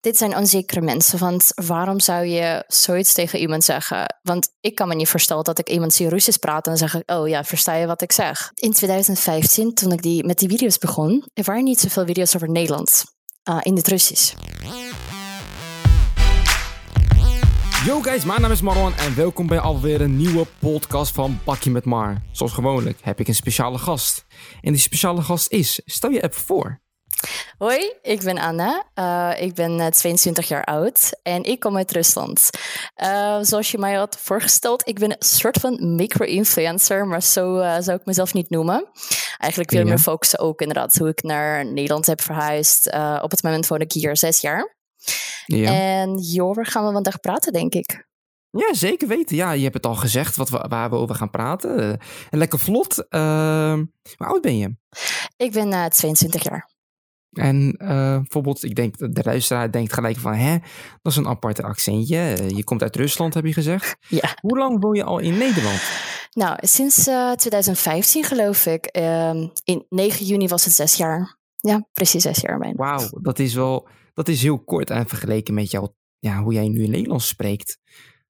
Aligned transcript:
dit 0.00 0.16
zijn 0.16 0.36
onzekere 0.36 0.80
mensen, 0.80 1.18
want 1.18 1.52
waarom 1.54 2.00
zou 2.00 2.24
je 2.24 2.64
zoiets 2.66 3.12
tegen 3.12 3.38
iemand 3.38 3.64
zeggen? 3.64 4.18
Want 4.22 4.48
ik 4.60 4.74
kan 4.74 4.88
me 4.88 4.94
niet 4.94 5.08
voorstellen 5.08 5.44
dat 5.44 5.58
ik 5.58 5.68
iemand 5.68 5.92
zie 5.92 6.08
Russisch 6.08 6.38
praten 6.38 6.72
en 6.72 6.78
zeg 6.78 7.02
oh 7.06 7.28
ja, 7.28 7.44
versta 7.44 7.74
je 7.74 7.86
wat 7.86 8.02
ik 8.02 8.12
zeg? 8.12 8.52
In 8.54 8.72
2015, 8.72 9.74
toen 9.74 9.92
ik 9.92 10.02
die, 10.02 10.24
met 10.24 10.38
die 10.38 10.48
video's 10.48 10.78
begon, 10.78 11.24
er 11.34 11.44
waren 11.44 11.64
niet 11.64 11.80
zoveel 11.80 12.06
video's 12.06 12.34
over 12.34 12.50
Nederland 12.50 13.04
uh, 13.50 13.58
in 13.62 13.76
het 13.76 13.88
Russisch. 13.88 14.34
Yo 17.84 18.00
guys, 18.00 18.24
mijn 18.24 18.40
naam 18.40 18.50
is 18.50 18.60
Marwan 18.60 18.94
en 18.94 19.16
welkom 19.16 19.46
bij 19.46 19.60
alweer 19.60 20.00
een 20.00 20.16
nieuwe 20.16 20.46
podcast 20.58 21.14
van 21.14 21.38
Bakje 21.44 21.70
met 21.70 21.84
Mar. 21.84 22.22
Zoals 22.32 22.52
gewoonlijk 22.52 22.98
heb 23.02 23.20
ik 23.20 23.28
een 23.28 23.34
speciale 23.34 23.78
gast. 23.78 24.26
En 24.60 24.72
die 24.72 24.80
speciale 24.80 25.22
gast 25.22 25.50
is, 25.50 25.80
stel 25.84 26.10
je 26.10 26.22
even 26.22 26.40
voor. 26.40 26.80
Hoi, 27.58 27.92
ik 28.02 28.22
ben 28.22 28.38
Anna. 28.38 28.84
Uh, 28.94 29.42
ik 29.42 29.54
ben 29.54 29.92
22 29.92 30.48
jaar 30.48 30.64
oud 30.64 31.20
en 31.22 31.42
ik 31.42 31.60
kom 31.60 31.76
uit 31.76 31.92
Rusland. 31.92 32.50
Uh, 33.02 33.38
zoals 33.40 33.70
je 33.70 33.78
mij 33.78 33.94
had 33.94 34.18
voorgesteld, 34.18 34.88
ik 34.88 34.98
ben 34.98 35.10
een 35.10 35.16
soort 35.18 35.58
van 35.58 35.94
micro-influencer, 35.94 37.06
maar 37.06 37.22
zo 37.22 37.58
uh, 37.58 37.76
zou 37.80 37.98
ik 37.98 38.06
mezelf 38.06 38.34
niet 38.34 38.50
noemen. 38.50 38.88
Eigenlijk 39.38 39.70
wil 39.70 39.80
ik 39.80 39.86
ja. 39.86 39.92
me 39.92 39.98
focussen 39.98 40.38
ook 40.38 40.60
inderdaad 40.60 40.94
hoe 40.94 41.08
ik 41.08 41.22
naar 41.22 41.66
Nederland 41.66 42.06
heb 42.06 42.20
verhuisd. 42.20 42.86
op 43.22 43.30
het 43.30 43.42
moment 43.42 43.66
woon 43.66 43.80
ik 43.80 43.92
hier 43.92 44.16
zes 44.16 44.40
jaar. 44.40 44.76
Ja. 45.46 45.72
En 45.72 46.18
hierover 46.18 46.66
gaan 46.66 46.86
we 46.86 46.92
vandaag 46.92 47.20
praten, 47.20 47.52
denk 47.52 47.74
ik. 47.74 48.08
Ja, 48.50 48.74
zeker 48.74 49.08
weten. 49.08 49.36
Ja, 49.36 49.52
je 49.52 49.62
hebt 49.62 49.74
het 49.74 49.86
al 49.86 49.94
gezegd 49.94 50.36
wat 50.36 50.48
we, 50.48 50.64
waar 50.68 50.90
we 50.90 50.96
over 50.96 51.14
gaan 51.14 51.30
praten. 51.30 51.98
lekker 52.30 52.58
vlot. 52.58 52.94
Hoe 53.10 54.26
oud 54.26 54.40
ben 54.40 54.58
je? 54.58 54.76
Ik 55.36 55.52
ben 55.52 55.90
22 55.90 56.42
jaar. 56.42 56.69
En 57.32 57.74
uh, 57.82 57.88
bijvoorbeeld, 58.16 58.64
ik 58.64 58.74
denk, 58.74 58.98
de 58.98 59.22
luisteraar 59.22 59.72
denkt 59.72 59.92
gelijk 59.92 60.16
van, 60.16 60.34
hè, 60.34 60.58
dat 61.02 61.12
is 61.12 61.16
een 61.16 61.28
aparte 61.28 61.62
accentje. 61.62 62.36
Uh, 62.40 62.48
je 62.48 62.64
komt 62.64 62.82
uit 62.82 62.96
Rusland, 62.96 63.34
heb 63.34 63.44
je 63.44 63.52
gezegd. 63.52 63.96
Ja. 64.08 64.36
Hoe 64.40 64.58
lang 64.58 64.80
woon 64.80 64.94
je 64.94 65.04
al 65.04 65.18
in 65.18 65.38
Nederland? 65.38 65.80
Nou, 66.30 66.56
sinds 66.60 67.08
uh, 67.08 67.32
2015 67.32 68.24
geloof 68.24 68.66
ik. 68.66 68.84
Ehm, 68.84 69.48
in 69.64 69.86
9 69.88 70.26
juni 70.26 70.48
was 70.48 70.64
het 70.64 70.74
zes 70.74 70.94
jaar. 70.94 71.38
Ja, 71.56 71.86
precies 71.92 72.22
zes 72.22 72.40
jaar 72.40 72.58
bijna. 72.58 72.76
Wauw, 72.76 73.08
dat 73.22 73.38
is 73.38 73.54
wel, 73.54 73.88
dat 74.14 74.28
is 74.28 74.42
heel 74.42 74.58
kort. 74.64 74.90
En 74.90 75.08
vergeleken 75.08 75.54
met 75.54 75.70
jou, 75.70 75.88
ja, 76.18 76.42
hoe 76.42 76.52
jij 76.52 76.68
nu 76.68 76.82
in 76.82 76.90
Nederlands 76.90 77.28
spreekt, 77.28 77.78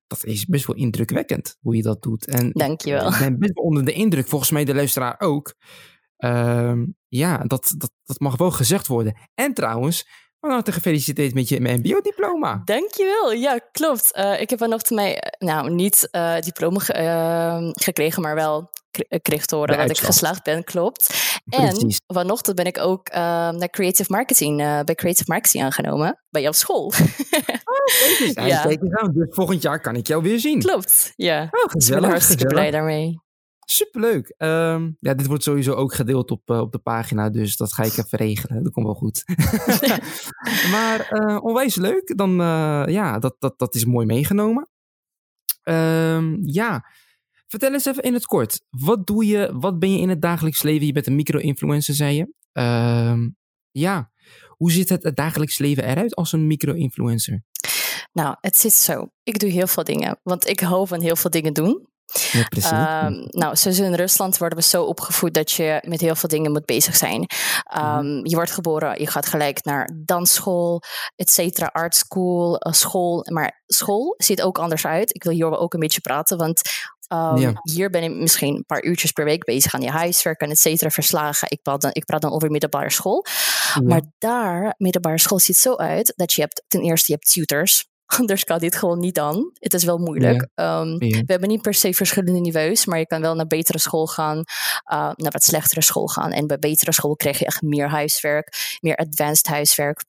dat 0.06 0.24
is 0.24 0.46
best 0.46 0.66
wel 0.66 0.76
indrukwekkend 0.76 1.56
hoe 1.60 1.76
je 1.76 1.82
dat 1.82 2.02
doet. 2.02 2.26
En 2.26 2.50
Dankjewel. 2.52 3.12
Ik 3.12 3.18
ben 3.18 3.38
best 3.38 3.54
wel 3.54 3.64
onder 3.64 3.84
de 3.84 3.92
indruk, 3.92 4.28
volgens 4.28 4.50
mij 4.50 4.64
de 4.64 4.74
luisteraar 4.74 5.20
ook. 5.20 5.54
Uh, 6.18 6.82
ja, 7.10 7.38
dat, 7.38 7.74
dat, 7.76 7.90
dat 8.04 8.18
mag 8.18 8.36
wel 8.36 8.50
gezegd 8.50 8.86
worden. 8.86 9.16
En 9.34 9.54
trouwens, 9.54 10.06
van 10.40 10.50
harte 10.50 10.72
gefeliciteerd 10.72 11.34
met 11.34 11.48
je 11.48 11.60
MBO-diploma. 11.60 12.62
Dankjewel. 12.64 13.32
Ja, 13.32 13.58
klopt. 13.72 14.10
Uh, 14.18 14.40
ik 14.40 14.50
heb 14.50 14.58
vanochtend 14.58 14.98
mij, 14.98 15.22
nou, 15.38 15.70
niet 15.70 16.08
uh, 16.12 16.38
diploma 16.38 16.78
ge 16.78 16.94
uh, 16.94 17.70
gekregen, 17.72 18.22
maar 18.22 18.34
wel 18.34 18.70
kreeg 19.22 19.46
te 19.46 19.54
horen 19.54 19.76
dat 19.76 19.90
ik 19.90 19.98
geslaagd 19.98 20.42
ben, 20.42 20.64
klopt. 20.64 21.06
Precies. 21.44 22.00
En 22.06 22.14
vanochtend 22.14 22.56
ben 22.56 22.64
ik 22.64 22.78
ook 22.78 23.08
ehm, 23.08 23.56
naar 23.56 23.70
Creative 23.70 24.12
Marketing, 24.12 24.56
bij 24.56 24.94
Creative 24.94 25.30
Marketing 25.30 25.64
aangenomen, 25.64 26.22
bij 26.30 26.42
jouw 26.42 26.52
school. 26.52 26.86
oh, 26.86 26.92
kijk 28.00 28.18
eens, 28.20 28.34
ja. 28.46 28.64
aan. 28.90 29.12
Dus 29.12 29.26
volgend 29.30 29.62
jaar 29.62 29.80
kan 29.80 29.96
ik 29.96 30.06
jou 30.06 30.22
weer 30.22 30.38
zien. 30.38 30.60
Klopt, 30.60 31.12
ja. 31.16 31.42
Oh, 31.42 31.48
gezellig, 31.50 31.72
dus 31.72 31.88
ik 31.88 32.00
ben 32.00 32.10
hartstikke 32.10 32.42
gezellig. 32.42 32.54
blij 32.54 32.70
daarmee. 32.70 33.20
Superleuk. 33.72 34.34
Um, 34.38 34.96
ja, 34.98 35.14
dit 35.14 35.26
wordt 35.26 35.42
sowieso 35.42 35.72
ook 35.72 35.94
gedeeld 35.94 36.30
op, 36.30 36.50
uh, 36.50 36.60
op 36.60 36.72
de 36.72 36.78
pagina, 36.78 37.30
dus 37.30 37.56
dat 37.56 37.72
ga 37.72 37.82
ik 37.82 37.96
even 37.96 38.18
regelen. 38.18 38.62
Dat 38.62 38.72
komt 38.72 38.86
wel 38.86 38.94
goed. 38.94 39.24
maar 40.74 41.08
uh, 41.12 41.44
onwijs 41.44 41.74
leuk. 41.74 42.16
Dan, 42.16 42.30
uh, 42.30 42.84
ja, 42.86 43.18
dat, 43.18 43.36
dat, 43.38 43.58
dat 43.58 43.74
is 43.74 43.84
mooi 43.84 44.06
meegenomen. 44.06 44.68
Um, 45.62 46.38
ja, 46.42 46.84
vertel 47.46 47.72
eens 47.72 47.84
even 47.84 48.02
in 48.02 48.14
het 48.14 48.26
kort. 48.26 48.62
Wat 48.70 49.06
doe 49.06 49.26
je, 49.26 49.50
wat 49.58 49.78
ben 49.78 49.92
je 49.92 49.98
in 49.98 50.08
het 50.08 50.22
dagelijks 50.22 50.62
leven? 50.62 50.86
Je 50.86 50.92
bent 50.92 51.06
een 51.06 51.16
micro-influencer, 51.16 51.94
zei 51.94 52.16
je. 52.16 52.32
Um, 52.62 53.36
ja, 53.70 54.10
hoe 54.48 54.72
ziet 54.72 54.88
het, 54.88 55.02
het 55.02 55.16
dagelijks 55.16 55.58
leven 55.58 55.84
eruit 55.84 56.14
als 56.14 56.32
een 56.32 56.46
micro-influencer? 56.46 57.42
Nou, 58.12 58.36
het 58.40 58.56
zit 58.56 58.72
zo. 58.72 59.08
Ik 59.22 59.38
doe 59.38 59.50
heel 59.50 59.66
veel 59.66 59.84
dingen, 59.84 60.20
want 60.22 60.48
ik 60.48 60.60
hou 60.60 60.86
van 60.86 61.00
heel 61.00 61.16
veel 61.16 61.30
dingen 61.30 61.52
doen. 61.52 61.88
Ja, 62.32 62.44
precies. 62.48 62.70
Um, 62.70 63.26
nou, 63.28 63.56
zoals 63.56 63.78
in 63.78 63.94
Rusland 63.94 64.38
worden 64.38 64.58
we 64.58 64.64
zo 64.64 64.84
opgevoed 64.84 65.34
dat 65.34 65.50
je 65.50 65.82
met 65.86 66.00
heel 66.00 66.14
veel 66.14 66.28
dingen 66.28 66.52
moet 66.52 66.64
bezig 66.64 66.96
zijn. 66.96 67.26
Um, 67.76 67.82
mm-hmm. 67.82 68.26
Je 68.26 68.34
wordt 68.34 68.50
geboren, 68.50 69.00
je 69.00 69.06
gaat 69.06 69.26
gelijk 69.26 69.64
naar 69.64 69.90
dansschool, 69.96 70.82
et 71.16 71.30
cetera, 71.30 71.66
art 71.66 71.94
school, 71.94 72.66
uh, 72.66 72.72
school. 72.72 73.26
Maar 73.32 73.62
school 73.66 74.14
ziet 74.18 74.42
ook 74.42 74.58
anders 74.58 74.86
uit. 74.86 75.14
Ik 75.14 75.22
wil 75.22 75.32
hierover 75.32 75.58
ook 75.58 75.74
een 75.74 75.80
beetje 75.80 76.00
praten, 76.00 76.36
want 76.38 76.60
um, 77.12 77.36
ja. 77.36 77.52
hier 77.62 77.90
ben 77.90 78.02
ik 78.02 78.10
misschien 78.10 78.56
een 78.56 78.66
paar 78.66 78.84
uurtjes 78.84 79.12
per 79.12 79.24
week 79.24 79.44
bezig 79.44 79.74
aan 79.74 79.80
je 79.80 79.90
huiswerk 79.90 80.40
en 80.40 80.50
et 80.50 80.58
cetera, 80.58 80.90
verslagen. 80.90 81.50
Ik 81.50 81.62
praat 81.62 81.80
dan, 81.80 81.90
ik 81.92 82.04
praat 82.04 82.22
dan 82.22 82.32
over 82.32 82.50
middelbare 82.50 82.90
school. 82.90 83.24
Ja. 83.74 83.80
Maar 83.82 84.02
daar, 84.18 84.74
middelbare 84.78 85.18
school 85.18 85.38
ziet 85.38 85.56
zo 85.56 85.76
uit 85.76 86.12
dat 86.16 86.32
je 86.32 86.40
hebt, 86.40 86.62
ten 86.68 86.80
eerste, 86.80 87.12
je 87.12 87.18
hebt 87.18 87.32
tutors. 87.32 87.88
Anders 88.18 88.44
kan 88.44 88.58
dit 88.58 88.76
gewoon 88.76 88.98
niet 88.98 89.14
dan. 89.14 89.50
Het 89.58 89.74
is 89.74 89.84
wel 89.84 89.98
moeilijk. 89.98 90.48
Ja. 90.54 90.80
Um, 90.80 91.04
ja. 91.04 91.18
We 91.18 91.32
hebben 91.32 91.48
niet 91.48 91.62
per 91.62 91.74
se 91.74 91.94
verschillende 91.94 92.40
niveaus, 92.40 92.86
maar 92.86 92.98
je 92.98 93.06
kan 93.06 93.20
wel 93.20 93.34
naar 93.34 93.46
betere 93.46 93.78
school 93.78 94.06
gaan, 94.06 94.36
uh, 94.36 94.42
naar 95.14 95.32
wat 95.32 95.44
slechtere 95.44 95.82
school 95.82 96.06
gaan. 96.06 96.32
En 96.32 96.46
bij 96.46 96.58
betere 96.58 96.92
school 96.92 97.16
krijg 97.16 97.38
je 97.38 97.44
echt 97.44 97.62
meer 97.62 97.88
huiswerk, 97.88 98.78
meer 98.80 98.96
advanced 98.96 99.46
huiswerk. 99.46 100.04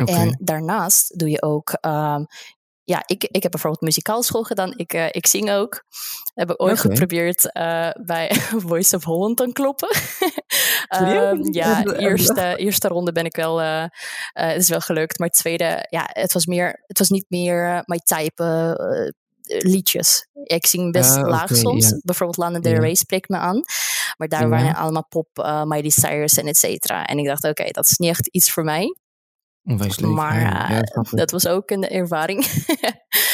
Okay. 0.00 0.14
En 0.14 0.38
daarnaast 0.40 1.18
doe 1.18 1.30
je 1.30 1.42
ook. 1.42 1.78
Um, 1.80 2.26
ja, 2.84 3.02
ik, 3.06 3.24
ik 3.24 3.42
heb 3.42 3.50
bijvoorbeeld 3.50 3.82
muzikaalschool 3.82 4.42
gedaan. 4.42 4.72
Ik, 4.76 4.94
uh, 4.94 5.06
ik 5.10 5.26
zing 5.26 5.50
ook. 5.50 5.84
Heb 6.34 6.50
ik 6.50 6.62
ooit 6.62 6.78
okay. 6.78 6.90
geprobeerd 6.90 7.44
uh, 7.44 7.90
bij 8.04 8.34
Voice 8.66 8.96
of 8.96 9.04
Holland 9.04 9.36
te 9.36 9.50
kloppen. 9.52 9.88
Um, 11.00 11.52
ja, 11.52 11.84
eerste, 11.84 12.54
eerste 12.56 12.88
ronde 12.88 13.12
ben 13.12 13.24
ik 13.24 13.36
wel, 13.36 13.62
uh, 13.62 13.84
het 14.32 14.60
is 14.60 14.68
wel 14.68 14.80
gelukt. 14.80 15.18
Maar 15.18 15.28
tweede, 15.28 15.86
ja, 15.90 16.08
het 16.12 16.32
was 16.32 16.46
meer, 16.46 16.82
het 16.86 16.98
was 16.98 17.08
niet 17.08 17.26
meer 17.28 17.82
mijn 17.86 18.00
type 18.04 18.76
liedjes. 19.46 20.26
Ik 20.44 20.66
zing 20.66 20.92
best 20.92 21.16
Ah, 21.16 21.28
laag 21.28 21.56
soms. 21.56 22.00
Bijvoorbeeld 22.02 22.38
Lana 22.38 22.58
Del. 22.58 22.80
Rey 22.80 22.94
spreekt 22.94 23.28
me 23.28 23.36
aan. 23.36 23.62
Maar 24.16 24.28
daar 24.28 24.48
waren 24.48 24.74
allemaal 24.74 25.06
pop, 25.08 25.28
uh, 25.38 25.62
Miley 25.64 25.90
Cyrus 25.90 26.38
en 26.38 26.46
et 26.46 26.56
cetera. 26.56 27.04
En 27.04 27.18
ik 27.18 27.26
dacht, 27.26 27.44
oké, 27.44 27.70
dat 27.70 27.84
is 27.84 27.96
niet 27.96 28.10
echt 28.10 28.26
iets 28.26 28.50
voor 28.50 28.64
mij. 28.64 28.96
Onwijs 29.64 29.98
leuk. 29.98 30.10
Maar 30.10 30.40
ja, 30.40 30.70
uh, 30.70 30.82
dat 31.10 31.30
was 31.30 31.46
ook 31.46 31.70
een 31.70 31.88
ervaring. 31.88 32.44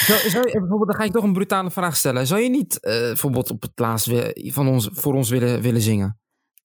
Zou, 0.07 0.31
zou 0.31 0.47
je, 0.47 0.59
bijvoorbeeld, 0.59 0.87
dan 0.87 0.97
ga 1.01 1.05
ik 1.05 1.13
toch 1.13 1.25
een 1.25 1.33
brutale 1.33 1.71
vraag 1.71 1.97
stellen. 1.97 2.27
Zou 2.27 2.41
je 2.41 2.49
niet 2.49 2.81
eh, 2.81 2.93
bijvoorbeeld 2.93 3.51
op 3.51 3.63
het 3.63 3.73
laatst 3.75 4.11
van 4.35 4.69
ons, 4.69 4.89
voor 4.93 5.15
ons 5.15 5.29
willen, 5.29 5.61
willen 5.61 5.81
zingen? 5.81 6.21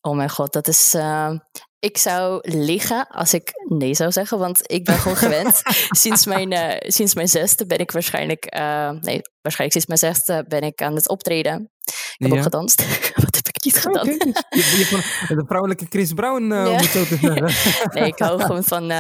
Oh 0.06 0.16
mijn 0.16 0.30
god, 0.30 0.54
dat 0.54 0.68
is... 0.68 0.94
uh, 0.96 1.32
ik 1.80 1.98
zou 1.98 2.40
liggen 2.52 3.08
als 3.08 3.34
ik 3.34 3.52
nee 3.68 3.94
zou 3.94 4.12
zeggen, 4.12 4.38
want 4.38 4.72
ik 4.72 4.84
ben 4.86 4.98
gewoon 4.98 5.18
gewend. 5.18 5.62
sinds, 6.04 6.26
mijn, 6.26 6.52
uh, 6.52 6.74
sinds 6.80 7.14
mijn 7.16 7.28
zesde 7.28 7.66
ben 7.66 7.78
ik 7.80 7.92
waarschijnlijk... 7.92 8.56
Uh, 8.56 8.90
nee, 8.90 9.22
waarschijnlijk 9.42 9.72
sinds 9.72 9.86
mijn 9.86 10.00
zesde 10.00 10.46
ben 10.48 10.62
ik 10.62 10.82
aan 10.82 10.96
het 10.96 11.10
optreden. 11.10 11.72
Ik 11.84 11.94
heb 12.18 12.30
Ja. 12.32 12.38
ook 12.38 12.44
gedanst. 12.44 12.82
Wat 13.26 13.36
heb 13.36 13.48
ik 13.48 13.64
niet 13.64 13.76
Oké, 13.76 13.82
gedaan? 14.00 14.06
je, 14.50 15.26
je 15.28 15.36
de 15.36 15.44
vrouwelijke 15.48 15.86
Chris 15.90 16.14
Brown, 16.14 16.52
eh, 16.52 16.60
om 16.60 16.66
Ja. 16.66 16.76
het 16.76 16.86
zo 16.90 17.04
te 17.06 17.18
zeggen. 17.34 17.90
Nee, 18.00 18.08
ik 18.08 18.20
hou 18.20 18.42
gewoon 18.42 18.64
van, 18.64 18.92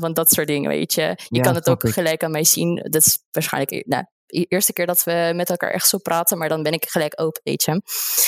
van 0.00 0.12
dat 0.12 0.30
soort 0.32 0.46
dingen, 0.46 0.70
weet 0.70 0.92
je. 0.94 1.02
Je 1.02 1.16
Ja, 1.28 1.42
kan 1.42 1.54
het 1.54 1.68
ook 1.68 1.84
ik. 1.84 1.92
gelijk 1.92 2.22
aan 2.24 2.30
mij 2.30 2.44
zien. 2.44 2.74
Dat 2.90 3.06
is 3.06 3.18
waarschijnlijk 3.30 3.86
nou, 3.86 4.04
eerste 4.30 4.72
keer 4.72 4.86
dat 4.86 5.04
we 5.04 5.32
met 5.34 5.50
elkaar 5.50 5.70
echt 5.70 5.88
zo 5.88 5.98
praten, 5.98 6.38
maar 6.38 6.48
dan 6.48 6.62
ben 6.62 6.72
ik 6.72 6.88
gelijk 6.88 7.20
open, 7.20 7.40
weet 7.44 7.62
je. 7.62 7.82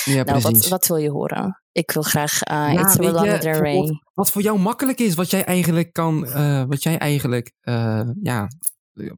Ja, 0.05 0.23
nou, 0.23 0.41
wat, 0.41 0.67
wat 0.67 0.87
wil 0.87 0.97
je 0.97 1.09
horen? 1.09 1.61
Ik 1.71 1.91
wil 1.91 2.01
graag 2.01 2.33
uh, 2.33 2.73
Ja, 2.73 2.81
iets 2.81 2.95
van 2.95 4.01
Wat 4.13 4.31
voor 4.31 4.41
jou 4.41 4.59
makkelijk 4.59 4.99
is, 4.99 5.15
wat 5.15 5.29
jij 5.29 5.43
eigenlijk 5.43 5.93
kan, 5.93 6.25
eh, 6.25 6.63
wat 6.67 6.83
jij 6.83 6.97
eigenlijk, 6.97 7.51
eh, 7.61 8.01
ja, 8.21 8.47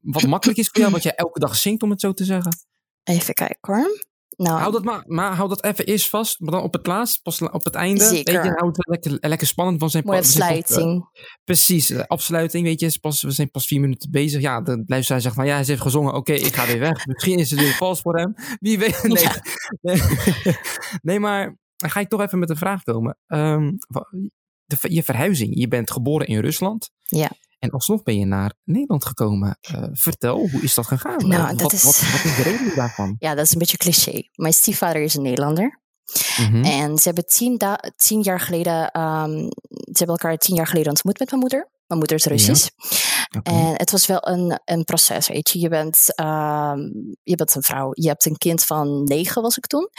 wat 0.02 0.24
makkelijk 0.24 0.60
is 0.60 0.68
voor 0.68 0.82
jou, 0.82 0.92
wat 0.92 1.04
jij 1.04 1.16
elke 1.16 1.40
dag 1.40 1.56
zingt, 1.56 1.84
om 1.84 1.90
het 1.90 2.02
zo 2.02 2.14
te 2.14 2.24
zeggen. 2.24 2.52
Even 3.04 3.34
kijken 3.34 3.74
hoor. 3.74 4.06
Nou, 4.38 4.60
Hou 4.60 4.72
dat 4.72 4.84
maar, 4.84 5.04
maar 5.08 5.36
hou 5.36 5.50
dat 5.50 5.64
even 5.64 5.86
eerst 5.86 6.10
vast, 6.10 6.40
maar 6.40 6.52
dan 6.52 6.62
op 6.62 6.74
het 6.74 6.88
laatst, 6.88 7.22
pas 7.22 7.42
op 7.42 7.64
het 7.64 7.76
einde. 7.76 8.04
Zeker. 8.04 8.34
Weet 8.34 8.44
je, 8.44 8.50
hou 8.50 8.68
het 8.68 8.88
lekker, 8.88 9.30
lekker 9.30 9.48
spannend, 9.48 9.80
want 9.80 9.92
we 9.92 9.98
zijn 9.98 10.10
mooie 10.10 10.26
afsluiting. 10.26 11.10
Precies, 11.44 12.08
afsluiting, 12.08 12.66
weet 12.66 12.80
je, 12.80 13.00
pas, 13.00 13.22
we 13.22 13.32
zijn 13.32 13.52
pas 13.52 13.68
vier 13.68 13.80
minuten 13.80 14.12
bezig. 14.12 14.42
Ja, 14.42 14.62
dan 14.62 14.86
blijft 14.86 15.08
zij 15.08 15.20
zeggen 15.20 15.42
van, 15.42 15.50
ja, 15.50 15.56
hij 15.58 15.66
heeft 15.66 15.82
gezongen, 15.82 16.14
oké, 16.14 16.34
ik 16.34 16.56
ga 16.56 16.66
weer 16.66 16.80
weg. 16.80 17.06
Misschien 17.06 17.40
is 17.40 17.52
het 17.52 17.60
weer 17.60 17.74
vals 17.74 18.02
voor 18.02 18.18
hem. 18.18 18.34
Wie 18.60 18.80
weet. 18.80 19.04
Nee, 19.16 19.24
Ja. 19.24 19.42
nee. 19.82 20.02
nee 21.02 21.20
maar 21.20 21.58
dan 21.76 21.90
ga 21.90 22.00
ik 22.00 22.10
toch 22.10 22.22
even 22.22 22.40
met 22.40 22.50
een 22.50 22.58
vraag 22.58 22.84
komen. 22.84 23.18
Ehm, 23.28 23.72
de, 24.66 24.78
je 24.82 25.04
verhuizing, 25.04 25.60
je 25.60 25.68
bent 25.68 25.92
geboren 25.92 26.28
in 26.28 26.40
Rusland. 26.40 26.90
Ja. 27.04 27.32
En 27.60 27.70
alsnog 27.70 28.04
ben 28.04 28.20
je 28.20 28.26
naar 28.26 28.54
Nederland 28.64 29.06
gekomen. 29.06 29.58
Eh, 29.62 29.84
vertel, 29.92 30.38
hoe 30.50 30.62
is 30.62 30.74
dat 30.74 30.86
gegaan? 30.88 31.28
Nou, 31.28 31.42
Eh, 31.44 31.50
dat 31.50 31.62
wat, 31.62 31.74
is- 31.74 31.84
wat, 31.84 32.00
wat 32.12 32.24
is 32.24 32.36
de 32.36 32.42
reden 32.52 32.76
daarvan? 32.76 33.16
ja, 33.20 33.36
dat 33.36 33.46
is 33.46 33.52
een 33.52 33.60
beetje 33.60 33.78
cliché. 33.78 34.24
Mijn 34.36 34.54
stiefvader 34.54 35.02
is 35.02 35.16
een 35.16 35.22
Nederlander. 35.22 35.80
Mhm. 36.38 36.64
En 36.64 36.98
ze 36.98 37.04
hebben 37.04 37.26
tien, 37.28 37.62
tien 37.96 38.22
jaar 38.22 38.40
geleden, 38.40 39.02
um, 39.02 39.38
ze 39.70 39.98
hebben 39.98 40.16
elkaar 40.16 40.38
tien 40.38 40.56
jaar 40.56 40.68
geleden 40.68 40.90
ontmoet 40.90 41.20
met 41.20 41.30
mijn 41.30 41.42
moeder. 41.42 41.70
Mijn 41.88 42.00
moeder 42.00 42.18
is 42.18 42.26
Russisch. 42.26 42.70
En 43.44 43.74
het 43.76 43.92
was 43.92 44.06
wel 44.06 44.28
een, 44.28 44.60
een 44.66 44.84
proces, 44.84 45.28
weet 45.28 45.50
je. 45.50 45.60
Je 45.60 45.70
bent, 45.70 46.16
ehm, 46.16 46.80
je 47.24 47.36
bent 47.36 47.56
een 47.56 47.64
vrouw, 47.64 47.90
je 47.94 48.08
hebt 48.08 48.26
een 48.26 48.38
kind 48.38 48.64
van 48.64 49.04
negen, 49.04 49.42
was 49.42 49.58
ik 49.58 49.68
toen. 49.68 49.90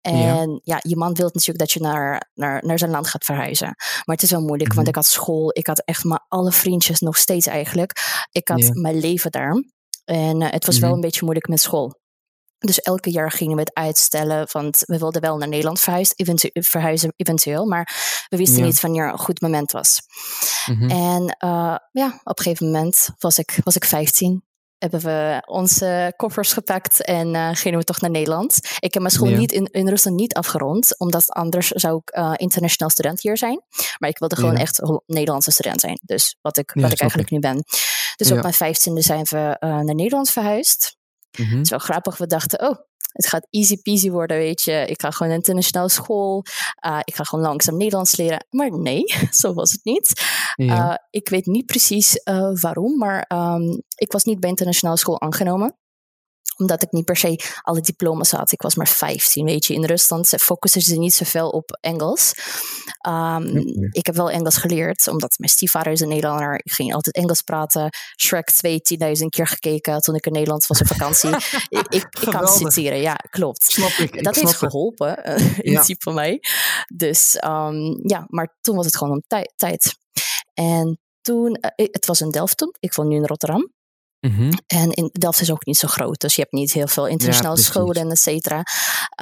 En 0.00 0.60
ja, 0.64 0.78
je 0.82 0.96
man 0.96 1.14
wil 1.14 1.30
natuurlijk 1.32 1.58
dat 1.58 1.70
je 1.72 1.80
naar, 1.80 2.30
naar, 2.34 2.64
naar 2.66 2.78
zijn 2.78 2.90
land 2.90 3.08
gaat 3.08 3.24
verhuizen. 3.24 3.66
Maar 3.76 4.14
het 4.14 4.22
is 4.22 4.30
wel 4.30 4.40
moeilijk, 4.42 4.68
want 4.74 4.80
Mhm. 4.80 4.88
ik 4.88 4.94
had 4.94 5.06
school, 5.06 5.50
ik 5.52 5.66
had 5.66 5.82
echt 5.84 6.04
maar 6.04 6.24
alle 6.28 6.52
vriendjes 6.52 7.00
nog 7.00 7.16
steeds 7.16 7.46
eigenlijk. 7.46 8.26
Ik 8.32 8.48
had 8.48 8.62
Ja. 8.62 8.70
mijn 8.72 8.98
leven 8.98 9.30
daar. 9.30 9.62
En 10.04 10.42
eh, 10.42 10.50
het 10.50 10.66
was 10.66 10.78
wel 10.78 10.88
Mhm. 10.88 10.98
een 10.98 11.04
beetje 11.04 11.22
moeilijk 11.22 11.48
met 11.48 11.60
school. 11.60 12.00
Dus 12.58 12.80
elke 12.80 13.10
jaar 13.10 13.30
gingen 13.30 13.54
we 13.54 13.60
het 13.60 13.74
uitstellen, 13.74 14.48
want 14.52 14.82
we 14.86 14.98
wilden 14.98 15.20
wel 15.20 15.36
naar 15.36 15.48
Nederland 15.48 15.80
verhuizen, 15.80 16.16
eventu- 16.16 16.50
verhuizen 16.52 17.12
eventueel, 17.16 17.66
maar 17.66 17.94
we 18.28 18.36
wisten 18.36 18.58
Ja. 18.58 18.64
niet 18.64 18.80
wanneer 18.80 19.08
een 19.12 19.18
goed 19.18 19.40
moment 19.40 19.72
was. 19.72 20.00
Mhm. 20.66 20.90
En 20.90 21.36
eh, 21.38 21.76
ja, 21.92 22.20
op 22.24 22.38
een 22.38 22.44
gegeven 22.44 22.66
moment 22.66 23.08
was 23.18 23.38
ik, 23.38 23.58
was 23.64 23.76
ik 23.76 23.84
15. 23.84 24.42
Hebben 24.78 25.00
we 25.00 25.42
onze 25.46 26.12
koffers 26.16 26.52
gepakt 26.52 27.04
en 27.04 27.34
eh, 27.34 27.50
gingen 27.52 27.78
we 27.78 27.84
toch 27.84 28.00
naar 28.00 28.10
Nederland. 28.10 28.54
Ik 28.78 28.92
heb 28.92 29.02
mijn 29.02 29.14
school 29.14 29.28
Ja. 29.28 29.36
niet 29.36 29.52
in, 29.52 29.64
in 29.64 29.88
Rusland 29.88 30.16
niet 30.16 30.34
afgerond, 30.34 30.98
omdat 30.98 31.30
anders 31.30 31.68
zou 31.68 31.96
ik 31.96 32.10
eh, 32.10 32.32
internationaal 32.36 32.90
student 32.90 33.20
hier 33.20 33.36
zijn. 33.36 33.62
Maar 33.98 34.08
ik 34.10 34.18
wilde 34.18 34.36
gewoon 34.36 34.54
Ja. 34.54 34.60
echt 34.60 34.80
Nederlandse 35.06 35.50
student 35.50 35.80
zijn. 35.80 36.00
Dus 36.02 36.36
wat 36.40 36.56
ik, 36.56 36.70
wat 36.74 36.92
ik 36.92 37.00
eigenlijk 37.00 37.30
nu 37.30 37.38
ben. 37.38 37.64
Dus 38.16 38.30
op 38.32 38.42
mijn 38.42 38.54
15e 38.54 38.98
zijn 39.02 39.24
we 39.30 39.56
naar 39.60 39.94
Nederland 39.94 40.30
verhuisd. 40.30 40.96
Mhm. 41.38 41.50
Het 41.50 41.64
is 41.64 41.70
wel 41.70 41.78
grappig. 41.78 42.16
We 42.16 42.26
dachten, 42.26 42.68
oh, 42.68 42.76
het 43.12 43.26
gaat 43.26 43.46
easy 43.50 43.82
peasy 43.82 44.10
worden, 44.10 44.36
weet 44.36 44.62
je. 44.62 44.86
Ik 44.86 45.00
ga 45.00 45.10
gewoon 45.10 45.28
naar 45.28 45.36
internationale 45.36 45.88
school. 45.88 46.44
Uh, 46.86 46.98
ik 47.04 47.14
ga 47.14 47.24
gewoon 47.24 47.44
langzaam 47.44 47.76
Nederlands 47.76 48.16
leren. 48.16 48.46
Maar 48.50 48.78
nee, 48.78 49.04
zo 49.30 49.54
was 49.54 49.72
het 49.72 49.84
niet. 49.84 50.22
Ja. 50.54 50.90
Uh, 50.90 50.96
ik 51.10 51.28
weet 51.28 51.46
niet 51.46 51.66
precies 51.66 52.20
uh, 52.24 52.50
waarom, 52.60 52.98
maar 52.98 53.30
um, 53.32 53.82
ik 53.94 54.12
was 54.12 54.24
niet 54.24 54.40
bij 54.40 54.50
internationale 54.50 54.98
school 54.98 55.20
aangenomen 55.20 55.76
omdat 56.58 56.82
ik 56.82 56.92
niet 56.92 57.04
per 57.04 57.16
se 57.16 57.40
alle 57.62 57.80
diploma's 57.80 58.30
had. 58.30 58.52
Ik 58.52 58.62
was 58.62 58.74
maar 58.74 58.88
15, 58.88 59.44
weet 59.44 59.66
je. 59.66 59.74
In 59.74 59.84
Rusland 59.84 60.28
focussen 60.28 60.80
ze 60.80 60.98
niet 60.98 61.14
zoveel 61.14 61.48
op 61.48 61.78
Engels. 61.80 62.34
Um, 63.08 63.48
Mhm. 63.78 63.88
Ik 63.90 64.06
heb 64.06 64.14
wel 64.14 64.30
Engels 64.30 64.56
geleerd, 64.56 65.08
omdat 65.08 65.38
mijn 65.38 65.50
stiefvader 65.50 65.92
is 65.92 66.00
een 66.00 66.08
Nederlander. 66.08 66.54
Ik 66.64 66.72
ging 66.72 66.94
altijd 66.94 67.16
Engels 67.16 67.42
praten. 67.42 67.88
Shrek 68.16 68.50
2 68.50 68.80
10.000 68.80 69.28
keer 69.28 69.46
gekeken 69.46 70.00
toen 70.00 70.14
ik 70.14 70.26
in 70.26 70.32
Nederland 70.32 70.66
was 70.66 70.80
op 70.80 70.86
vakantie. 70.86 71.30
ik, 71.68 71.86
ik, 71.88 72.06
ik 72.20 72.30
kan 72.30 72.48
citeren, 72.48 73.00
ja, 73.00 73.14
klopt. 73.14 73.64
Snap 73.64 73.90
ik. 73.90 74.24
Dat 74.24 74.36
ik 74.36 74.42
heeft 74.42 74.56
geholpen, 74.56 75.28
uh, 75.28 75.58
in 75.58 75.72
ja. 75.72 75.84
van 75.98 76.14
mij. 76.14 76.40
Dus 76.94 77.42
um, 77.44 78.00
ja, 78.08 78.24
maar 78.28 78.56
toen 78.60 78.76
was 78.76 78.86
het 78.86 78.96
gewoon 78.96 79.12
om 79.12 79.22
tij 79.26 79.50
tijd. 79.56 79.96
En 80.54 81.00
toen, 81.20 81.58
uh, 81.60 81.86
het 81.90 82.06
was 82.06 82.20
in 82.20 82.30
Delft 82.30 82.56
toen. 82.56 82.74
Ik 82.80 82.94
woon 82.94 83.08
nu 83.08 83.16
in 83.16 83.26
Rotterdam. 83.26 83.72
Mm 84.20 84.30
-hmm. 84.30 84.50
En 84.66 84.90
in 84.90 85.10
Delft 85.12 85.40
is 85.40 85.50
ook 85.50 85.66
niet 85.66 85.76
zo 85.76 85.88
groot, 85.88 86.20
dus 86.20 86.34
je 86.34 86.40
hebt 86.40 86.52
niet 86.52 86.72
heel 86.72 86.86
veel 86.86 87.06
internationale 87.06 87.56
ja, 87.56 87.62
scholen 87.62 87.94
en 87.94 88.10
et 88.10 88.18
cetera. 88.18 88.62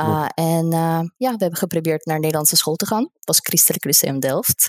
Uh, 0.01 0.27
en 0.35 0.65
uh, 0.65 1.01
ja, 1.17 1.31
we 1.31 1.37
hebben 1.39 1.57
geprobeerd 1.57 2.07
naar 2.07 2.21
Nederlandse 2.21 2.57
school 2.57 2.77
te 2.77 2.87
gaan. 2.87 3.03
Het 3.03 3.27
was 3.27 3.39
Christelijk 3.43 3.85
Lyceum 3.85 4.21
Delft. 4.21 4.67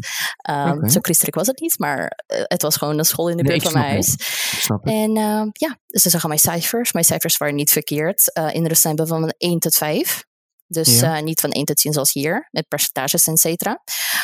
Um, 0.49 0.71
okay. 0.71 0.89
Zo 0.89 0.99
christelijk 1.01 1.35
was 1.35 1.47
het 1.47 1.59
niet, 1.59 1.79
maar 1.79 2.23
uh, 2.27 2.41
het 2.43 2.61
was 2.61 2.77
gewoon 2.77 2.97
een 2.97 3.05
school 3.05 3.29
in 3.29 3.37
de 3.37 3.43
buurt 3.43 3.63
nee, 3.63 3.71
van 3.71 3.81
mijn 3.81 3.91
huis. 3.91 4.15
En 4.83 5.11
ja, 5.53 5.77
ze 5.87 6.09
zagen 6.09 6.27
mijn 6.27 6.41
cijfers. 6.41 6.91
Mijn 6.91 7.05
cijfers 7.05 7.37
waren 7.37 7.55
niet 7.55 7.71
verkeerd. 7.71 8.31
Uh, 8.33 8.53
in 8.53 8.65
Rusland 8.65 8.97
hebben 8.97 9.15
we 9.15 9.21
van 9.21 9.33
1 9.37 9.59
tot 9.59 9.75
5. 9.75 10.25
Dus 10.67 10.99
ja. 10.99 11.17
uh, 11.17 11.23
niet 11.23 11.39
van 11.39 11.49
1 11.49 11.65
tot 11.65 11.75
10 11.75 11.93
zoals 11.93 12.13
hier, 12.13 12.47
met 12.51 12.67
percentages 12.67 13.27
en 13.27 13.37
cetera. 13.37 13.83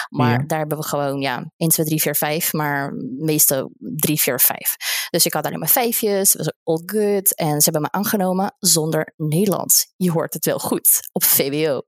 Maar 0.10 0.40
ja. 0.40 0.46
daar 0.48 0.60
hebben 0.60 0.78
we 0.78 0.84
gewoon, 0.84 1.22
ja, 1.22 1.52
1, 1.58 1.70
2, 1.70 1.86
3, 1.86 2.02
4, 2.02 2.16
5, 2.16 2.54
maar 2.54 2.94
meestal 3.18 3.72
3, 3.78 4.22
4, 4.22 4.40
5. 4.40 4.76
Dus 5.10 5.26
ik 5.26 5.34
had 5.34 5.46
alleen 5.46 5.60
maar 5.60 5.70
vijfjes, 5.70 6.34
was 6.34 6.54
all 6.64 6.82
good. 6.86 7.36
En 7.36 7.62
ze 7.62 7.64
hebben 7.64 7.82
me 7.82 7.92
aangenomen 7.92 8.56
zonder 8.60 9.14
Nederlands. 9.18 9.94
Je 9.96 10.12
hoort 10.12 10.34
het 10.34 10.46
wel 10.46 10.60
goed, 10.60 11.10
op 11.12 11.24
VWO. 11.24 11.82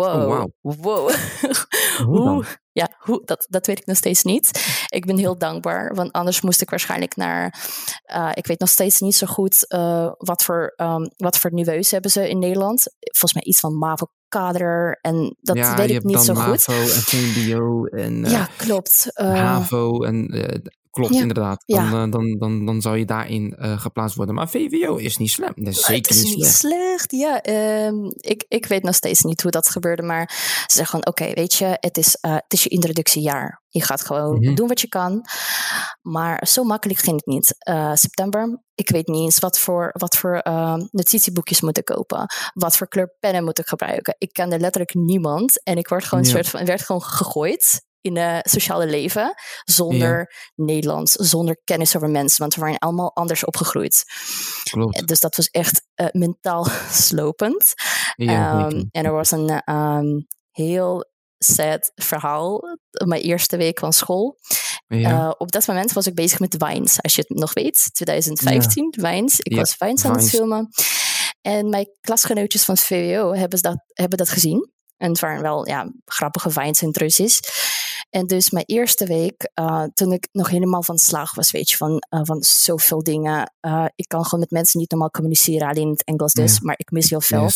Wow. 0.00 0.30
Oh, 0.30 0.50
wow. 0.60 0.84
wow. 0.84 1.10
hoe, 2.10 2.44
ja, 2.72 2.88
hoe, 2.98 3.22
dat, 3.24 3.46
dat 3.48 3.66
weet 3.66 3.78
ik 3.78 3.86
nog 3.86 3.96
steeds 3.96 4.22
niet. 4.22 4.64
Ik 4.88 5.06
ben 5.06 5.16
heel 5.16 5.38
dankbaar, 5.38 5.94
want 5.94 6.12
anders 6.12 6.40
moest 6.40 6.62
ik 6.62 6.70
waarschijnlijk 6.70 7.16
naar. 7.16 7.54
Uh, 8.14 8.30
ik 8.34 8.46
weet 8.46 8.60
nog 8.60 8.68
steeds 8.68 9.00
niet 9.00 9.14
zo 9.16 9.26
goed 9.26 9.64
uh, 9.68 10.10
wat, 10.16 10.44
voor, 10.44 10.74
um, 10.76 11.10
wat 11.16 11.38
voor 11.38 11.52
niveaus 11.52 11.90
hebben 11.90 12.10
ze 12.10 12.28
in 12.28 12.38
Nederland. 12.38 12.82
Volgens 12.98 13.34
mij 13.34 13.42
iets 13.42 13.60
van 13.60 13.78
MAVO 13.78 14.06
kader 14.28 14.98
en 15.00 15.36
dat 15.40 15.56
ja, 15.56 15.76
weet 15.76 15.90
ik 15.90 16.02
niet 16.02 16.20
zo 16.20 16.34
MAVO 16.34 16.50
goed. 16.50 16.66
en 16.66 16.84
VMBO 16.84 17.84
en 17.84 18.24
uh, 18.24 18.30
ja, 18.30 18.48
klopt. 18.56 19.06
HAVO 19.14 20.02
en 20.02 20.26
eh, 20.26 20.58
klopt 20.90 21.14
ja, 21.14 21.20
inderdaad. 21.20 21.62
Dan, 21.66 21.84
ja. 21.84 22.06
dan, 22.06 22.36
dan, 22.38 22.66
dan 22.66 22.80
zou 22.80 22.98
je 22.98 23.04
daarin 23.04 23.54
geplaatst 23.58 24.16
worden. 24.16 24.34
Maar 24.34 24.48
VWO 24.48 24.96
is 24.96 25.16
niet 25.16 25.30
slecht. 25.30 25.56
Dat 25.56 25.66
is 25.74 25.84
zeker 25.84 26.10
is 26.10 26.22
niet 26.22 26.32
slecht. 26.32 26.54
slecht. 26.54 27.12
Ja, 27.12 27.46
um, 27.86 28.12
ik, 28.16 28.44
ik 28.48 28.66
weet 28.66 28.82
nog 28.82 28.94
steeds 28.94 29.22
niet 29.22 29.42
hoe 29.42 29.50
dat 29.50 29.68
gebeurde, 29.68 30.02
maar 30.02 30.30
ze 30.30 30.76
zeggen 30.76 30.86
gewoon: 30.86 31.06
oké, 31.06 31.22
okay, 31.22 31.34
weet 31.34 31.54
je, 31.54 31.76
het 31.80 31.96
is, 31.96 32.16
het 32.20 32.52
is 32.52 32.62
je 32.62 32.68
introductiejaar. 32.68 33.62
Je 33.68 33.82
gaat 33.82 34.00
gewoon 34.00 34.28
Mhm. 34.30 34.38
mm 34.38 34.46
-hmm. 34.46 34.54
doen 34.54 34.68
wat 34.68 34.80
je 34.80 34.88
kan. 34.88 35.24
Maar 36.02 36.46
zo 36.46 36.64
makkelijk 36.64 37.00
ging 37.00 37.16
het 37.16 37.26
niet. 37.26 37.54
September, 37.98 38.62
ik 38.74 38.88
weet 38.90 39.06
niet 39.06 39.20
eens 39.20 39.38
wat 39.38 39.58
voor, 39.58 39.90
wat 39.98 40.16
voor 40.16 40.40
notitieboekjes 40.90 41.60
moet 41.60 41.78
ik 41.78 41.84
kopen. 41.84 42.26
Wat 42.54 42.76
voor 42.76 42.88
kleur 42.88 43.16
pennen 43.20 43.44
moet 43.44 43.58
ik 43.58 43.66
gebruiken. 43.66 44.14
Ik 44.18 44.32
kende 44.32 44.58
letterlijk 44.58 44.94
niemand. 44.94 45.62
En 45.62 45.76
ik 45.76 45.88
werd 45.88 46.04
gewoon, 46.04 46.24
ja. 46.24 46.30
soort 46.30 46.48
van, 46.48 46.64
werd 46.64 46.82
gewoon 46.82 47.02
gegooid 47.02 47.88
in 48.00 48.16
het 48.16 48.50
sociale 48.50 48.86
leven. 48.86 49.34
Zonder 49.64 50.18
ja. 50.18 50.64
Nederlands, 50.64 51.12
zonder 51.12 51.60
kennis 51.64 51.96
over 51.96 52.10
mensen. 52.10 52.40
Want 52.40 52.54
we 52.54 52.60
waren 52.60 52.78
allemaal 52.78 53.14
anders 53.14 53.44
opgegroeid. 53.44 54.04
Klopt. 54.70 55.06
Dus 55.06 55.20
dat 55.20 55.36
was 55.36 55.48
echt 55.48 55.82
uh, 55.94 56.06
mentaal 56.12 56.66
slopend. 56.90 57.74
Ja, 58.16 58.66
um, 58.66 58.88
en 58.90 59.04
er 59.04 59.12
was 59.12 59.30
een 59.30 59.74
um, 59.74 60.26
heel 60.50 61.08
sad 61.38 61.92
verhaal. 61.94 62.62
Mijn 63.04 63.22
eerste 63.22 63.56
week 63.56 63.78
van 63.78 63.92
school. 63.92 64.38
Ja. 64.86 65.10
Uh, 65.10 65.30
op 65.38 65.52
dat 65.52 65.66
moment 65.66 65.92
was 65.92 66.06
ik 66.06 66.14
bezig 66.14 66.38
met 66.38 66.56
Vines, 66.58 67.02
als 67.02 67.14
je 67.14 67.24
het 67.28 67.38
nog 67.38 67.52
weet. 67.52 67.88
2015, 67.92 68.88
ja. 68.90 69.08
Vines. 69.08 69.40
Ik 69.40 69.56
was 69.56 69.74
Vines 69.74 70.04
aan 70.04 70.16
het 70.16 70.28
filmen. 70.28 70.68
En 71.40 71.68
mijn 71.68 71.88
klasgenootjes 72.00 72.64
van 72.64 72.74
het 72.74 72.84
VWO 72.84 73.34
hebben 73.34 73.62
dat, 73.62 73.84
hebben 73.92 74.18
dat 74.18 74.28
gezien. 74.28 74.70
En 74.96 75.10
het 75.10 75.20
waren 75.20 75.42
wel 75.42 75.68
ja, 75.68 75.92
grappige 76.04 76.50
Vines 76.50 76.80
Russisch. 76.80 77.40
En 78.10 78.26
dus 78.26 78.50
mijn 78.50 78.64
eerste 78.64 79.06
week, 79.06 79.50
uh, 79.60 79.84
toen 79.94 80.12
ik 80.12 80.28
nog 80.32 80.48
helemaal 80.48 80.82
van 80.82 80.98
slag 80.98 81.34
was, 81.34 81.50
weet 81.50 81.70
je, 81.70 81.76
van, 81.76 82.02
uh, 82.10 82.20
van 82.22 82.42
zoveel 82.42 83.02
dingen. 83.02 83.52
Uh, 83.60 83.86
ik 83.94 84.08
kan 84.08 84.24
gewoon 84.24 84.40
met 84.40 84.50
mensen 84.50 84.80
niet 84.80 84.90
normaal 84.90 85.10
communiceren, 85.10 85.68
alleen 85.68 85.82
in 85.82 85.90
het 85.90 86.04
Engels 86.04 86.32
dus, 86.32 86.60
maar 86.60 86.74
ik 86.78 86.90
mis 86.90 87.10
heel 87.10 87.20
veel. 87.20 87.48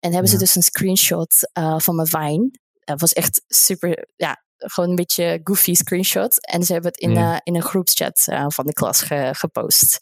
en 0.00 0.12
hebben 0.12 0.30
ze 0.30 0.38
dus 0.38 0.56
een 0.56 0.62
screenshot 0.62 1.50
van 1.76 1.94
mijn 1.94 2.08
Vine. 2.08 2.50
Het 2.84 3.00
was 3.00 3.12
echt 3.12 3.42
super, 3.46 4.08
ja, 4.16 4.42
gewoon 4.58 4.90
een 4.90 4.96
beetje 4.96 5.40
goofy 5.44 5.74
screenshot. 5.74 6.46
En 6.46 6.62
ze 6.62 6.72
hebben 6.72 6.90
het 6.90 7.00
in, 7.00 7.12
ja. 7.12 7.32
uh, 7.32 7.38
in 7.42 7.54
een 7.54 7.62
groepschat 7.62 8.26
uh, 8.30 8.44
van 8.48 8.66
de 8.66 8.72
klas 8.72 9.02
ge 9.02 9.30
gepost. 9.32 10.00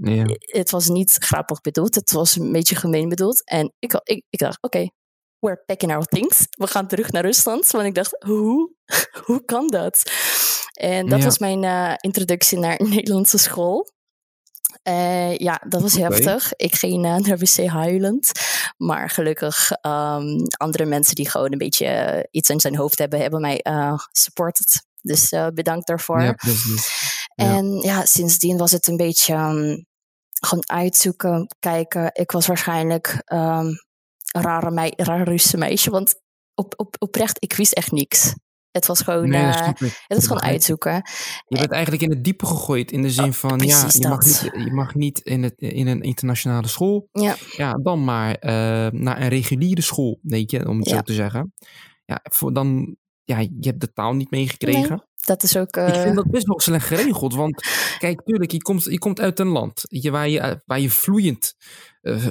Ja. 0.00 0.24
Het 0.38 0.70
was 0.70 0.88
niet 0.88 1.16
grappig 1.18 1.60
bedoeld. 1.60 1.94
Het 1.94 2.10
was 2.10 2.36
een 2.36 2.52
beetje 2.52 2.76
gemeen 2.76 3.08
bedoeld. 3.08 3.44
En 3.44 3.72
ik, 3.78 4.00
ik, 4.02 4.24
ik 4.30 4.38
dacht, 4.38 4.62
oké, 4.62 4.76
okay, 4.76 4.92
we're 5.42 5.62
packing 5.66 5.92
our 5.92 6.04
things. 6.04 6.46
We 6.50 6.66
gaan 6.66 6.86
terug 6.86 7.10
naar 7.10 7.24
Rusland. 7.24 7.70
Want 7.70 7.86
ik 7.86 7.94
dacht, 7.94 8.16
hoe, 8.18 8.70
hoe 9.26 9.44
kan 9.44 9.68
dat? 9.68 10.02
En 10.72 11.08
dat 11.08 11.18
ja. 11.18 11.24
was 11.24 11.38
mijn 11.38 11.62
uh, 11.62 11.94
introductie 11.96 12.58
naar 12.58 12.80
Nederlandse 12.88 13.38
school. 13.38 13.90
Uh, 14.88 15.36
ja, 15.36 15.62
dat 15.68 15.82
was 15.82 15.96
okay. 15.96 16.08
heftig. 16.08 16.52
Ik 16.56 16.74
ging 16.74 17.04
uh, 17.04 17.16
naar 17.16 17.38
wc 17.38 17.66
huilend. 17.66 18.32
Maar 18.76 19.10
gelukkig 19.10 19.70
um, 19.70 20.46
andere 20.56 20.84
mensen 20.84 21.14
die 21.14 21.30
gewoon 21.30 21.52
een 21.52 21.58
beetje 21.58 21.86
uh, 21.86 22.22
iets 22.30 22.50
in 22.50 22.60
zijn 22.60 22.76
hoofd 22.76 22.98
hebben, 22.98 23.20
hebben 23.20 23.40
mij 23.40 23.64
supported. 24.12 24.86
Dus 25.00 25.34
bedankt 25.54 25.86
daarvoor. 25.86 26.22
Ja. 26.22 26.36
En 27.34 27.80
ja, 27.80 28.04
sindsdien 28.04 28.56
was 28.56 28.70
het 28.70 28.86
een 28.86 28.96
beetje 28.96 29.34
um, 29.34 29.86
gewoon 30.40 30.68
uitzoeken, 30.68 31.56
kijken. 31.58 32.10
Ik 32.12 32.30
was 32.30 32.46
waarschijnlijk 32.46 33.22
um, 33.32 33.38
een 33.38 33.80
rare, 34.32 34.70
mei 34.70 34.92
rare 34.96 35.24
Russe 35.24 35.56
meisje, 35.56 35.90
want 35.90 36.14
op, 36.54 36.74
op, 36.76 36.96
oprecht, 36.98 37.36
ik 37.40 37.52
wist 37.52 37.72
echt 37.72 37.92
niks. 37.92 38.34
Het 38.72 38.86
was 38.86 39.00
gewoon, 39.00 39.28
nee, 39.28 39.42
uh, 39.42 39.66
het 39.66 40.04
was 40.08 40.26
gewoon 40.26 40.42
uitzoeken. 40.42 40.92
Je 41.46 41.58
bent 41.58 41.70
eigenlijk 41.70 42.02
in 42.02 42.10
het 42.10 42.24
diepe 42.24 42.46
gegooid. 42.46 42.92
In 42.92 43.02
de 43.02 43.10
zin 43.10 43.32
van, 43.32 43.60
oh, 43.60 43.66
ja, 43.66 43.86
je 43.88 44.08
mag, 44.08 44.24
niet, 44.24 44.50
je 44.64 44.72
mag 44.72 44.94
niet 44.94 45.18
in, 45.18 45.42
het, 45.42 45.54
in 45.56 45.86
een 45.86 46.00
internationale 46.00 46.68
school. 46.68 47.08
Ja. 47.12 47.36
ja 47.56 47.72
dan 47.72 48.04
maar 48.04 48.36
uh, 48.40 48.50
naar 49.00 49.20
een 49.20 49.28
reguliere 49.28 49.80
school, 49.80 50.18
weet 50.22 50.50
je, 50.50 50.68
om 50.68 50.78
het 50.78 50.88
ja. 50.88 50.96
zo 50.96 51.02
te 51.02 51.12
zeggen. 51.12 51.52
Ja, 52.04 52.20
voor 52.22 52.52
dan, 52.52 52.96
ja, 53.24 53.38
je 53.38 53.50
hebt 53.60 53.80
de 53.80 53.92
taal 53.92 54.14
niet 54.14 54.30
meegekregen. 54.30 54.88
Nee, 54.88 55.06
dat 55.24 55.42
is 55.42 55.56
ook... 55.56 55.76
Uh... 55.76 55.88
Ik 55.88 55.94
vind 55.94 56.14
dat 56.14 56.30
best 56.30 56.46
wel 56.46 56.60
slecht 56.60 56.86
geregeld. 56.86 57.34
Want 57.34 57.62
kijk, 57.98 58.22
tuurlijk, 58.22 58.50
je 58.50 58.62
komt, 58.62 58.84
je 58.84 58.98
komt 58.98 59.20
uit 59.20 59.38
een 59.38 59.48
land 59.48 59.82
je, 59.88 60.10
waar, 60.10 60.28
je, 60.28 60.62
waar 60.66 60.80
je 60.80 60.90
vloeiend 60.90 61.54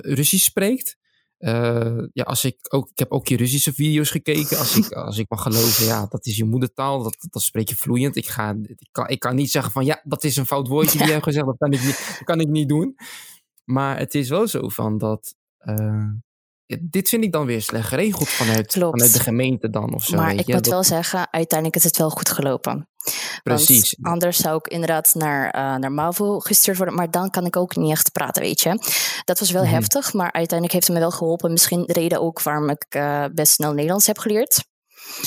Russisch 0.02 0.46
spreekt. 0.46 1.00
Uh, 1.42 2.08
ja, 2.14 2.24
als 2.24 2.46
ik 2.46 2.58
ook, 2.70 2.90
ik 2.90 3.00
heb 3.00 3.12
ook 3.12 3.28
je 3.28 3.38
Russische 3.38 3.74
video's 3.74 4.10
gekeken. 4.10 4.58
Als 4.58 4.78
ik, 4.78 4.92
als 4.92 5.18
ik 5.18 5.30
mag 5.30 5.42
geloven, 5.42 5.86
ja, 5.86 6.06
dat 6.10 6.26
is 6.26 6.38
je 6.38 6.46
moedertaal. 6.46 7.04
Dat, 7.04 7.18
dat 7.30 7.42
spreek 7.42 7.70
je 7.70 7.76
vloeiend. 7.76 8.16
Ik, 8.16 8.28
ga, 8.28 8.56
ik, 8.64 8.88
kan, 8.92 9.08
ik 9.08 9.20
kan 9.20 9.36
niet 9.36 9.52
zeggen 9.52 9.72
van, 9.72 9.86
ja, 9.86 10.02
dat 10.04 10.24
is 10.24 10.36
een 10.36 10.46
fout 10.46 10.68
woordje 10.68 10.98
die 10.98 11.08
je 11.08 11.14
hebt 11.14 11.24
gezegd. 11.24 11.46
Dat 11.46 11.58
kan 11.58 11.72
ik 11.74 11.84
niet, 11.84 12.16
dat 12.18 12.24
kan 12.24 12.40
ik 12.40 12.48
niet 12.48 12.70
doen. 12.70 12.96
Maar 13.64 13.98
het 13.98 14.16
is 14.16 14.30
wel 14.30 14.48
zo 14.48 14.70
van 14.70 14.98
dat, 14.98 15.36
uh, 15.64 16.10
dit 16.80 17.10
vind 17.10 17.24
ik 17.24 17.32
dan 17.32 17.46
weer 17.46 17.62
slecht 17.62 17.88
geregeld 17.88 18.30
vanuit, 18.30 18.74
vanuit 18.74 19.14
de 19.14 19.20
gemeente 19.20 19.70
dan 19.70 19.94
of 19.94 20.04
zo. 20.04 20.16
Maar 20.16 20.34
ik 20.34 20.48
moet 20.48 20.68
wel 20.68 20.84
zeggen, 20.84 21.28
uiteindelijk 21.32 21.80
is 21.80 21.84
het 21.84 21.98
wel 21.98 22.10
goed 22.10 22.30
gelopen. 22.30 22.90
Precies. 23.44 23.96
Want 24.00 24.14
anders 24.14 24.38
zou 24.38 24.58
ik 24.58 24.68
inderdaad 24.68 25.14
naar, 25.14 25.46
uh, 25.46 25.76
naar 25.76 25.92
MAVO 25.92 26.40
gestuurd 26.40 26.78
worden, 26.78 26.96
maar 26.96 27.12
dan 27.12 27.30
kan 27.30 27.46
ik 27.46 27.56
ook 27.56 27.76
niet 27.76 27.92
echt 27.92 28.12
praten, 28.12 28.42
weet 28.42 28.62
je. 28.62 28.80
Dat 29.24 29.40
was 29.40 29.52
wel 29.52 29.64
mhm. 29.64 29.74
heftig, 29.74 30.14
maar 30.14 30.32
uiteindelijk 30.32 30.72
heeft 30.72 30.88
het 30.88 30.96
me 30.96 31.02
wel 31.02 31.12
geholpen. 31.12 31.52
Misschien 31.52 31.84
de 31.86 31.94
reden 31.94 32.22
ook 32.22 32.42
waarom 32.42 32.70
ik 32.70 32.86
uh, 32.96 33.26
best 33.34 33.54
snel 33.54 33.74
Nederlands 33.74 34.08
heb 34.08 34.18
geleerd. 34.18 34.64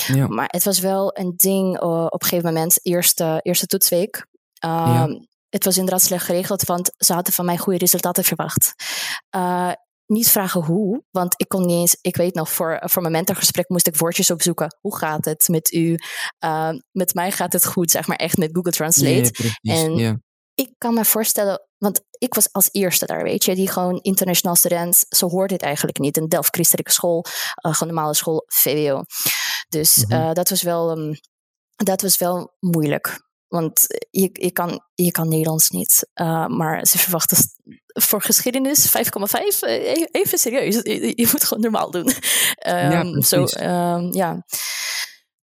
Ja. 0.06 0.26
Maar 0.26 0.48
het 0.48 0.64
was 0.64 0.78
wel 0.78 1.18
een 1.18 1.32
ding 1.36 1.82
uh, 1.82 2.06
op 2.08 2.22
een 2.22 2.28
gegeven 2.28 2.52
moment, 2.52 2.78
eerste, 2.82 3.40
eerste 3.42 3.66
toetsweek. 3.66 4.26
Ja. 4.52 5.02
Ehm, 5.02 5.12
het 5.48 5.64
was 5.64 5.76
inderdaad 5.76 6.02
slecht 6.02 6.24
geregeld, 6.24 6.64
want 6.64 6.90
ze 6.96 7.12
hadden 7.12 7.32
van 7.32 7.44
mij 7.44 7.56
goede 7.56 7.78
resultaten 7.78 8.24
verwacht. 8.24 8.74
Uh, 9.36 9.72
niet 10.06 10.30
vragen 10.30 10.61
hoe, 10.61 11.04
want 11.11 11.34
ik 11.37 11.49
kon 11.49 11.66
niet 11.66 11.76
eens, 11.76 11.96
ik 12.00 12.16
weet 12.16 12.34
nog, 12.34 12.50
voor, 12.50 12.80
voor 12.84 13.02
mijn 13.02 13.14
mentorgesprek 13.14 13.68
moest 13.68 13.87
ik 13.87 13.96
woordjes 13.96 14.30
opzoeken. 14.30 14.76
Hoe 14.80 14.96
gaat 14.96 15.25
het 15.25 15.49
met 15.49 15.73
u? 15.73 15.99
Uh, 16.44 16.70
met 16.92 17.14
mij 17.14 17.30
gaat 17.30 17.52
het 17.52 17.66
goed, 17.66 17.90
zeg 17.90 18.06
maar 18.06 18.16
echt 18.16 18.37
met 18.37 18.50
Google 18.52 18.73
Translate. 18.73 19.58
en 19.62 20.23
ik 20.54 20.75
kan 20.78 20.94
me 20.94 21.04
voorstellen, 21.04 21.68
want 21.78 22.00
ik 22.18 22.34
was 22.34 22.52
als 22.52 22.68
eerste 22.73 23.06
daar, 23.06 23.23
weet 23.23 23.44
je, 23.44 23.54
die 23.54 23.70
gewoon 23.70 24.00
internationaal 24.00 24.56
student, 24.56 25.04
zo 25.08 25.28
hoort 25.28 25.50
dit 25.50 25.62
eigenlijk 25.62 25.99
niet. 25.99 26.16
Een 26.16 26.28
Delft 26.28 26.54
Christelijke 26.54 26.92
school, 26.92 27.25
uh, 27.66 27.75
gewoon 27.75 27.94
normale 27.94 28.14
school, 28.14 28.44
VWO. 28.46 29.02
Dus 29.68 30.04
mm 30.08 30.34
dat, 30.34 30.49
was 30.49 30.62
wel, 30.62 30.99
um, 30.99 31.14
dat 31.76 32.02
was 32.02 32.18
wel 32.18 32.54
moeilijk. 32.61 33.23
Want 33.49 33.87
je, 34.11 34.28
je, 34.32 34.50
kan, 34.50 34.80
je 34.94 35.11
kan 35.11 35.28
Nederlands 35.28 35.70
niet. 35.70 36.11
Uh, 36.14 36.46
maar 36.46 36.87
ze 36.87 36.99
verwachten 36.99 37.37
voor 37.94 38.22
geschiedenis 38.22 38.86
5,5. 38.86 38.92
Uh, 39.60 40.06
even 40.10 40.38
serieus. 40.38 40.74
Je, 40.74 41.12
je, 41.16 41.28
moet 41.32 41.44
gewoon 41.44 41.62
normaal 41.62 41.90
doen. 41.90 42.08
Um, 42.08 42.14
ja, 42.90 43.20
zo, 43.20 43.46
um, 43.60 44.12
ja. 44.12 44.44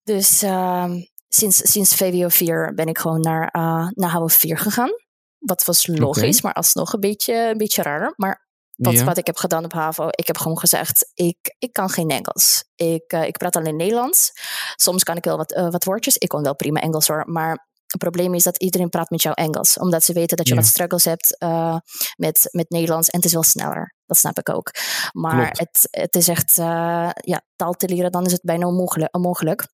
Dus 0.03 0.41
um, 0.41 1.09
sinds, 1.27 1.71
sinds 1.71 1.95
VWO 1.95 2.27
4 2.27 2.73
ben 2.73 2.87
ik 2.87 2.97
gewoon 2.97 3.21
naar, 3.21 3.49
uh, 3.55 3.87
naar 3.89 4.09
HAVO 4.09 4.27
4 4.27 4.57
gegaan. 4.57 4.91
Wat 5.39 5.65
was 5.65 5.87
logisch, 5.87 6.37
okay. 6.37 6.39
maar 6.41 6.53
alsnog 6.53 6.93
een 6.93 6.99
beetje, 6.99 7.33
een 7.33 7.57
beetje 7.57 7.81
raar. 7.81 8.13
Maar 8.15 8.49
wat, 8.75 8.93
ja. 8.93 9.03
wat 9.03 9.17
ik 9.17 9.25
heb 9.25 9.37
gedaan 9.37 9.63
op 9.63 9.73
HAVO, 9.73 10.07
ik 10.09 10.27
heb 10.27 10.37
gewoon 10.37 10.59
gezegd, 10.59 11.11
ik, 11.13 11.55
ik 11.59 11.73
kan 11.73 11.89
geen 11.89 12.09
Engels. 12.09 12.63
Ik, 12.75 13.13
uh, 13.13 13.23
ik 13.23 13.37
praat 13.37 13.55
alleen 13.55 13.75
Nederlands. 13.75 14.31
Soms 14.75 15.03
kan 15.03 15.17
ik 15.17 15.23
wel 15.23 15.37
wat, 15.37 15.51
uh, 15.51 15.71
wat 15.71 15.83
woordjes. 15.83 16.17
Ik 16.17 16.29
kon 16.29 16.43
wel 16.43 16.55
prima 16.55 16.79
Engels 16.79 17.07
hoor, 17.07 17.23
maar 17.27 17.69
het 17.91 18.01
probleem 18.01 18.33
is 18.33 18.43
dat 18.43 18.57
iedereen 18.57 18.89
praat 18.89 19.09
met 19.09 19.21
jou 19.21 19.35
Engels. 19.35 19.77
Omdat 19.77 20.03
ze 20.03 20.13
weten 20.13 20.37
dat 20.37 20.47
je 20.47 20.53
ja. 20.53 20.59
wat 20.59 20.69
struggles 20.69 21.05
hebt 21.05 21.35
uh, 21.39 21.77
met, 22.15 22.47
met 22.51 22.69
Nederlands. 22.69 23.09
En 23.09 23.17
het 23.17 23.27
is 23.27 23.33
wel 23.33 23.43
sneller. 23.43 23.95
Dat 24.05 24.17
snap 24.17 24.39
ik 24.39 24.49
ook. 24.49 24.71
Maar 25.11 25.49
het, 25.49 25.87
het 25.91 26.15
is 26.15 26.27
echt, 26.27 26.57
uh, 26.57 27.09
ja, 27.13 27.41
taal 27.55 27.73
te 27.73 27.87
leren, 27.87 28.11
dan 28.11 28.25
is 28.25 28.31
het 28.31 28.41
bijna 28.41 28.67
onmogelijk. 28.67 29.15
onmogelijk. 29.15 29.67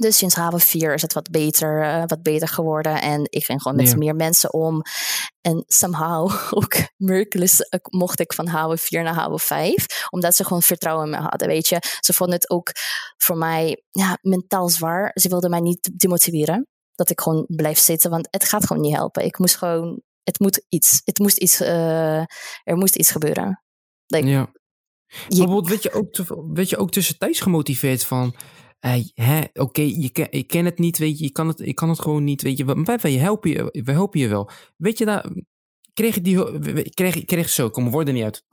Dus 0.00 0.18
sinds 0.18 0.34
HAVO 0.34 0.58
4 0.58 0.94
is 0.94 1.02
het 1.02 1.12
wat 1.12 1.30
beter, 1.30 1.82
uh, 1.82 2.02
wat 2.06 2.22
beter 2.22 2.48
geworden. 2.48 3.00
En 3.00 3.26
ik 3.30 3.44
ging 3.44 3.62
gewoon 3.62 3.76
met 3.76 3.90
ja. 3.90 3.96
meer 3.96 4.14
mensen 4.14 4.52
om. 4.52 4.82
En 5.40 5.64
somehow, 5.66 6.30
ook 6.58 6.74
miraculous, 6.96 7.60
mocht 7.90 8.20
ik 8.20 8.32
van 8.32 8.46
HAVO 8.46 8.74
4 8.76 9.02
naar 9.02 9.14
HAVO 9.14 9.36
5. 9.36 9.86
Omdat 10.10 10.34
ze 10.34 10.44
gewoon 10.44 10.62
vertrouwen 10.62 11.04
in 11.04 11.10
me 11.10 11.16
hadden, 11.16 11.48
weet 11.48 11.68
je. 11.68 11.82
Ze 12.00 12.12
vonden 12.12 12.36
het 12.36 12.50
ook 12.50 12.70
voor 13.16 13.36
mij 13.36 13.82
ja, 13.90 14.18
mentaal 14.20 14.68
zwaar. 14.68 15.10
Ze 15.14 15.28
wilden 15.28 15.50
mij 15.50 15.60
niet 15.60 15.90
demotiveren 16.00 16.66
dat 16.96 17.10
ik 17.10 17.20
gewoon 17.20 17.44
blijf 17.48 17.78
zitten, 17.78 18.10
want 18.10 18.28
het 18.30 18.44
gaat 18.44 18.66
gewoon 18.66 18.82
niet 18.82 18.94
helpen. 18.94 19.24
Ik 19.24 19.38
moest 19.38 19.56
gewoon, 19.56 20.02
het 20.22 20.38
moet 20.38 20.64
iets, 20.68 21.00
het 21.04 21.18
moest 21.18 21.36
iets, 21.36 21.60
uh, 21.60 22.20
er 22.62 22.76
moest 22.76 22.96
iets 22.96 23.10
gebeuren. 23.10 23.62
Like, 24.06 24.26
ja. 24.26 24.52
Je, 25.06 25.24
Bijvoorbeeld 25.28 25.68
werd 25.68 25.82
je 25.82 25.92
ook, 25.92 26.16
werd 26.54 26.68
je 26.68 26.76
ook 26.76 26.90
tussentijds 26.90 27.40
gemotiveerd 27.40 28.04
van, 28.04 28.34
hey, 28.78 29.10
oké, 29.52 29.60
okay, 29.62 29.86
je 29.86 30.10
ken, 30.10 30.30
ik 30.30 30.46
ken 30.46 30.64
het 30.64 30.78
niet, 30.78 30.98
weet 30.98 31.18
je, 31.18 31.24
je 31.24 31.32
kan 31.32 31.48
het, 31.48 31.60
ik 31.60 31.74
kan 31.74 31.88
het 31.88 32.00
gewoon 32.00 32.24
niet, 32.24 32.42
weet 32.42 32.58
je, 32.58 32.64
wij, 32.64 32.98
wij 32.98 33.12
helpen 33.12 33.50
je, 33.50 33.82
we 33.84 33.92
helpen 33.92 34.20
je 34.20 34.28
wel. 34.28 34.50
Weet 34.76 34.98
je 34.98 35.04
daar, 35.04 35.30
kreeg 35.92 36.14
je 36.14 36.20
die, 36.20 36.90
kreeg, 36.90 37.24
kreeg 37.24 37.48
zo, 37.48 37.70
kom 37.70 37.90
woorden 37.90 38.14
niet 38.14 38.24
uit 38.24 38.44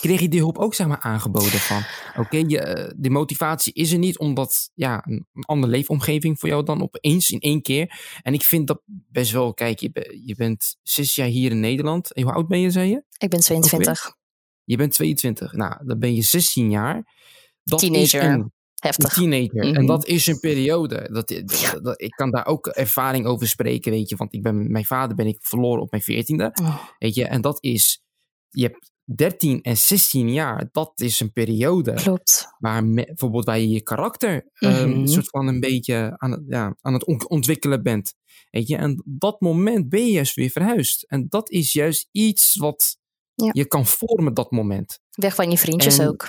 kreeg 0.00 0.20
je 0.20 0.28
die 0.28 0.40
hulp 0.40 0.58
ook 0.58 0.74
zeg 0.74 0.86
maar 0.86 1.00
aangeboden 1.00 1.60
van 1.60 1.82
oké, 2.16 2.36
okay, 2.36 2.56
eh, 2.56 2.92
de 2.96 3.10
motivatie 3.10 3.72
is 3.72 3.92
er 3.92 3.98
niet 3.98 4.18
omdat 4.18 4.70
ja, 4.74 5.04
een, 5.06 5.26
andere 5.40 5.72
leefomgeving 5.72 6.38
voor 6.38 6.48
jou 6.48 6.64
dan 6.64 6.82
opeens 6.82 7.30
in 7.30 7.40
één 7.40 7.62
keer. 7.62 8.00
En 8.22 8.34
ik 8.34 8.42
vind 8.42 8.66
dat 8.66 8.82
best 8.86 9.32
wel, 9.32 9.54
kijk, 9.54 9.78
je, 9.78 10.20
je 10.24 10.34
bent 10.34 10.76
zes 10.82 11.14
jaar 11.14 11.28
hier 11.28 11.50
in 11.50 11.60
Nederland. 11.60 12.12
En 12.12 12.22
hoe 12.22 12.32
oud 12.32 12.48
ben 12.48 12.60
je, 12.60 12.70
zei 12.70 12.90
je? 12.90 13.02
Ik 13.18 13.30
ben 13.30 13.40
22. 13.40 14.16
Je 14.64 14.76
bent 14.76 14.92
22. 14.92 15.52
Nou, 15.52 15.86
dan 15.86 15.98
ben 15.98 16.14
je 16.14 16.22
16 16.22 16.70
jaar. 16.70 17.16
Dat 17.64 17.78
teenager. 17.78 18.02
Is 18.02 18.12
een, 18.12 18.52
Heftig. 18.78 19.16
Een 19.16 19.30
teenager. 19.30 19.64
Mm 19.64 19.68
-hmm. 19.68 19.74
En 19.74 19.86
dat 19.86 20.06
is 20.06 20.26
een 20.26 20.40
periode. 20.40 21.08
Dat, 21.12 21.28
dat, 21.28 21.78
dat, 21.82 22.02
ik 22.02 22.10
kan 22.10 22.30
daar 22.30 22.46
ook 22.46 22.66
ervaring 22.66 23.26
over 23.26 23.48
spreken, 23.48 23.92
weet 23.92 24.08
je. 24.08 24.16
Want 24.16 24.34
ik 24.34 24.42
ben, 24.42 24.70
mijn 24.70 24.84
vader 24.84 25.16
ben 25.16 25.26
ik 25.26 25.38
verloren 25.40 25.82
op 25.82 25.90
mijn 25.90 26.02
veertiende. 26.02 26.50
Oh. 26.62 26.82
Weet 26.98 27.14
je, 27.14 27.24
en 27.24 27.40
dat 27.40 27.58
is... 27.60 28.02
Je 28.50 28.62
hebt 28.62 28.90
13 29.16 29.62
en 29.62 29.76
16 29.76 30.32
jaar, 30.32 30.68
dat 30.72 30.92
is 31.00 31.20
een 31.20 31.32
periode. 31.32 31.92
Klopt. 31.92 32.46
Waar 32.58 32.84
me, 32.84 33.04
bijvoorbeeld 33.04 33.44
waar 33.44 33.58
je 33.58 33.68
je 33.68 33.82
karakter 33.82 34.48
mm 34.58 34.70
-hmm. 34.70 34.90
um, 34.90 35.06
soort 35.06 35.28
van 35.28 35.46
een 35.46 35.60
beetje 35.60 36.14
aan 36.16 36.30
het, 36.30 36.42
ja, 36.48 36.76
aan 36.80 36.92
het 36.92 37.28
ontwikkelen 37.28 37.82
bent. 37.82 38.14
Weet 38.50 38.68
je, 38.68 38.76
en 38.76 39.02
dat 39.04 39.40
moment 39.40 39.88
ben 39.88 40.06
je 40.06 40.12
juist 40.12 40.34
weer 40.34 40.50
verhuisd. 40.50 41.02
En 41.02 41.26
dat 41.28 41.50
is 41.50 41.72
juist 41.72 42.08
iets 42.12 42.56
wat 42.56 42.98
ja. 43.34 43.50
je 43.52 43.66
kan 43.66 43.86
vormen 43.86 44.34
dat 44.34 44.50
moment. 44.50 45.00
Weg 45.10 45.34
van 45.34 45.50
je 45.50 45.58
vriendjes 45.58 45.98
en, 45.98 46.08
ook. 46.08 46.28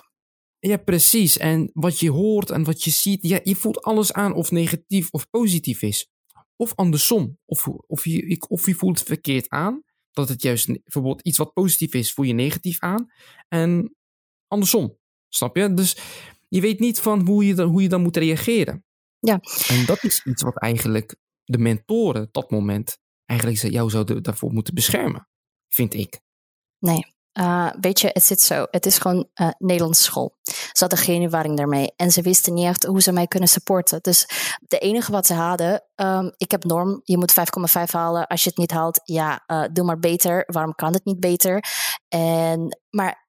Ja, 0.59 0.77
precies. 0.77 1.37
En 1.37 1.69
wat 1.73 1.99
je 1.99 2.11
hoort 2.11 2.49
en 2.49 2.63
wat 2.63 2.83
je 2.83 2.91
ziet, 2.91 3.23
ja, 3.23 3.39
je 3.43 3.55
voelt 3.55 3.81
alles 3.81 4.13
aan 4.13 4.33
of 4.33 4.51
negatief 4.51 5.07
of 5.11 5.29
positief 5.29 5.81
is. 5.81 6.09
Of 6.55 6.75
andersom. 6.75 7.37
Of, 7.45 7.67
of, 7.67 8.05
je, 8.05 8.45
of 8.47 8.65
je 8.65 8.75
voelt 8.75 8.99
het 8.99 9.07
verkeerd 9.07 9.49
aan 9.49 9.83
dat 10.19 10.29
het 10.29 10.41
juist 10.41 10.65
bijvoorbeeld 10.65 11.21
iets 11.21 11.37
wat 11.37 11.53
positief 11.53 11.93
is, 11.93 12.13
voel 12.13 12.25
je 12.25 12.33
negatief 12.33 12.79
aan. 12.79 13.11
En 13.47 13.95
andersom, 14.47 14.97
snap 15.27 15.55
je? 15.55 15.73
Dus 15.73 15.97
je 16.47 16.61
weet 16.61 16.79
niet 16.79 16.99
van 16.99 17.25
hoe 17.25 17.45
je 17.45 17.53
dan, 17.53 17.69
hoe 17.69 17.81
je 17.81 17.89
dan 17.89 18.01
moet 18.01 18.17
reageren. 18.17 18.85
Ja. 19.19 19.39
En 19.67 19.85
dat 19.85 20.03
is 20.03 20.25
iets 20.25 20.41
wat 20.41 20.57
eigenlijk 20.57 21.15
de 21.43 21.57
mentoren 21.57 22.29
dat 22.31 22.51
moment 22.51 22.97
eigenlijk 23.25 23.61
jou 23.61 23.89
zouden 23.89 24.23
daarvoor 24.23 24.53
moeten 24.53 24.73
beschermen, 24.73 25.29
vind 25.67 25.93
ik. 25.93 26.19
Nee, 26.79 27.05
uh, 27.33 27.69
weet 27.79 27.99
je, 27.99 28.09
het 28.13 28.23
zit 28.23 28.41
zo. 28.41 28.65
Het 28.71 28.85
is 28.85 28.97
gewoon 28.97 29.27
uh, 29.41 29.49
Nederlandse 29.57 30.01
school. 30.01 30.35
Ze 30.43 30.79
hadden 30.79 30.99
geen 30.99 31.23
ervaring 31.23 31.57
daarmee. 31.57 31.93
En 31.95 32.11
ze 32.11 32.21
wisten 32.21 32.53
niet 32.53 32.65
echt 32.65 32.83
hoe 32.83 33.01
ze 33.01 33.11
mij 33.11 33.27
kunnen 33.27 33.49
supporten. 33.49 33.99
Dus 34.01 34.25
de 34.59 34.77
enige 34.77 35.11
wat 35.11 35.25
ze 35.25 35.33
hadden, 35.33 35.83
um, 35.95 36.33
ik 36.37 36.51
heb 36.51 36.63
norm, 36.63 37.01
je 37.03 37.17
moet 37.17 37.33
5,5 37.33 37.91
halen. 37.91 38.27
Als 38.27 38.43
je 38.43 38.49
het 38.49 38.57
niet 38.57 38.71
haalt, 38.71 39.01
ja, 39.03 39.43
uh, 39.47 39.63
doe 39.71 39.85
maar 39.85 39.99
beter. 39.99 40.43
Waarom 40.45 40.75
kan 40.75 40.93
het 40.93 41.05
niet 41.05 41.19
beter? 41.19 41.63
En, 42.07 42.79
maar 42.89 43.27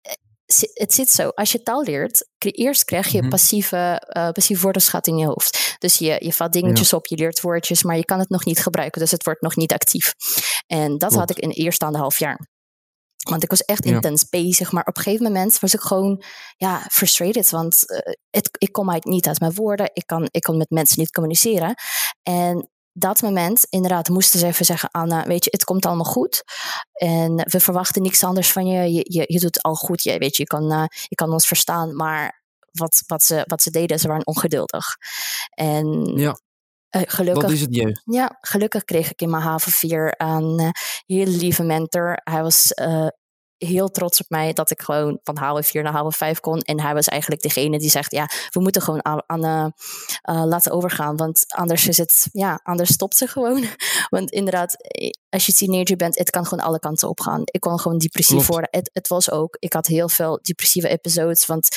het 0.75 0.95
zit 0.95 1.11
zo. 1.11 1.29
Als 1.29 1.53
je 1.53 1.63
taal 1.63 1.83
leert, 1.83 2.29
eerst 2.39 2.85
krijg 2.85 3.07
je 3.07 3.15
mm-hmm. 3.15 3.31
passieve, 3.31 4.07
uh, 4.17 4.29
passieve 4.31 4.63
woordenschat 4.63 5.07
in 5.07 5.17
je 5.17 5.27
hoofd. 5.27 5.77
Dus 5.79 5.99
je, 5.99 6.17
je 6.21 6.33
valt 6.33 6.53
dingetjes 6.53 6.91
ja. 6.91 6.97
op, 6.97 7.07
je 7.07 7.17
leert 7.17 7.41
woordjes, 7.41 7.83
maar 7.83 7.97
je 7.97 8.05
kan 8.05 8.19
het 8.19 8.29
nog 8.29 8.45
niet 8.45 8.63
gebruiken. 8.63 9.01
Dus 9.01 9.11
het 9.11 9.25
wordt 9.25 9.41
nog 9.41 9.57
niet 9.57 9.73
actief. 9.73 10.15
En 10.67 10.89
dat 10.91 10.99
Klopt. 10.99 11.15
had 11.15 11.31
ik 11.31 11.39
in 11.39 11.51
eerste 11.51 11.85
anderhalf 11.85 12.19
jaar. 12.19 12.49
Want 13.29 13.43
ik 13.43 13.51
was 13.51 13.65
echt 13.65 13.85
ja. 13.85 13.95
intens 13.95 14.29
bezig. 14.29 14.73
Maar 14.73 14.85
op 14.85 14.97
een 14.97 15.03
gegeven 15.03 15.25
moment 15.25 15.59
was 15.59 15.75
ik 15.75 15.81
gewoon 15.81 16.23
ja, 16.57 16.87
frustrated. 16.91 17.51
Want 17.51 17.83
uh, 17.87 17.99
het, 18.31 18.51
ik 18.59 18.73
kom 18.73 18.91
uit, 18.91 19.05
niet 19.05 19.27
uit 19.27 19.41
mijn 19.41 19.55
woorden. 19.55 19.91
Ik 19.93 20.07
kan, 20.07 20.29
ik 20.31 20.43
kon 20.43 20.57
met 20.57 20.71
mensen 20.71 20.99
niet 20.99 21.13
communiceren. 21.13 21.75
En 22.23 22.71
dat 22.93 23.23
moment, 23.23 23.67
inderdaad, 23.69 24.09
moesten 24.09 24.41
ze 24.41 24.47
even 24.47 24.65
zeggen: 24.65 24.91
Anna, 24.91 25.27
weet 25.27 25.45
je, 25.45 25.51
het 25.51 25.65
komt 25.65 25.87
allemaal 25.87 26.05
goed. 26.05 26.43
En 26.93 27.37
we 27.37 27.61
verwachten 27.61 28.03
niks 28.03 28.25
anders 28.25 28.53
van 28.53 28.67
je. 28.67 28.93
Je, 28.93 29.05
je, 29.09 29.25
je 29.27 29.39
doet 29.39 29.55
het 29.55 29.63
al 29.63 29.75
goed. 29.75 30.03
Je, 30.03 30.19
weet 30.19 30.37
je, 30.37 30.43
je, 30.43 30.49
kan, 30.49 30.73
uh, 30.73 30.85
je 31.09 31.15
kan 31.15 31.33
ons 31.33 31.47
verstaan. 31.47 31.97
Maar 31.97 32.43
wat, 32.73 33.03
wat, 33.07 33.23
ze, 33.23 33.45
wat 33.47 33.63
ze 33.63 33.71
deden, 33.71 33.99
ze 33.99 34.09
waren 34.09 34.27
ongeduldig. 34.27 34.87
En 35.51 36.05
ja. 36.17 36.39
Uh, 36.97 37.03
gelukkig, 37.07 37.43
Wat 37.43 37.53
is 37.53 37.61
het 37.61 37.75
juist? 37.75 38.03
Ja, 38.05 38.39
gelukkig 38.41 38.85
kreeg 38.85 39.11
ik 39.11 39.21
in 39.23 39.31
mijn 39.31 39.43
haven 39.43 39.73
4 39.73 40.15
een 40.17 40.61
uh, 40.61 40.69
hele 41.07 41.31
lieve 41.31 41.63
mentor. 41.63 42.21
Hij 42.25 42.43
was 42.43 42.73
uh, 42.75 43.07
heel 43.67 43.91
trots 43.91 44.21
op 44.21 44.29
mij 44.29 44.53
dat 44.53 44.71
ik 44.71 44.83
gewoon 44.83 45.19
van 45.23 45.37
half 45.37 45.67
vier 45.67 45.83
naar 45.83 45.93
half 45.93 46.17
vijf 46.17 46.41
kon. 46.41 46.61
En 46.61 46.81
hij 46.81 46.95
was 46.95 47.07
eigenlijk 47.07 47.43
degene 47.43 47.79
die 47.79 47.91
zegt, 47.91 48.13
ja, 48.13 48.29
we 48.51 48.61
moeten 48.61 48.83
gewoon 48.83 49.05
aan, 49.05 49.23
aan 49.27 49.75
uh, 50.31 50.45
laten 50.45 50.73
overgaan. 50.73 51.17
Want 51.17 51.45
anders 51.49 51.87
is 51.87 51.97
het, 51.97 52.29
ja, 52.33 52.61
anders 52.63 52.93
stopt 52.93 53.17
ze 53.17 53.27
gewoon. 53.27 53.65
Want 54.09 54.31
inderdaad, 54.31 54.77
als 55.29 55.47
je 55.47 55.53
teenager 55.53 55.97
bent, 55.97 56.19
het 56.19 56.31
kan 56.31 56.47
gewoon 56.47 56.65
alle 56.65 56.79
kanten 56.79 57.09
op 57.09 57.21
gaan. 57.21 57.43
Ik 57.45 57.61
kon 57.61 57.81
gewoon 57.81 57.99
depressief 57.99 58.47
worden. 58.47 58.69
Het, 58.71 58.91
het 58.93 59.09
was 59.09 59.31
ook, 59.31 59.57
ik 59.59 59.73
had 59.73 59.87
heel 59.87 60.09
veel 60.09 60.39
depressieve 60.43 60.89
episodes, 60.89 61.47
want 61.47 61.69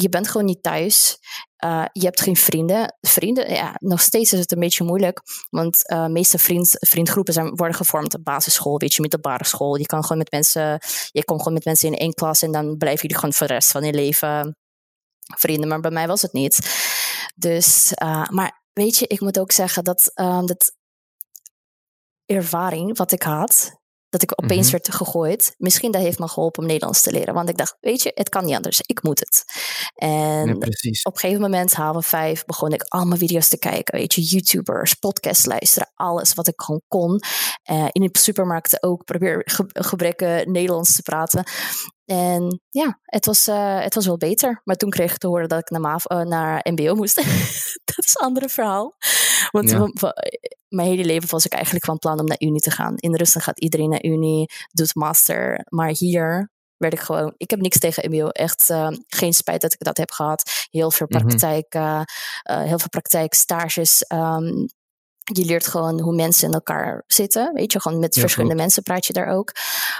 je 0.00 0.08
bent 0.08 0.28
gewoon 0.28 0.46
niet 0.46 0.62
thuis. 0.62 1.18
Uh, 1.64 1.84
je 1.92 2.04
hebt 2.04 2.20
geen 2.20 2.36
vrienden. 2.36 2.96
Vrienden, 3.00 3.50
ja, 3.50 3.76
nog 3.78 4.00
steeds 4.00 4.32
is 4.32 4.38
het 4.38 4.52
een 4.52 4.58
beetje 4.58 4.84
moeilijk. 4.84 5.20
Want 5.50 5.78
de 5.78 5.94
uh, 5.94 6.06
meeste 6.06 6.38
vriend, 6.38 6.68
vriendgroepen 6.78 7.32
zijn, 7.32 7.56
worden 7.56 7.76
gevormd 7.76 8.14
op 8.14 8.24
basisschool, 8.24 8.78
weet 8.78 8.94
je, 8.94 9.00
middelbare 9.00 9.44
school. 9.44 9.76
Je 9.76 9.86
kan 9.86 10.02
gewoon 10.02 10.18
met 10.18 10.30
mensen, 10.30 10.80
je 11.10 11.24
komt 11.24 11.38
gewoon 11.38 11.54
met 11.54 11.64
mensen 11.64 11.88
in 11.88 11.98
één 11.98 12.14
klas 12.14 12.42
en 12.42 12.52
dan 12.52 12.76
blijven 12.76 13.00
jullie 13.00 13.16
gewoon 13.16 13.32
voor 13.32 13.46
de 13.46 13.52
rest 13.52 13.70
van 13.70 13.84
je 13.84 13.92
leven 13.92 14.56
vrienden. 15.36 15.68
Maar 15.68 15.80
bij 15.80 15.90
mij 15.90 16.06
was 16.06 16.22
het 16.22 16.32
niet. 16.32 16.58
Dus, 17.34 17.92
uh, 18.02 18.28
maar 18.28 18.62
weet 18.72 18.96
je, 18.96 19.06
ik 19.06 19.20
moet 19.20 19.38
ook 19.38 19.52
zeggen 19.52 19.84
dat, 19.84 20.10
dat 20.44 20.72
ervaring 22.26 22.96
wat 22.96 23.12
ik 23.12 23.22
had, 23.22 23.77
dat 24.08 24.22
ik 24.22 24.32
opeens 24.32 24.66
mm-hmm. 24.66 24.70
werd 24.70 24.94
gegooid. 24.94 25.54
Misschien 25.58 25.90
dat 25.90 26.02
heeft 26.02 26.18
me 26.18 26.28
geholpen 26.28 26.62
om 26.62 26.68
Nederlands 26.68 27.00
te 27.00 27.12
leren. 27.12 27.34
Want 27.34 27.48
ik 27.48 27.56
dacht, 27.56 27.76
weet 27.80 28.02
je, 28.02 28.12
het 28.14 28.28
kan 28.28 28.44
niet 28.44 28.54
anders. 28.54 28.80
Ik 28.80 29.02
moet 29.02 29.20
het. 29.20 29.44
En 29.94 30.56
op 30.56 30.62
een 31.12 31.18
gegeven 31.18 31.40
moment, 31.40 31.72
half 31.72 32.06
vijf, 32.06 32.44
begon 32.44 32.72
ik 32.72 32.82
allemaal 32.82 33.18
video's 33.18 33.48
te 33.48 33.58
kijken. 33.58 33.98
Weet 33.98 34.14
je, 34.14 34.22
YouTubers, 34.22 34.94
podcasts 34.94 35.46
luisteren, 35.46 35.90
alles 35.94 36.34
wat 36.34 36.48
ik 36.48 36.60
gewoon 36.60 36.82
kon. 36.88 37.20
Uh, 37.70 37.86
in 37.92 38.02
de 38.02 38.18
supermarkten 38.18 38.82
ook 38.82 39.04
probeer 39.04 39.42
ge 39.44 40.44
Nederlands 40.48 40.94
te 40.94 41.02
praten. 41.02 41.44
En 42.10 42.60
ja, 42.70 42.98
het 43.02 43.26
was, 43.26 43.48
uh, 43.48 43.80
het 43.80 43.94
was 43.94 44.06
wel 44.06 44.16
beter. 44.16 44.60
Maar 44.64 44.76
toen 44.76 44.90
kreeg 44.90 45.12
ik 45.12 45.18
te 45.18 45.26
horen 45.26 45.48
dat 45.48 45.58
ik 45.58 45.70
naar, 45.70 45.80
MAV, 45.80 46.04
uh, 46.04 46.20
naar 46.20 46.60
MBO 46.70 46.94
moest. 46.94 47.16
dat 47.94 48.04
is 48.04 48.16
een 48.18 48.26
ander 48.26 48.50
verhaal. 48.50 48.96
Want 49.50 49.70
ja. 49.70 49.88
mijn 50.68 50.88
hele 50.88 51.04
leven 51.04 51.28
was 51.28 51.46
ik 51.46 51.52
eigenlijk 51.52 51.84
van 51.84 51.98
plan 51.98 52.18
om 52.20 52.26
naar 52.26 52.40
Unie 52.40 52.60
te 52.60 52.70
gaan. 52.70 52.96
In 52.96 53.16
Rusland 53.16 53.46
gaat 53.46 53.60
iedereen 53.60 53.88
naar 53.88 54.04
Unie, 54.04 54.50
doet 54.72 54.94
master. 54.94 55.64
Maar 55.68 55.90
hier 55.90 56.50
werd 56.76 56.92
ik 56.92 57.00
gewoon. 57.00 57.34
Ik 57.36 57.50
heb 57.50 57.60
niks 57.60 57.78
tegen 57.78 58.10
MBO. 58.10 58.28
Echt 58.28 58.70
uh, 58.70 58.90
geen 59.06 59.32
spijt 59.32 59.60
dat 59.60 59.72
ik 59.72 59.84
dat 59.84 59.96
heb 59.96 60.10
gehad. 60.10 60.66
Heel 60.70 60.90
veel 60.90 61.06
praktijk, 61.06 61.74
mm 61.74 61.80
-hmm. 61.80 62.04
heel 62.42 62.78
veel 62.78 62.88
praktijk, 62.88 63.34
stages. 63.34 64.04
Um, 64.12 64.68
je 65.32 65.44
leert 65.44 65.66
gewoon 65.66 66.00
hoe 66.00 66.14
mensen 66.14 66.48
in 66.48 66.54
elkaar 66.54 67.04
zitten. 67.06 67.54
Weet 67.54 67.72
je, 67.72 67.80
gewoon 67.80 67.98
met 67.98 68.14
ja, 68.14 68.20
verschillende 68.20 68.54
mensen 68.54 68.82
praat 68.82 69.06
je 69.06 69.12
daar 69.12 69.26
ook. 69.26 69.52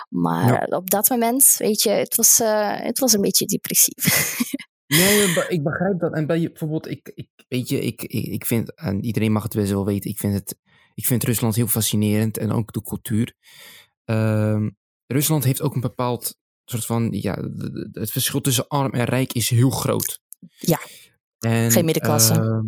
Maar 0.08 0.52
ja. 0.52 0.76
op 0.76 0.90
dat 0.90 1.08
moment, 1.08 1.54
weet 1.58 1.82
je, 1.82 1.90
het 1.90 2.14
was, 2.14 2.40
uh, 2.40 2.80
het 2.80 2.98
was 2.98 3.12
een 3.12 3.20
beetje 3.20 3.46
depressief. 3.46 4.36
nee, 4.86 5.46
ik 5.48 5.62
begrijp 5.62 5.98
dat. 5.98 6.14
En 6.14 6.26
bij 6.26 6.38
je, 6.38 6.48
bijvoorbeeld, 6.48 6.90
ik, 6.90 7.10
ik, 7.14 7.28
weet 7.48 7.68
je, 7.68 7.80
ik, 7.80 8.02
ik, 8.02 8.46
vind, 8.46 8.74
en 8.74 9.04
iedereen 9.04 9.32
mag 9.32 9.42
het 9.42 9.54
best 9.54 9.70
wel 9.70 9.84
weten, 9.84 10.10
ik 10.10 10.18
vind, 10.18 10.34
het, 10.34 10.58
ik 10.94 11.06
vind 11.06 11.24
Rusland 11.24 11.54
heel 11.54 11.66
fascinerend 11.66 12.38
en 12.38 12.52
ook 12.52 12.72
de 12.72 12.82
cultuur. 12.82 13.34
Uh, 14.04 14.66
Rusland 15.06 15.44
heeft 15.44 15.62
ook 15.62 15.74
een 15.74 15.80
bepaald 15.80 16.36
soort 16.64 16.86
van, 16.86 17.08
ja, 17.10 17.38
het 17.92 18.10
verschil 18.10 18.40
tussen 18.40 18.68
arm 18.68 18.92
en 18.92 19.04
rijk 19.04 19.32
is 19.32 19.48
heel 19.50 19.70
groot. 19.70 20.20
Ja, 20.58 20.80
en, 21.38 21.70
geen 21.70 21.84
middenklasse. 21.84 22.34
Uh, 22.34 22.58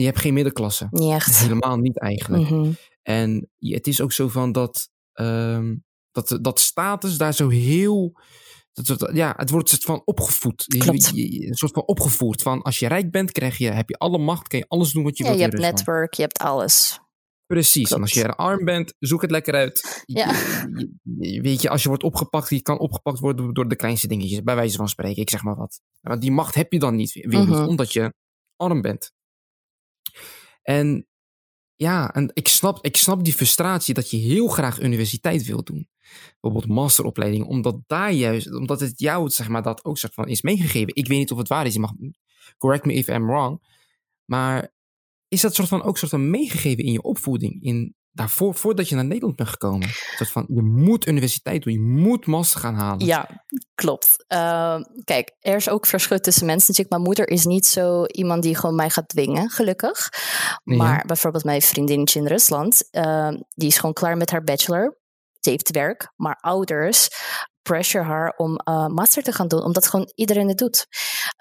je 0.00 0.06
hebt 0.06 0.18
geen 0.18 0.34
middenklasse. 0.34 0.86
Niet 0.90 1.12
echt. 1.12 1.38
Helemaal 1.38 1.76
niet 1.76 2.00
eigenlijk. 2.00 2.50
Mm 2.50 2.62
-hmm. 2.62 2.76
En 3.02 3.48
het 3.58 3.86
is 3.86 4.00
ook 4.00 4.12
zo 4.12 4.28
van 4.28 4.52
dat, 4.52 4.88
um, 5.12 5.84
dat, 6.10 6.38
dat 6.40 6.60
status 6.60 7.16
daar 7.16 7.34
zo 7.34 7.48
heel. 7.48 8.20
Dat, 8.72 9.10
ja, 9.12 9.34
het 9.36 9.50
wordt 9.50 9.70
een 9.70 9.78
soort 9.78 9.96
van 9.96 10.02
opgevoed. 10.04 10.64
Klopt. 10.64 11.10
Je, 11.14 11.32
je, 11.32 11.46
een 11.46 11.54
soort 11.54 11.72
van 11.72 11.86
opgevoerd. 11.86 12.42
Van 12.42 12.62
als 12.62 12.78
je 12.78 12.88
rijk 12.88 13.10
bent, 13.10 13.32
krijg 13.32 13.58
je, 13.58 13.70
heb 13.70 13.88
je 13.88 13.98
alle 13.98 14.18
macht, 14.18 14.48
kan 14.48 14.58
je 14.58 14.64
alles 14.68 14.92
doen 14.92 15.04
wat 15.04 15.18
je 15.18 15.24
ja, 15.24 15.28
wilt. 15.28 15.42
Je 15.42 15.48
hebt 15.48 15.62
netwerk, 15.62 16.14
je 16.14 16.22
hebt 16.22 16.38
alles. 16.38 17.00
Precies. 17.46 17.88
Klopt. 17.88 17.94
En 17.94 18.00
als 18.00 18.12
je 18.12 18.34
arm 18.34 18.64
bent, 18.64 18.94
zoek 18.98 19.22
het 19.22 19.30
lekker 19.30 19.54
uit. 19.54 20.02
Ja. 20.06 20.32
Je, 21.18 21.40
weet 21.40 21.62
je, 21.62 21.70
als 21.70 21.82
je 21.82 21.88
wordt 21.88 22.02
opgepakt, 22.02 22.50
je 22.50 22.62
kan 22.62 22.78
opgepakt 22.78 23.18
worden 23.18 23.54
door 23.54 23.68
de 23.68 23.76
kleinste 23.76 24.08
dingetjes, 24.08 24.42
bij 24.42 24.54
wijze 24.54 24.76
van 24.76 24.88
spreken. 24.88 25.22
Ik 25.22 25.30
zeg 25.30 25.42
maar 25.42 25.56
wat. 25.56 25.80
Want 26.00 26.20
die 26.20 26.32
macht 26.32 26.54
heb 26.54 26.72
je 26.72 26.78
dan 26.78 26.96
niet, 26.96 27.12
weer 27.12 27.26
mm 27.26 27.46
-hmm. 27.46 27.60
niet, 27.60 27.68
omdat 27.68 27.92
je 27.92 28.14
arm 28.56 28.80
bent. 28.80 29.12
En 30.68 31.06
ja, 31.74 32.14
en 32.14 32.30
ik 32.32 32.48
snap, 32.48 32.84
ik 32.84 32.96
snap 32.96 33.24
die 33.24 33.34
frustratie 33.34 33.94
dat 33.94 34.10
je 34.10 34.16
heel 34.16 34.48
graag 34.48 34.80
universiteit 34.80 35.44
wil 35.44 35.62
doen. 35.62 35.88
Bijvoorbeeld 36.40 36.72
masteropleiding, 36.72 37.44
omdat 37.44 37.80
daar 37.86 38.12
juist, 38.12 38.54
omdat 38.54 38.80
het 38.80 38.98
jou, 39.00 39.30
zeg 39.30 39.48
maar, 39.48 39.62
dat 39.62 39.84
ook 39.84 39.98
soort 39.98 40.14
van 40.14 40.28
is 40.28 40.42
meegegeven. 40.42 40.94
Ik 40.94 41.06
weet 41.06 41.18
niet 41.18 41.30
of 41.30 41.38
het 41.38 41.48
waar 41.48 41.66
is, 41.66 41.74
je 41.74 41.80
mag, 41.80 41.92
correct 42.58 42.84
me 42.84 42.92
if 42.92 43.08
I'm 43.08 43.26
wrong. 43.26 43.62
Maar 44.24 44.74
is 45.28 45.40
dat 45.40 45.54
soort 45.54 45.68
van 45.68 45.82
ook 45.82 45.98
soort 45.98 46.10
van 46.10 46.30
meegegeven 46.30 46.84
in 46.84 46.92
je 46.92 47.02
opvoeding? 47.02 47.62
In, 47.62 47.94
daarvoor, 48.18 48.54
voordat 48.54 48.88
je 48.88 48.94
naar 48.94 49.04
Nederland 49.04 49.36
bent 49.36 49.48
gekomen? 49.48 49.88
Soort 50.16 50.30
van, 50.30 50.44
je 50.48 50.62
moet 50.62 51.06
universiteit 51.06 51.62
doen, 51.62 51.72
je 51.72 51.80
moet 51.80 52.26
master 52.26 52.60
gaan 52.60 52.74
halen. 52.74 53.06
Ja, 53.06 53.44
klopt. 53.74 54.24
Uh, 54.28 54.80
kijk, 55.04 55.36
er 55.40 55.56
is 55.56 55.68
ook 55.68 55.86
verschil 55.86 56.20
tussen 56.20 56.46
mensen. 56.46 56.66
Natuurlijk, 56.66 56.90
mijn 56.90 57.02
moeder 57.02 57.28
is 57.28 57.44
niet 57.44 57.66
zo 57.66 58.04
iemand 58.04 58.42
die 58.42 58.56
gewoon 58.56 58.74
mij 58.74 58.90
gaat 58.90 59.08
dwingen, 59.08 59.50
gelukkig. 59.50 60.08
Maar 60.64 60.96
ja. 60.96 61.04
bijvoorbeeld 61.06 61.44
mijn 61.44 61.62
vriendinnetje 61.62 62.20
in 62.20 62.26
Rusland, 62.26 62.88
uh, 62.90 63.28
die 63.54 63.68
is 63.68 63.78
gewoon 63.78 63.94
klaar 63.94 64.16
met 64.16 64.30
haar 64.30 64.44
bachelor. 64.44 64.98
Ze 65.40 65.50
heeft 65.50 65.70
werk, 65.70 66.12
maar 66.16 66.38
ouders 66.40 67.08
pressure 67.68 68.04
haar 68.04 68.34
om 68.36 68.60
uh, 68.68 68.86
master 68.86 69.22
te 69.22 69.32
gaan 69.32 69.48
doen, 69.48 69.62
omdat 69.62 69.88
gewoon 69.88 70.12
iedereen 70.14 70.48
het 70.48 70.58
doet. 70.58 70.86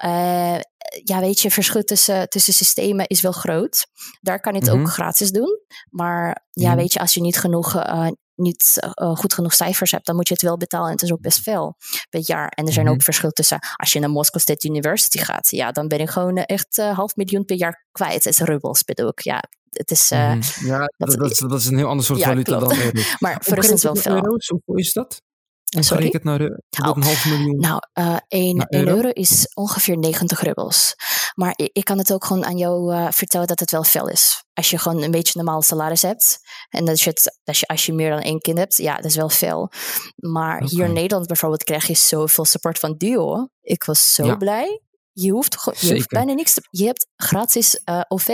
Uh, 0.05 0.59
ja, 1.03 1.19
weet 1.19 1.39
je, 1.39 1.51
verschil 1.51 1.83
tussen, 1.83 2.29
tussen 2.29 2.53
systemen 2.53 3.07
is 3.07 3.21
wel 3.21 3.31
groot. 3.31 3.87
Daar 4.21 4.39
kan 4.39 4.53
je 4.53 4.59
het 4.59 4.67
mm 4.67 4.75
-hmm. 4.75 4.85
ook 4.85 4.91
gratis 4.91 5.31
doen. 5.31 5.59
Maar 5.89 6.45
ja, 6.51 6.71
mm. 6.71 6.77
weet 6.77 6.93
je, 6.93 6.99
als 6.99 7.13
je 7.13 7.21
niet 7.21 7.39
genoeg, 7.39 7.75
uh, 7.75 8.07
niet 8.35 8.91
uh, 9.01 9.15
goed 9.15 9.33
genoeg 9.33 9.53
cijfers 9.53 9.91
hebt, 9.91 10.05
dan 10.05 10.15
moet 10.15 10.27
je 10.27 10.33
het 10.33 10.43
wel 10.43 10.57
betalen. 10.57 10.87
En 10.87 10.93
het 10.93 11.01
is 11.01 11.11
ook 11.11 11.21
best 11.21 11.39
veel 11.39 11.75
per 12.09 12.21
jaar. 12.23 12.47
En 12.47 12.65
er 12.65 12.73
zijn 12.73 12.85
mm 12.85 12.91
-hmm. 12.91 12.99
ook 12.99 13.05
verschil 13.05 13.31
tussen, 13.31 13.59
als 13.75 13.93
je 13.93 13.99
naar 13.99 14.09
Moscow 14.09 14.41
State 14.41 14.67
University 14.67 15.17
gaat, 15.17 15.49
ja, 15.49 15.71
dan 15.71 15.87
ben 15.87 15.99
je 15.99 16.07
gewoon 16.07 16.37
echt 16.37 16.77
uh, 16.77 16.95
half 16.95 17.15
miljoen 17.15 17.45
per 17.45 17.57
jaar 17.57 17.85
kwijt. 17.91 18.23
Het 18.23 18.25
is 18.25 18.39
rubbels, 18.39 18.83
bedoel 18.83 19.07
ik. 19.07 19.19
Ja, 19.19 19.43
het 19.69 19.91
is. 19.91 20.11
Mm. 20.11 20.39
Ja, 20.59 20.79
dat, 20.97 21.11
dat, 21.11 21.49
dat, 21.49 21.59
is 21.59 21.65
een 21.65 21.77
heel 21.77 21.87
ander 21.87 22.05
soort 22.05 22.19
ja, 22.19 22.25
valuta 22.25 22.59
dan. 22.59 22.77
maar 23.19 23.37
voor 23.39 23.57
is 23.57 23.69
het 23.69 23.81
wel 23.81 23.95
veel. 23.95 24.15
Euro's, 24.15 24.53
is 24.65 24.93
dat? 24.93 25.21
Sorry? 25.69 26.09
het 26.11 26.23
naar, 26.23 26.37
de, 26.37 26.63
nou, 26.69 26.95
een 26.95 27.03
half 27.03 27.25
miljoen? 27.25 27.59
Nou, 27.59 27.81
uh, 27.93 28.17
1 28.27 28.65
euro? 28.69 28.95
euro? 28.95 29.09
is 29.09 29.51
ongeveer 29.53 29.97
90 29.97 30.41
rubbels. 30.41 30.95
Maar 31.35 31.53
ik, 31.55 31.69
ik 31.73 31.83
kan 31.83 31.97
het 31.97 32.13
ook 32.13 32.25
gewoon 32.25 32.45
aan 32.45 32.57
jou 32.57 32.93
uh, 32.93 33.07
vertellen 33.11 33.47
dat 33.47 33.59
het 33.59 33.71
wel 33.71 33.83
veel 33.83 34.09
is. 34.09 34.43
Als 34.53 34.69
je 34.69 34.77
gewoon 34.77 35.03
een 35.03 35.11
beetje 35.11 35.39
een 35.39 35.45
normaal 35.45 35.61
salaris 35.61 36.01
hebt. 36.01 36.39
En 36.69 36.85
dat 36.85 37.01
je 37.01 37.09
het, 37.09 37.39
dat 37.43 37.57
je, 37.57 37.67
als 37.67 37.85
je 37.85 37.93
meer 37.93 38.09
dan 38.09 38.21
één 38.21 38.39
kind 38.39 38.57
hebt, 38.57 38.77
ja, 38.77 38.95
dat 38.95 39.05
is 39.05 39.15
wel 39.15 39.29
veel. 39.29 39.71
Maar 40.15 40.55
okay. 40.55 40.67
hier 40.67 40.85
in 40.85 40.93
Nederland 40.93 41.27
bijvoorbeeld 41.27 41.63
krijg 41.63 41.87
je 41.87 41.95
zoveel 41.95 42.45
support 42.45 42.79
van 42.79 42.95
Duo. 42.97 43.47
Ik 43.61 43.83
was 43.83 44.13
zo 44.13 44.25
ja. 44.25 44.35
blij. 44.35 44.81
Je 45.19 45.31
hoeft, 45.31 45.79
je 45.79 45.93
hoeft 45.93 46.07
bijna 46.07 46.33
niks 46.33 46.53
te... 46.53 46.67
Je 46.69 46.85
hebt 46.85 47.07
gratis 47.15 47.81
uh, 47.85 48.01
OV. 48.07 48.27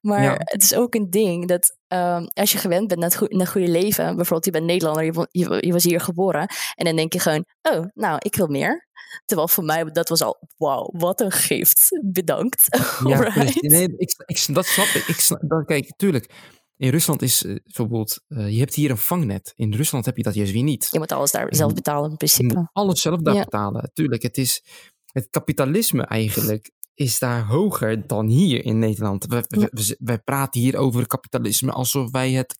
Maar 0.00 0.22
ja. 0.22 0.34
het 0.38 0.62
is 0.62 0.74
ook 0.74 0.94
een 0.94 1.10
ding 1.10 1.48
dat 1.48 1.76
um, 1.88 2.26
als 2.34 2.52
je 2.52 2.58
gewend 2.58 2.88
bent 2.88 3.00
naar 3.00 3.08
het, 3.08 3.18
goede, 3.18 3.34
naar 3.34 3.46
het 3.46 3.54
goede 3.54 3.70
leven... 3.70 4.04
Bijvoorbeeld, 4.04 4.44
je 4.44 4.50
bent 4.50 4.64
Nederlander, 4.64 5.04
je, 5.04 5.28
je, 5.30 5.66
je, 5.66 5.72
was 5.72 5.84
hier 5.84 6.00
geboren... 6.00 6.48
en 6.74 6.84
dan 6.84 6.96
denk 6.96 7.12
je 7.12 7.18
gewoon, 7.18 7.44
oh, 7.62 7.84
nou, 7.94 8.16
ik 8.18 8.36
wil 8.36 8.46
meer. 8.46 8.88
Terwijl 9.24 9.48
voor 9.48 9.64
mij, 9.64 9.84
dat 9.84 10.08
was 10.08 10.22
al, 10.22 10.48
wauw, 10.56 10.90
wat 10.92 11.20
een 11.20 11.32
gift. 11.32 11.88
Bedankt. 12.12 12.66
Ja, 13.04 13.20
right. 13.20 13.62
nee, 13.62 13.94
ik, 13.96 14.22
ik, 14.26 14.54
dat 14.54 14.66
snap 14.66 14.86
ik. 14.86 15.06
ik 15.06 15.20
snap, 15.20 15.40
dat, 15.48 15.64
kijk, 15.64 15.92
tuurlijk... 15.96 16.32
In 16.76 16.90
Rusland 16.90 17.22
is 17.22 17.42
uh, 17.42 17.56
bijvoorbeeld, 17.64 18.20
uh, 18.28 18.50
je 18.50 18.58
hebt 18.58 18.74
hier 18.74 18.90
een 18.90 18.98
vangnet. 18.98 19.52
In 19.56 19.74
Rusland 19.74 20.04
heb 20.04 20.16
je 20.16 20.22
dat 20.22 20.34
juist 20.34 20.52
weer 20.52 20.62
niet. 20.62 20.88
Je 20.90 20.98
moet 20.98 21.12
alles 21.12 21.30
daar 21.30 21.54
zelf 21.54 21.74
betalen 21.74 22.10
in 22.10 22.16
principe. 22.16 22.52
Je 22.52 22.58
moet 22.58 22.68
alles 22.72 23.00
zelf 23.00 23.20
daar 23.20 23.34
ja. 23.34 23.44
betalen. 23.44 23.90
Tuurlijk, 23.92 24.22
het 24.22 24.38
is 24.38 24.62
het 25.12 25.28
kapitalisme 25.30 26.02
eigenlijk 26.02 26.70
is 26.94 27.18
daar 27.18 27.46
hoger 27.46 28.06
dan 28.06 28.26
hier 28.26 28.64
in 28.64 28.78
Nederland. 28.78 29.26
Wij, 29.26 29.44
ja. 29.48 29.68
wij, 29.70 29.96
wij 29.98 30.18
praten 30.18 30.60
hier 30.60 30.76
over 30.76 31.06
kapitalisme 31.06 31.72
alsof 31.72 32.10
wij 32.10 32.32
het 32.32 32.56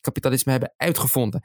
kapitalisme 0.00 0.50
hebben 0.50 0.74
uitgevonden. 0.76 1.42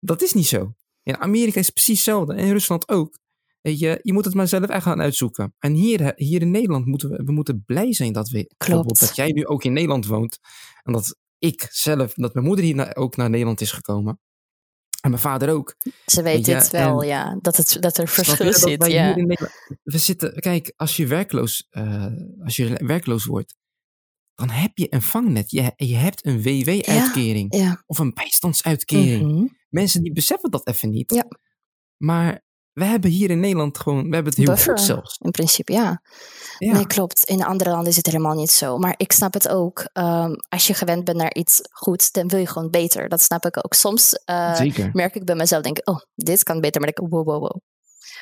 Dat 0.00 0.22
is 0.22 0.32
niet 0.32 0.46
zo. 0.46 0.74
In 1.02 1.16
Amerika 1.16 1.58
is 1.58 1.66
het 1.66 1.74
precies 1.74 2.04
hetzelfde. 2.04 2.34
En 2.34 2.44
in 2.44 2.52
Rusland 2.52 2.88
ook. 2.88 3.18
Je, 3.60 3.98
je 4.02 4.12
moet 4.12 4.24
het 4.24 4.34
maar 4.34 4.48
zelf 4.48 4.68
echt 4.68 4.82
gaan 4.82 5.00
uitzoeken. 5.00 5.54
En 5.58 5.72
hier, 5.72 6.12
hier 6.16 6.40
in 6.40 6.50
Nederland 6.50 6.86
moeten 6.86 7.10
we, 7.10 7.22
we 7.24 7.32
moeten 7.32 7.64
blij 7.66 7.92
zijn 7.92 8.12
dat 8.12 8.28
we. 8.28 8.54
Klopt. 8.56 9.00
Dat 9.00 9.16
jij 9.16 9.32
nu 9.32 9.46
ook 9.46 9.64
in 9.64 9.72
Nederland 9.72 10.06
woont. 10.06 10.38
En 10.82 10.92
dat 10.92 11.16
ik 11.38 11.66
zelf, 11.70 12.14
dat 12.14 12.34
mijn 12.34 12.46
moeder 12.46 12.64
hier 12.64 12.96
ook 12.96 13.16
naar 13.16 13.30
Nederland 13.30 13.60
is 13.60 13.72
gekomen. 13.72 14.20
En 15.06 15.12
mijn 15.12 15.22
vader 15.22 15.50
ook. 15.50 15.76
Ze 16.06 16.22
weten 16.22 16.52
ja, 16.52 16.58
het 16.58 16.70
wel, 16.70 17.02
en, 17.02 17.08
ja. 17.08 17.38
Dat, 17.40 17.56
het, 17.56 17.76
dat 17.80 17.98
er 17.98 18.08
verschil 18.08 18.52
zit. 18.52 18.86
Ja. 18.86 19.14
we 19.82 19.98
zitten, 19.98 20.34
kijk, 20.34 20.72
als 20.76 20.96
je 20.96 21.06
werkloos, 21.06 21.68
uh, 21.70 22.06
als 22.44 22.56
je 22.56 22.80
werkloos 22.84 23.24
wordt, 23.24 23.54
dan 24.34 24.50
heb 24.50 24.70
je 24.74 24.86
een 24.94 25.02
vangnet. 25.02 25.50
Je, 25.50 25.72
je 25.76 25.94
hebt 25.94 26.26
een 26.26 26.42
WW-uitkering. 26.42 27.54
Ja, 27.54 27.60
ja. 27.60 27.82
Of 27.86 27.98
een 27.98 28.14
bijstandsuitkering. 28.14 29.22
Mm 29.22 29.28
-hmm. 29.28 29.56
Mensen 29.68 30.02
die 30.02 30.12
beseffen 30.12 30.50
dat 30.50 30.66
even 30.66 30.90
niet. 30.90 31.14
Ja. 31.14 31.26
Maar 31.96 32.44
we 32.76 32.84
hebben 32.84 33.10
hier 33.10 33.30
in 33.30 33.40
Nederland 33.40 33.78
gewoon, 33.78 34.08
we 34.08 34.14
hebben 34.14 34.32
het 34.32 34.36
heel 34.36 34.46
Buffer, 34.54 34.76
goed 34.76 34.86
zelfs. 34.86 35.18
In 35.18 35.30
principe, 35.30 35.72
ja. 35.72 36.02
Ja. 36.58 36.72
Nee, 36.72 36.86
klopt. 36.86 37.24
In 37.24 37.44
andere 37.44 37.70
landen 37.70 37.88
is 37.88 37.96
het 37.96 38.06
helemaal 38.06 38.34
niet 38.34 38.50
zo. 38.50 38.78
Maar 38.78 38.94
ik 38.96 39.12
snap 39.12 39.32
het 39.34 39.48
ook. 39.48 39.88
Ehm, 39.92 40.32
als 40.48 40.66
je 40.66 40.74
gewend 40.74 41.04
bent 41.04 41.16
naar 41.16 41.34
iets 41.34 41.60
goeds, 41.70 42.10
dan 42.10 42.28
wil 42.28 42.38
je 42.38 42.46
gewoon 42.46 42.70
beter. 42.70 43.08
Dat 43.08 43.22
snap 43.22 43.46
ik 43.46 43.56
ook. 43.56 43.74
Soms 43.74 44.12
eh, 44.24 44.54
Zeker. 44.54 44.90
merk 44.92 45.14
ik 45.14 45.24
bij 45.24 45.34
mezelf, 45.34 45.62
denk 45.62 45.78
ik, 45.78 45.88
oh, 45.88 45.98
dit 46.14 46.42
kan 46.42 46.60
beter. 46.60 46.80
Maar 46.80 46.90
ik, 46.90 46.98
wow, 46.98 47.26
wow, 47.26 47.40
wow. 47.40 47.60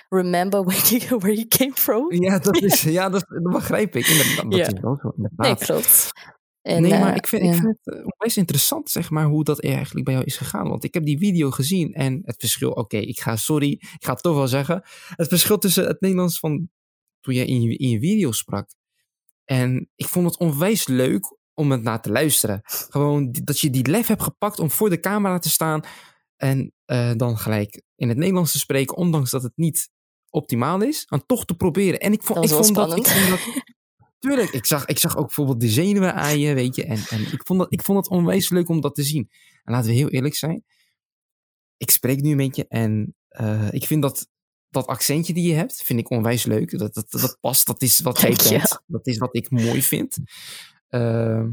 Remember 0.09 0.64
where 0.64 0.97
you, 0.99 1.19
where 1.21 1.35
you 1.35 1.47
came 1.49 1.73
from? 1.75 2.12
Ja, 2.12 2.38
dat, 2.38 2.57
is, 2.62 2.81
ja 2.99 3.09
dat, 3.09 3.25
dat 3.29 3.53
begrijp 3.53 3.97
ik. 3.97 4.07
Inderdaad, 4.07 4.51
dat 4.51 4.59
Ja. 4.59 4.67
is 4.67 4.81
wel 4.81 4.99
zo, 5.03 5.12
inderdaad. 5.17 5.47
Nee, 5.47 5.57
klopt. 5.57 6.11
En, 6.64 6.83
nee, 6.83 6.90
maar 6.90 7.11
eh, 7.11 7.16
ik 7.16 7.27
vind, 7.27 7.42
ja. 7.42 7.53
ik 7.53 7.57
vind 7.57 7.77
het 7.83 7.94
eh, 7.94 8.07
onwijs 8.07 8.37
interessant, 8.37 8.90
zeg 8.90 9.11
maar, 9.11 9.24
hoe 9.24 9.44
dat 9.44 9.61
eigenlijk 9.61 10.05
bij 10.05 10.14
jou 10.14 10.27
is 10.27 10.37
gegaan. 10.37 10.68
Want 10.68 10.85
ik 10.85 10.94
heb 10.94 11.05
die 11.05 11.18
video 11.18 11.50
gezien 11.50 11.94
en 11.94 12.22
het 12.24 12.37
verschil, 12.38 12.70
oké, 12.70 12.96
ik 12.96 13.20
ga, 13.20 13.37
sorry, 13.37 13.70
ik 13.70 14.05
ga 14.05 14.12
het 14.12 14.22
toch 14.22 14.37
wel 14.37 14.48
zeggen. 14.48 14.83
Het 15.09 15.29
verschil 15.29 15.59
tussen 15.59 15.87
het 15.87 16.00
Nederlands 16.00 16.38
van 16.38 16.68
toen 17.20 17.35
jij 17.35 17.46
in 17.46 17.62
je, 17.62 17.77
in 17.77 17.88
je 17.88 17.98
video 17.98 18.33
sprak. 18.33 18.68
En 19.44 19.90
ik 19.94 20.07
vond 20.07 20.27
het 20.27 20.38
onwijs 20.38 20.87
leuk 20.87 21.37
om 21.55 21.70
het 21.70 21.83
naar 21.83 22.03
te 22.03 22.11
luisteren. 22.11 22.61
Gewoon 22.64 23.33
dat 23.44 23.61
je 23.61 23.70
die 23.70 23.87
lef 23.87 24.07
hebt 24.07 24.22
gepakt 24.22 24.59
om 24.59 24.70
voor 24.70 24.90
de 24.90 25.00
camera 25.00 25.38
te 25.38 25.50
staan 25.50 25.83
en 26.37 26.72
eh, 26.85 27.12
dan 27.16 27.38
gelijk 27.38 27.83
in 27.96 28.09
het 28.09 28.18
Nederlands 28.18 28.53
te 28.53 28.59
spreken, 28.59 28.96
ondanks 28.96 29.31
dat 29.31 29.42
het 29.42 29.57
niet 29.57 29.90
optimaal 30.31 30.83
is, 30.83 31.07
dan 31.07 31.27
toch 31.27 31.44
te 31.44 31.55
proberen. 31.55 32.00
En 32.00 32.12
ik 32.12 32.22
vond, 32.22 32.40
Dat 32.40 32.50
ik 32.50 32.64
vond 32.64 32.74
dat, 32.74 32.96
ik 32.96 33.07
vond 33.07 33.29
dat 33.29 33.62
Tuurlijk, 34.25 34.51
ik 34.51 34.67
zag, 34.67 34.87
ik 34.87 34.99
zag 34.99 35.17
ook 35.17 35.27
bijvoorbeeld 35.27 35.61
de 35.61 35.69
zenuwen 35.69 36.15
aan 36.15 36.39
je, 36.39 36.55
weet 36.55 36.77
je. 36.77 36.85
En, 36.85 36.99
en 37.09 37.33
ik, 37.33 37.43
vond 37.45 37.59
dat, 37.59 37.73
ik 37.73 37.83
vond 37.83 37.99
het 37.99 38.09
onwijs 38.09 38.49
leuk 38.49 38.69
om 38.69 38.81
dat 38.81 38.95
te 38.95 39.03
zien. 39.03 39.31
En 39.65 39.73
laten 39.73 39.91
we 39.91 39.97
heel 39.97 40.09
eerlijk 40.09 40.35
zijn. 40.35 40.65
Ik 41.77 41.91
spreek 41.91 42.21
nu 42.21 42.31
een 42.31 42.37
beetje 42.37 42.67
en 42.69 43.15
eh, 43.29 43.73
ik 43.73 43.85
vind 43.85 44.03
dat, 44.03 44.29
dat 44.69 44.87
accentje 44.87 45.33
die 45.33 45.49
je 45.49 45.55
hebt, 45.55 45.83
vind 45.83 45.99
ik 45.99 46.11
onwijs 46.11 46.45
leuk. 46.45 46.79
Dat, 46.79 46.95
dat, 46.95 47.11
dat 47.11 47.39
past, 47.41 47.67
dat 47.67 47.83
is 47.83 48.01
wat 48.01 48.21
jij 48.21 48.37
bent. 48.49 48.83
Dat 48.87 49.07
is 49.07 49.19
wat 49.19 49.37
ik 49.37 49.51
mooi 49.51 49.83
vind. 49.83 50.17
Ehm, 50.89 51.51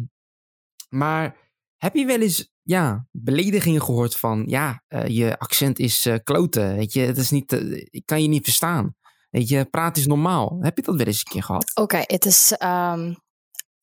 maar 0.90 1.38
heb 1.78 1.96
je 1.96 2.06
wel 2.06 2.22
eens 2.22 2.52
ja, 2.62 3.08
beledigingen 3.12 3.82
gehoord 3.82 4.16
van, 4.16 4.44
ja, 4.48 4.84
eh, 4.88 5.08
je 5.08 5.40
accent 5.40 5.80
is 5.80 6.06
eh 6.06 6.16
kloten, 6.24 6.76
weet 6.76 6.94
je. 6.94 7.02
Het 7.02 7.18
is 7.18 7.32
niet, 7.32 7.52
ik 7.90 8.06
kan 8.06 8.22
je 8.22 8.28
niet 8.28 8.44
verstaan. 8.44 8.96
Weet 9.32 9.50
je, 9.50 9.66
praat 9.66 9.98
is 9.98 10.08
normaal. 10.08 10.58
Heb 10.62 10.78
je 10.78 10.84
dat 10.84 10.96
wel 10.96 11.06
eens 11.06 11.20
een 11.20 11.32
keer 11.32 11.44
gehad? 11.44 11.72
Oké, 11.76 11.98
het 12.06 12.26
is. 12.26 12.52
ehm, 12.58 13.14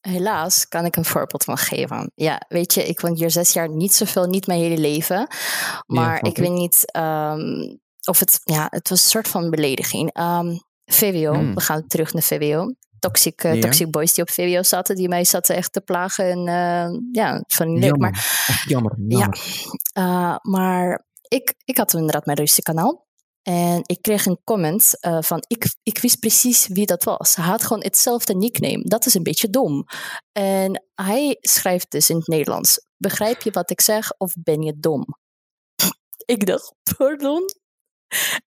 helaas 0.01 0.69
kan 0.69 0.85
ik 0.85 0.97
een 0.97 1.05
voorbeeld 1.05 1.45
van 1.45 1.57
geven. 1.59 2.11
Ja, 2.15 2.43
weet 2.49 2.75
je, 2.75 2.85
ik 2.85 3.01
woon 3.01 3.15
hier 3.17 3.31
zes 3.31 3.53
jaar 3.53 3.69
niet 3.69 3.95
zoveel, 3.95 4.27
niet 4.27 4.47
mijn 4.47 4.61
hele 4.61 4.79
leven. 4.79 5.27
Maar 5.87 6.25
ik 6.27 6.37
weet 6.37 6.53
niet 6.53 6.93
ehm, 6.93 7.77
of 8.09 8.19
het. 8.19 8.41
Ja, 8.45 8.67
het 8.71 8.89
was 8.89 9.03
een 9.05 9.11
soort 9.11 9.29
van 9.29 9.51
belediging. 9.51 10.13
Ehm, 10.13 10.57
VWO, 10.85 11.33
Hmm. 11.35 11.55
we 11.55 11.61
gaan 11.61 11.87
terug 11.87 12.13
naar 12.13 12.23
VWO. 12.23 12.73
Toxic, 12.99 13.43
eh, 13.45 13.55
Ja. 13.55 13.61
toxic 13.61 13.91
boys 13.91 14.15
die 14.15 14.25
op 14.25 14.31
VWO 14.31 14.63
zaten, 14.63 14.97
die 14.97 15.09
mij 15.09 15.25
zaten 15.25 15.57
echt 15.57 15.73
te 15.73 15.81
plagen. 15.81 16.25
En 16.31 16.39
eh, 16.49 16.99
ja, 17.13 17.43
van 17.47 17.73
leuk. 17.73 17.83
Jammer. 17.85 18.11
Maar 18.11 18.65
jammer. 18.67 18.95
jammer. 19.09 19.39
Uh, 19.99 20.37
maar 20.43 21.05
ik, 21.29 21.55
ik 21.65 21.77
had 21.77 21.93
inderdaad 21.95 22.25
mijn 22.27 22.39
Russische 22.39 22.63
kanaal. 22.63 23.07
En 23.43 23.83
ik 23.87 24.03
kreeg 24.03 24.27
een 24.27 24.41
comment 24.45 24.93
uh, 25.07 25.23
van, 25.23 25.45
ik, 25.47 25.75
ik 25.83 25.99
wist 25.99 26.19
precies 26.19 26.67
wie 26.67 26.87
dat 26.87 27.05
was. 27.05 27.35
Hij 27.35 27.45
had 27.45 27.63
gewoon 27.63 27.83
hetzelfde 27.83 28.35
nickname. 28.35 28.83
Dat 28.85 29.07
is 29.07 29.15
een 29.15 29.23
beetje 29.23 29.51
dom. 29.51 29.85
En 30.33 30.85
hij 30.95 31.37
schrijft 31.41 31.91
dus 31.91 32.11
in 32.11 32.17
het 32.17 32.27
Nederlands. 32.27 32.87
Begrijp 32.97 33.43
je 33.43 33.51
wat 33.51 33.71
ik 33.71 33.81
zeg 33.81 34.13
of 34.19 34.35
ben 34.39 34.63
je 34.63 34.75
dom? 34.79 35.05
ik 36.25 36.47
dacht, 36.47 36.75
pardon? 36.97 37.45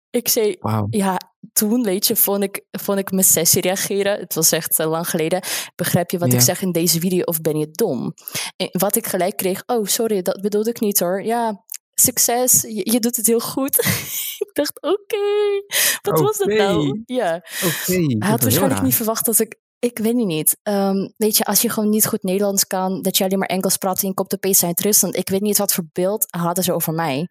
Ik 0.10 0.28
zei, 0.28 0.58
ja, 0.90 1.18
toen, 1.54 1.84
weet 1.84 2.08
je, 2.08 2.16
vond 2.16 2.44
ik, 2.44 2.66
vond 2.72 3.00
ik 3.00 3.12
mijn 3.12 3.24
sessie 3.24 3.62
reageren. 3.62 4.20
Het 4.20 4.34
was 4.34 4.52
echt 4.52 4.80
uh, 4.80 4.90
lang 4.90 5.10
geleden. 5.10 5.44
Begrijp 5.76 6.12
je 6.12 6.18
wat 6.18 6.32
Ja. 6.32 6.38
ik 6.38 6.42
zeg 6.44 6.62
in 6.62 6.72
deze 6.72 7.00
video 7.00 7.24
of 7.24 7.42
ben 7.42 7.58
je 7.58 7.72
dom? 7.72 8.14
En 8.56 8.70
wat 8.72 8.96
ik 8.96 9.08
gelijk 9.08 9.38
kreeg, 9.38 9.64
oh, 9.66 9.86
sorry, 9.86 10.22
dat 10.22 10.42
bedoelde 10.42 10.70
ik 10.70 10.80
niet 10.80 11.00
hoor. 11.00 11.24
Ja, 11.24 11.64
succes, 12.02 12.62
je, 12.62 12.92
je 12.92 13.00
doet 13.00 13.16
het 13.16 13.28
heel 13.28 13.40
goed. 13.40 13.78
ik 14.48 14.50
dacht, 14.54 14.82
oké, 14.82 15.64
wat 16.02 16.20
was 16.20 16.38
dat 16.38 16.48
nou? 16.48 17.02
Ja, 17.06 17.42
hij 17.86 18.30
had 18.30 18.42
waarschijnlijk 18.42 18.82
niet 18.82 18.96
verwacht 18.96 19.26
dat 19.26 19.40
ik. 19.40 19.60
Ik 19.80 19.98
weet 19.98 20.18
het 20.18 20.26
niet. 20.26 20.58
Ehm, 20.64 21.10
weet 21.18 21.38
je, 21.38 21.44
als 21.44 21.62
je 21.62 21.70
gewoon 21.70 21.90
niet 21.90 22.08
goed 22.08 22.24
Nederlands 22.24 22.68
kan, 22.68 23.02
dat 23.02 23.18
je 23.18 23.24
alleen 23.24 23.40
maar 23.40 23.48
Engels 23.48 23.78
praat 23.78 24.02
en 24.02 24.08
je 24.08 24.14
komt 24.14 24.34
opeens 24.34 24.64
uit 24.64 24.80
Rusland. 24.80 25.16
Ik 25.16 25.30
weet 25.30 25.42
niet 25.42 25.58
wat 25.58 25.74
voor 25.74 25.84
beeld 25.92 26.28
hadden 26.30 26.64
ze 26.64 26.74
over 26.74 26.94
mij. 26.94 27.28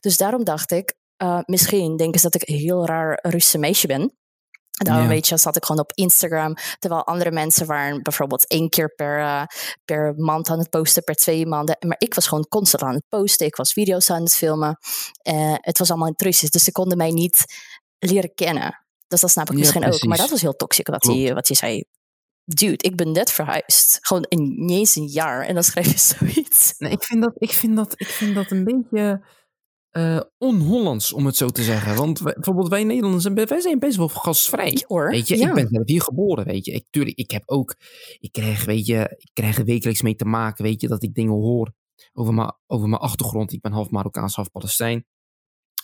Dus 0.00 0.16
daarom 0.16 0.44
dacht 0.44 0.70
ik, 0.70 0.94
eh, 1.16 1.40
misschien 1.44 1.96
denken 1.96 2.20
ze 2.20 2.30
dat 2.30 2.42
ik 2.42 2.48
een 2.48 2.54
heel 2.54 2.86
raar 2.86 3.18
Russische 3.22 3.58
meisje 3.58 3.86
ben. 3.86 4.12
En 4.74 4.84
daarom 4.86 5.08
weet 5.08 5.28
je, 5.28 5.36
zat 5.36 5.56
ik 5.56 5.64
gewoon 5.64 5.82
op 5.82 5.92
Instagram. 5.94 6.54
Terwijl 6.78 7.06
andere 7.06 7.30
mensen 7.30 7.66
waren 7.66 8.02
bijvoorbeeld 8.02 8.46
één 8.46 8.68
keer 8.68 8.94
per, 8.94 9.18
eh, 9.18 9.42
per 9.84 10.14
maand 10.16 10.48
aan 10.48 10.58
het 10.58 10.70
posten, 10.70 11.04
per 11.04 11.14
twee 11.14 11.46
maanden. 11.46 11.76
Maar 11.86 11.96
ik 11.98 12.14
was 12.14 12.26
gewoon 12.26 12.48
constant 12.48 12.82
aan 12.82 12.94
het 12.94 13.08
posten. 13.08 13.46
Ik 13.46 13.56
was 13.56 13.72
video's 13.72 14.10
aan 14.10 14.22
het 14.22 14.34
filmen. 14.34 14.78
Eh, 15.22 15.54
het 15.56 15.78
was 15.78 15.88
allemaal 15.88 16.06
in 16.06 16.12
het 16.16 16.22
Russisch. 16.22 16.52
Dus 16.52 16.64
ze 16.64 16.72
konden 16.72 16.96
mij 16.96 17.10
niet 17.10 17.44
leren 17.98 18.34
kennen. 18.34 18.84
Dus 19.06 19.20
dat 19.20 19.30
snap 19.30 19.46
ik 19.46 19.52
Ja, 19.52 19.58
misschien 19.58 19.84
ook. 19.84 20.02
Maar 20.04 20.18
dat 20.18 20.30
was 20.30 20.40
heel 20.40 20.56
toxic 20.56 20.86
wat 20.86 21.00
Klopt. 21.00 21.18
hij, 21.18 21.34
wat 21.34 21.46
hij 21.46 21.56
zei. 21.56 21.84
Dude, 22.44 22.76
ik 22.76 22.96
ben 22.96 23.12
net 23.12 23.30
verhuisd. 23.30 23.98
Gewoon 24.00 24.24
in, 24.28 24.54
niet 24.56 24.78
eens 24.78 24.96
een 24.96 25.06
jaar. 25.06 25.46
En 25.46 25.54
dan 25.54 25.64
schrijf 25.64 25.90
je 25.90 25.98
zoiets. 26.16 26.74
Nee, 26.78 26.92
ik 26.92 27.02
vind 27.02 27.22
dat, 27.22 27.32
ik 27.34 27.52
vind 27.52 27.76
dat, 27.76 27.92
ik 27.96 28.06
vind 28.06 28.34
dat 28.34 28.50
een 28.50 28.64
beetje 28.64 29.24
eh 29.94 30.20
on-Hollands, 30.38 31.12
om 31.12 31.26
het 31.26 31.36
zo 31.36 31.48
te 31.48 31.62
zeggen. 31.62 31.96
Want 31.96 32.18
wij- 32.20 32.32
bijvoorbeeld 32.34 32.68
wij 32.68 32.84
Nederlanders, 32.84 33.22
zijn- 33.22 33.34
wij 33.34 33.60
zijn 33.60 33.78
best 33.78 33.96
wel 33.96 34.08
gastvrij. 34.08 34.84
Hoor. 34.86 35.10
Weet 35.10 35.28
je, 35.28 35.36
ja. 35.38 35.48
ik 35.48 35.54
ben 35.54 35.68
zelf 35.70 35.86
hier 35.86 36.02
geboren, 36.02 36.44
weet 36.44 36.64
je. 36.64 36.72
Ik, 36.72 36.84
tuurlijk, 36.90 37.16
ik 37.16 37.30
heb 37.30 37.42
ook, 37.46 37.74
ik 38.18 38.32
krijg, 38.32 38.64
weet 38.64 38.86
je, 38.86 39.14
ik 39.18 39.30
krijg 39.32 39.58
er 39.58 39.64
wekelijks 39.64 40.02
mee 40.02 40.14
te 40.14 40.24
maken, 40.24 40.64
weet 40.64 40.80
je, 40.80 40.88
dat 40.88 41.02
ik 41.02 41.14
dingen 41.14 41.32
hoor 41.32 41.72
over 42.12 42.34
mijn, 42.34 42.52
over 42.66 42.88
mijn 42.88 43.00
achtergrond. 43.00 43.52
Ik 43.52 43.60
ben 43.60 43.72
half 43.72 43.90
Marokkaans, 43.90 44.34
half 44.34 44.50
Palestijn. 44.50 45.06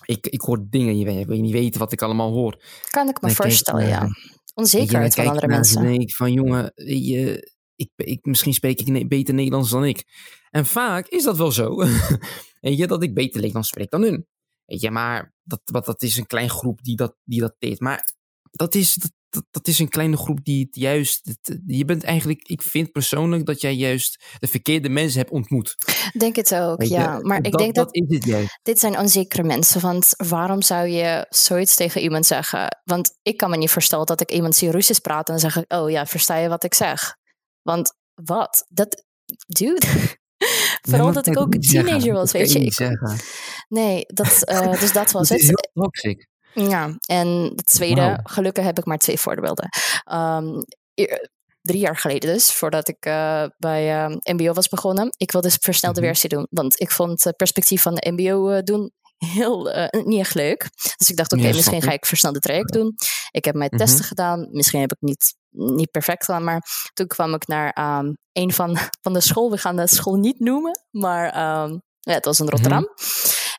Ik, 0.05 0.27
ik 0.27 0.41
hoor 0.41 0.67
dingen, 0.71 0.99
je 0.99 1.05
weet, 1.05 1.27
je 1.29 1.43
niet 1.43 1.53
weten 1.53 1.81
wat 1.81 1.93
ik 1.93 2.03
allemaal 2.03 2.33
hoor. 2.33 2.63
Kan 2.91 3.09
ik 3.09 3.21
me 3.21 3.27
Dan 3.27 3.37
voorstellen, 3.37 3.87
ja. 3.89 4.01
Dan 4.01 4.15
Onzekerheid 4.55 5.15
van 5.15 5.27
andere 5.27 5.47
mensen. 5.47 5.83
denk 5.83 6.01
ik 6.01 6.15
van, 6.15 6.33
jongen, 6.33 6.73
je, 6.75 7.51
ik, 7.75 7.91
ik, 7.97 8.25
misschien 8.25 8.55
spreek 8.55 8.81
ik 8.81 9.09
beter 9.09 9.35
Nederlands 9.35 9.71
dan 9.71 9.85
ik. 9.85 10.05
En 10.51 10.67
vaak 10.67 11.07
is 11.09 11.25
dat 11.25 11.37
wel 11.37 11.53
zo. 11.53 11.75
weet 12.61 12.79
je, 12.79 12.87
dat 12.87 13.03
ik 13.03 13.15
beter 13.15 13.37
Nederlands 13.37 13.69
spreek 13.69 13.91
dan 13.91 14.03
hun. 14.03 14.27
Weet 14.65 14.81
je, 14.81 14.91
maar 14.91 15.35
dat, 15.43 15.61
wat, 15.65 15.85
dat 15.85 16.03
is 16.03 16.17
een 16.17 16.27
kleine 16.27 16.51
groep 16.51 16.83
die 16.83 16.97
dat, 16.97 17.17
die 17.25 17.41
dat 17.41 17.55
deed. 17.59 17.81
Maar 17.81 18.09
dat 18.51 18.75
is, 18.75 18.95
dat, 18.95 19.11
dat, 19.29 19.45
dat 19.51 19.69
is 19.69 19.79
een 19.79 19.89
kleine 19.89 20.17
groep 20.17 20.45
die 20.45 20.65
het 20.65 20.77
juist... 20.77 21.21
het- 21.25 21.61
je 21.67 21.85
bent 21.85 22.05
eigenlijk, 22.05 22.43
ik 22.49 22.63
vind 22.63 22.93
persoonlijk 22.93 23.47
dat 23.47 23.61
jij 23.61 23.75
juist 23.75 24.25
de 24.39 24.47
verkeerde 24.47 24.89
mensen 24.89 25.19
hebt 25.21 25.31
ontmoet. 25.33 25.77
Denk 26.19 26.37
het 26.37 26.55
ook, 26.55 26.83
ja. 26.83 27.19
Maar 27.23 27.37
ik 27.47 27.53
denk 27.59 27.75
dat 27.75 27.95
dat 27.95 27.95
is 28.11 28.19
dit 28.63 28.79
zijn 28.79 28.99
onzekere 28.99 29.43
mensen. 29.43 29.81
Want 29.81 30.15
waarom 30.17 30.63
zou 30.63 30.87
je 30.89 31.27
zoiets 31.29 31.77
tegen 31.77 32.01
iemand 32.01 32.27
zeggen? 32.27 32.81
Want 32.85 33.19
ik 33.23 33.37
kan 33.37 33.51
me 33.51 33.57
niet 33.57 33.71
voorstellen 33.71 34.07
dat 34.07 34.21
ik 34.21 34.31
iemand 34.33 34.55
zie 34.55 34.71
Russisch 34.71 35.01
praten 35.01 35.35
en 35.35 35.41
dan 35.41 35.51
zeg 35.51 35.63
ik, 35.63 35.73
oh 35.73 35.91
ja, 35.91 36.07
versta 36.07 36.37
je 36.37 36.49
wat 36.49 36.65
ik 36.65 36.75
zeg? 36.75 37.17
Want 37.63 37.93
wat? 38.15 38.65
Dat, 38.69 39.05
dude. 39.47 39.87
Vooral 40.83 41.13
dat 41.13 41.27
ik 41.27 41.39
ook 41.39 41.55
zeggen. 41.59 41.85
teenager 41.91 42.13
was, 42.13 42.33
weet 42.33 42.53
je. 42.53 42.59
Ik, 42.61 42.73
zeggen. 42.73 43.17
nee, 43.69 44.05
dat, 44.07 44.43
eh, 44.45 44.71
dus 44.81 44.93
dat 44.93 45.11
was 45.11 45.29
Dat 45.29 45.39
het. 45.39 45.47
heel 45.47 45.83
toxic. 45.85 46.29
Ja, 46.55 46.97
en 47.07 47.29
het 47.57 47.65
tweede, 47.67 48.21
gelukkig 48.23 48.65
heb 48.65 48.79
ik 48.79 48.85
maar 48.85 48.99
twee 48.99 49.19
voorbeelden. 49.19 49.69
Ehm, 50.05 50.63
eer- 50.95 51.29
drie 51.63 51.81
jaar 51.81 51.97
geleden 51.97 52.33
dus, 52.33 52.53
voordat 52.53 52.89
ik 52.89 52.97
eh, 53.05 53.45
bij 53.59 53.91
ehm, 54.05 54.17
MBO 54.37 54.53
was 54.53 54.69
begonnen. 54.69 55.09
Ik 55.17 55.31
wilde 55.33 55.49
dus 55.49 55.57
versnelde 55.61 56.01
Mhm. 56.01 56.09
versie 56.09 56.29
doen, 56.29 56.47
want 56.51 56.81
ik 56.81 56.91
vond 56.91 57.25
het 57.25 57.37
perspectief 57.37 57.83
van 57.83 57.95
de 57.95 58.11
MBO 58.13 58.49
eh, 58.49 58.63
doen 58.63 58.91
heel 59.19 59.71
eh, 59.71 60.03
niet 60.05 60.19
echt 60.19 60.35
leuk. 60.35 60.69
Dus 60.97 61.11
ik 61.11 61.17
dacht, 61.17 61.33
oké, 61.33 61.43
Ja, 61.47 61.55
misschien 61.55 61.83
ga 61.83 61.89
ik. 61.91 61.95
ik 61.97 62.07
versnelde 62.07 62.39
traject 62.39 62.73
doen. 62.73 62.95
Ik 63.31 63.45
heb 63.45 63.55
mijn 63.55 63.71
Mhm. 63.73 63.85
testen 63.85 64.05
gedaan, 64.05 64.49
misschien 64.51 64.81
heb 64.81 64.93
ik 64.93 65.01
niet, 65.01 65.35
niet 65.51 65.91
perfect 65.91 66.25
gedaan, 66.25 66.45
maar 66.45 66.91
toen 66.95 67.07
kwam 67.07 67.35
ik 67.35 67.47
naar 67.47 67.71
ehm, 67.71 68.13
een 68.33 68.53
van, 68.53 68.77
van 69.03 69.13
de 69.13 69.21
school. 69.21 69.51
We 69.51 69.59
gaan 69.59 69.77
de 69.77 69.87
school 69.87 70.15
niet 70.15 70.41
noemen, 70.41 70.81
maar 70.91 71.31
ehm, 71.31 71.79
ja, 72.01 72.13
het 72.13 72.25
was 72.25 72.41
in 72.41 72.49
Rotterdam. 72.49 72.89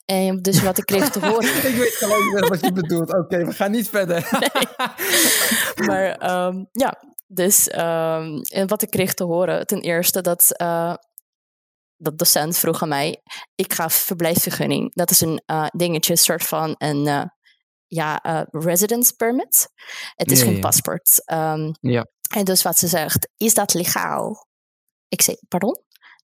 En 0.05 0.41
dus 0.41 0.61
wat 0.61 0.77
ik 0.77 0.85
kreeg 0.85 1.09
te 1.09 1.19
horen. 1.27 1.55
ik 1.55 1.75
weet 1.75 1.95
gelijk 1.95 2.47
wat 2.47 2.65
je 2.65 2.71
bedoelt. 2.71 3.13
Oké, 3.23 3.45
we 3.45 3.53
gaan 3.53 3.71
niet 3.71 3.89
verder. 3.89 4.29
maar 5.85 6.11
ehm, 6.11 6.63
ja, 6.71 7.03
dus 7.27 7.67
en 7.67 8.67
wat 8.67 8.81
ik 8.81 8.89
kreeg 8.89 9.13
te 9.13 9.23
horen, 9.23 9.67
ten 9.67 9.81
eerste 9.81 10.21
dat 10.21 10.47
uh, 10.61 10.93
dat 12.01 12.17
docent 12.17 12.57
vroeg 12.57 12.81
aan 12.81 12.87
mij, 12.87 13.21
ik 13.55 13.73
ga 13.73 13.89
verblijfsvergunning. 13.89 14.93
Dat 14.93 15.11
is 15.11 15.21
een 15.21 15.41
uh, 15.45 15.67
dingetje, 15.69 16.15
soort 16.15 16.43
van 16.43 16.75
een 16.77 17.07
uh, 17.07 17.23
ja, 17.95 18.45
residence 18.51 19.13
permit. 19.15 19.67
Het 20.15 20.31
is 20.31 20.39
Ja, 20.39 20.45
geen 20.45 20.55
ja. 20.55 20.59
paspoort. 20.59 21.23
Um, 21.31 21.71
Ja. 21.79 22.05
En 22.33 22.45
dus 22.45 22.61
wat 22.61 22.77
ze 22.77 22.87
zegt, 22.87 23.29
is 23.37 23.53
dat 23.53 23.73
legaal? 23.73 24.47
Ik 25.07 25.21
zei, 25.21 25.37
pardon? 25.47 25.77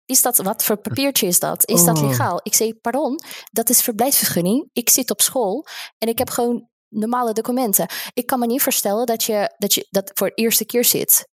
is 0.06 0.22
dat, 0.22 0.38
wat 0.38 0.64
voor 0.64 0.78
papiertje 0.78 1.28
is 1.28 1.40
dat? 1.40 1.68
Is 1.68 1.84
dat 1.84 1.98
Oh. 1.98 2.08
legaal? 2.10 2.40
Ik 2.44 2.54
zei, 2.54 2.74
pardon, 2.74 3.20
dat 3.52 3.70
is 3.70 3.82
verblijfsvergunning. 3.82 4.70
Ik 4.74 4.90
zit 4.90 5.12
op 5.12 5.22
school 5.22 5.66
en 5.98 6.08
ik 6.08 6.18
heb 6.18 6.30
gewoon 6.30 6.70
normale 6.88 7.34
documenten. 7.34 7.88
Ik 8.14 8.26
kan 8.26 8.40
me 8.40 8.46
niet 8.46 8.62
voorstellen 8.62 9.06
dat 9.06 9.24
je 9.24 9.54
dat, 9.58 9.74
je 9.74 9.88
dat 9.90 10.12
voor 10.14 10.28
de 10.28 10.34
eerste 10.34 10.66
keer 10.66 10.86
zit. 10.86 11.28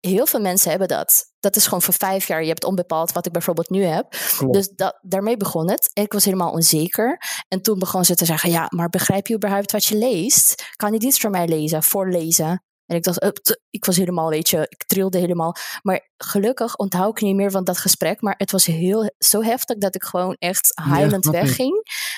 Heel 0.00 0.26
veel 0.26 0.40
mensen 0.40 0.70
hebben 0.70 0.88
dat. 0.88 1.32
Dat 1.40 1.56
is 1.56 1.64
gewoon 1.64 1.82
voor 1.82 1.94
vijf 1.94 2.26
jaar. 2.26 2.42
Je 2.42 2.48
hebt 2.48 2.64
onbepaald 2.64 3.12
wat 3.12 3.26
ik 3.26 3.32
bijvoorbeeld 3.32 3.70
nu 3.70 3.84
heb. 3.84 4.16
Klopt. 4.36 4.52
Dus 4.52 4.68
dat, 4.68 4.98
daarmee 5.02 5.36
begon 5.36 5.70
het. 5.70 5.90
Ik 5.92 6.12
was 6.12 6.24
helemaal 6.24 6.50
onzeker. 6.50 7.22
En 7.48 7.62
toen 7.62 7.78
begon 7.78 8.04
ze 8.04 8.14
te 8.14 8.24
zeggen: 8.24 8.50
Ja, 8.50 8.66
maar 8.68 8.88
begrijp 8.88 9.26
je 9.26 9.34
überhaupt 9.34 9.72
wat 9.72 9.84
je 9.84 9.96
leest? 9.96 10.64
Kan 10.76 10.92
je 10.92 10.98
dit 10.98 11.18
voor 11.18 11.30
mij 11.30 11.48
lezen, 11.48 11.82
voorlezen? 11.82 12.62
En 12.88 12.96
ik 12.96 13.02
dacht, 13.02 13.60
ik 13.70 13.84
was 13.84 13.96
helemaal, 13.96 14.28
weet 14.28 14.48
je, 14.48 14.66
ik 14.68 14.84
trilde 14.86 15.18
helemaal. 15.18 15.54
Maar 15.82 16.08
gelukkig 16.16 16.76
onthoud 16.76 17.16
ik 17.16 17.22
niet 17.22 17.34
meer 17.36 17.50
van 17.50 17.64
dat 17.64 17.78
gesprek. 17.78 18.20
Maar 18.20 18.34
het 18.38 18.50
was 18.50 18.66
heel, 18.66 19.12
zo 19.18 19.42
heftig 19.42 19.78
dat 19.78 19.94
ik 19.94 20.02
gewoon 20.02 20.36
echt 20.38 20.70
huilend 20.74 21.24
wegging. 21.26 21.74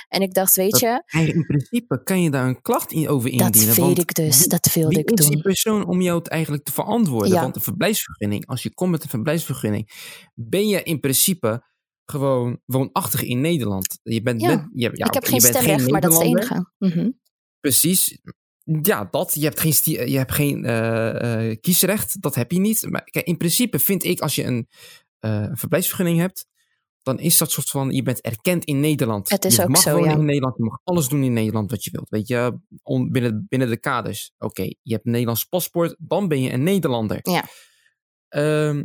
En 0.09 0.21
En 0.21 0.27
ik 0.27 0.35
dacht, 0.35 0.55
weet 0.57 0.71
Dat- 0.71 0.81
je, 0.81 1.03
in 1.35 1.47
principe 1.47 2.03
kan 2.03 2.23
je 2.23 2.31
daar 2.31 2.47
een 2.47 2.63
klacht 2.63 2.93
in 2.93 3.09
over 3.09 3.31
dat 3.31 3.41
indienen. 3.41 3.69
weet 3.75 3.85
want 3.85 3.99
ik 3.99 4.15
dus. 4.15 4.39
wie- 4.39 4.49
Dat 4.49 4.73
wilde 4.73 4.89
Wie 4.89 4.99
ik 4.99 5.11
is 5.11 5.25
die 5.25 5.33
doen. 5.35 5.43
persoon 5.43 5.87
om 5.87 6.01
jou 6.01 6.19
het 6.19 6.29
eigenlijk 6.29 6.65
te 6.65 6.73
verantwoorden? 6.73 7.33
Ja. 7.33 7.41
Want 7.43 7.57
een 7.57 7.63
verblijfsvergunning, 7.63 8.47
als 8.47 8.63
je 8.63 8.75
komt 8.75 8.91
met 8.91 9.03
een 9.03 9.09
verblijfsvergunning, 9.09 9.91
ben 10.35 10.69
je 10.69 10.83
in 10.83 11.01
principe 11.01 11.69
gewoon 12.05 12.61
woonachtig 12.65 13.23
in 13.23 13.41
Nederland. 13.41 13.99
Je 14.03 14.23
bent 14.23 14.41
Ja. 14.41 14.49
net, 14.49 14.65
je, 14.73 14.91
ja, 14.93 15.07
ik 15.07 15.15
heb 15.15 15.25
geen 15.25 15.41
stemrecht, 15.41 15.91
maar 15.91 16.01
dat 16.01 16.13
is 16.13 16.19
de 16.19 16.25
Nederlander. 16.25 16.67
enige. 16.79 17.01
Mhm. 17.01 17.11
Precies. 17.61 18.19
Ja, 18.83 19.09
dat. 19.11 19.35
Je 19.35 19.45
hebt 19.45 19.61
geen, 19.61 20.09
je 20.11 20.17
hebt 20.17 20.33
geen 20.33 20.65
eh, 20.65 21.51
eh, 21.51 21.61
kiesrecht. 21.61 22.23
Dat 22.23 22.35
heb 22.35 22.53
je 22.53 22.59
niet. 22.59 22.87
Maar 22.91 23.05
kijk, 23.05 23.27
in 23.27 23.37
principe 23.37 23.79
vind 23.79 24.05
ik, 24.05 24.21
als 24.21 24.35
je 24.35 24.45
een 24.45 24.69
eh, 25.19 25.47
verblijfsvergunning 25.53 26.19
hebt, 26.19 26.47
dan 27.03 27.19
is 27.19 27.39
dat 27.39 27.51
soort 27.51 27.71
van, 27.71 27.91
je 27.91 28.03
bent 28.03 28.21
erkend 28.21 28.65
in 28.65 28.81
Nederland. 28.81 29.29
Het 29.31 29.45
is 29.45 29.57
je 29.57 29.63
ook 29.63 29.69
mag 29.69 29.81
zo, 29.81 29.95
wonen 29.95 30.11
ja. 30.11 30.17
in 30.17 30.25
Nederland. 30.25 30.57
Je 30.57 30.65
mag 30.65 30.81
alles 30.85 31.09
doen 31.09 31.23
in 31.23 31.33
Nederland 31.33 31.71
wat 31.71 31.85
je 31.85 31.91
wilt. 31.91 32.09
Weet 32.09 32.29
je, 32.29 32.59
on- 32.83 33.11
binnen, 33.13 33.47
binnen 33.49 33.69
de 33.69 33.77
kaders. 33.77 34.33
Oké, 34.39 34.63
je 34.63 34.93
hebt 34.93 35.05
een 35.05 35.11
Nederlands 35.11 35.45
paspoort, 35.45 35.97
dan 35.99 36.29
ben 36.29 36.43
je 36.43 36.53
een 36.53 36.63
Nederlander. 36.63 37.19
Ja. 37.23 37.45
Ehm, 38.29 38.85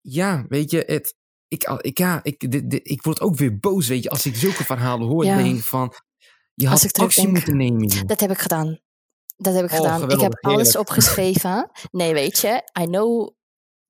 ja, 0.00 0.44
weet 0.48 0.70
je, 0.70 0.82
het, 0.86 1.14
ik, 1.48 1.62
ik, 1.80 1.98
ja, 1.98 2.20
ik, 2.22 2.50
dit, 2.50 2.70
dit- 2.70 2.88
ik 2.88 3.02
word 3.02 3.20
ook 3.20 3.36
weer 3.36 3.58
boos, 3.58 3.88
weet 3.88 4.02
je, 4.02 4.10
als 4.10 4.26
ik 4.26 4.34
zulke 4.34 4.64
verhalen 4.64 5.06
hoor. 5.06 5.24
Ja. 5.24 5.38
Ik 5.38 5.44
denk 5.44 5.60
van, 5.60 5.92
je 6.54 6.68
Als 6.68 6.80
had 6.80 6.84
ik 6.84 6.90
terugdenk, 6.90 7.36
actie 7.36 7.52
moeten 7.52 7.56
nemen. 7.56 7.86
joh. 7.86 8.06
Dat 8.06 8.20
heb 8.20 8.30
ik 8.30 8.38
gedaan. 8.38 8.78
Dat 9.42 9.54
heb 9.54 9.64
ik 9.64 9.70
Oh, 9.70 9.76
gedaan. 9.76 10.10
Ik 10.10 10.20
heb 10.20 10.44
alles 10.44 10.76
opgeschreven. 10.76 11.70
Nee, 11.90 12.12
weet 12.12 12.38
je, 12.38 12.62
I 12.80 12.84
know 12.84 13.28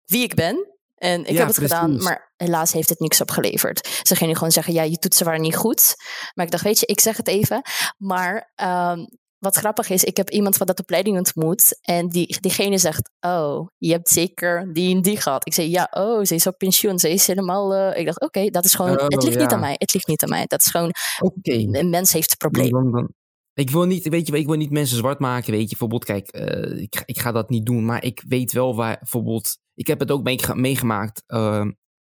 wie 0.04 0.22
ik 0.22 0.34
ben. 0.34 0.68
En 0.94 1.20
ik 1.20 1.30
Ja, 1.30 1.38
heb 1.38 1.46
het 1.46 1.58
gedaan, 1.58 2.02
maar 2.02 2.32
helaas 2.36 2.72
heeft 2.72 2.88
het 2.88 3.00
niks 3.00 3.20
opgeleverd. 3.20 4.00
Ze 4.02 4.16
gingen 4.16 4.34
gewoon 4.36 4.52
zeggen, 4.52 4.72
ja, 4.72 4.82
je 4.82 4.96
toetsen 4.98 5.26
waren 5.26 5.40
niet 5.40 5.56
goed. 5.56 5.94
Maar 6.34 6.44
ik 6.44 6.50
dacht, 6.50 6.64
weet 6.64 6.78
je, 6.80 6.86
ik 6.86 7.00
zeg 7.00 7.16
het 7.16 7.28
even. 7.28 7.62
Maar 7.98 8.52
ehm, 8.54 8.98
wat 9.38 9.56
grappig 9.56 9.88
is, 9.90 10.04
ik 10.04 10.16
heb 10.16 10.30
iemand 10.30 10.56
van 10.56 10.66
dat 10.66 10.80
opleiding 10.80 11.16
ontmoet. 11.16 11.78
En 11.80 12.08
die, 12.08 12.40
diegene 12.40 12.78
zegt, 12.78 13.10
oh, 13.20 13.66
je 13.76 13.92
hebt 13.92 14.08
zeker 14.08 14.72
die 14.72 14.94
en 14.94 15.02
die 15.02 15.16
gehad. 15.20 15.46
Ik 15.46 15.54
zei, 15.54 15.70
ja, 15.70 15.88
oh, 15.90 16.24
ze 16.24 16.34
is 16.34 16.46
op 16.46 16.58
pensioen. 16.58 16.98
Ze 16.98 17.10
is 17.10 17.26
helemaal... 17.26 17.74
eh, 17.74 18.00
Ik 18.00 18.06
dacht, 18.06 18.20
oké, 18.20 18.46
dat 18.46 18.64
is 18.64 18.74
gewoon... 18.74 19.00
Oh, 19.00 19.06
het 19.06 19.22
ligt 19.22 19.38
niet 19.38 19.52
aan 19.52 19.60
mij. 19.60 19.74
Het 19.78 19.92
ligt 19.94 20.06
niet 20.06 20.22
aan 20.22 20.28
mij. 20.28 20.46
Dat 20.46 20.60
is 20.60 20.66
gewoon... 20.66 20.92
Een 21.42 21.90
mens 21.90 22.12
heeft 22.12 22.36
dan, 22.38 22.90
dan- 22.90 23.08
Ik 23.54 23.70
wil 23.70 23.84
niet, 23.84 24.08
weet 24.08 24.26
je, 24.26 24.38
ik 24.38 24.46
wil 24.46 24.56
niet 24.56 24.70
mensen 24.70 24.96
zwart 24.96 25.18
maken, 25.18 25.50
weet 25.52 25.60
je. 25.62 25.68
Bijvoorbeeld, 25.68 26.04
kijk, 26.04 26.28
eh, 26.28 26.80
ik, 26.82 26.96
ga- 26.96 27.02
ik 27.06 27.18
ga 27.18 27.32
dat 27.32 27.50
niet 27.50 27.66
doen, 27.66 27.84
maar 27.84 28.04
ik 28.04 28.22
weet 28.28 28.52
wel 28.52 28.74
waar, 28.76 28.96
bijvoorbeeld, 28.98 29.58
ik 29.74 29.86
heb 29.86 29.98
het 30.00 30.10
ook 30.10 30.22
meegemaakt 30.54 31.22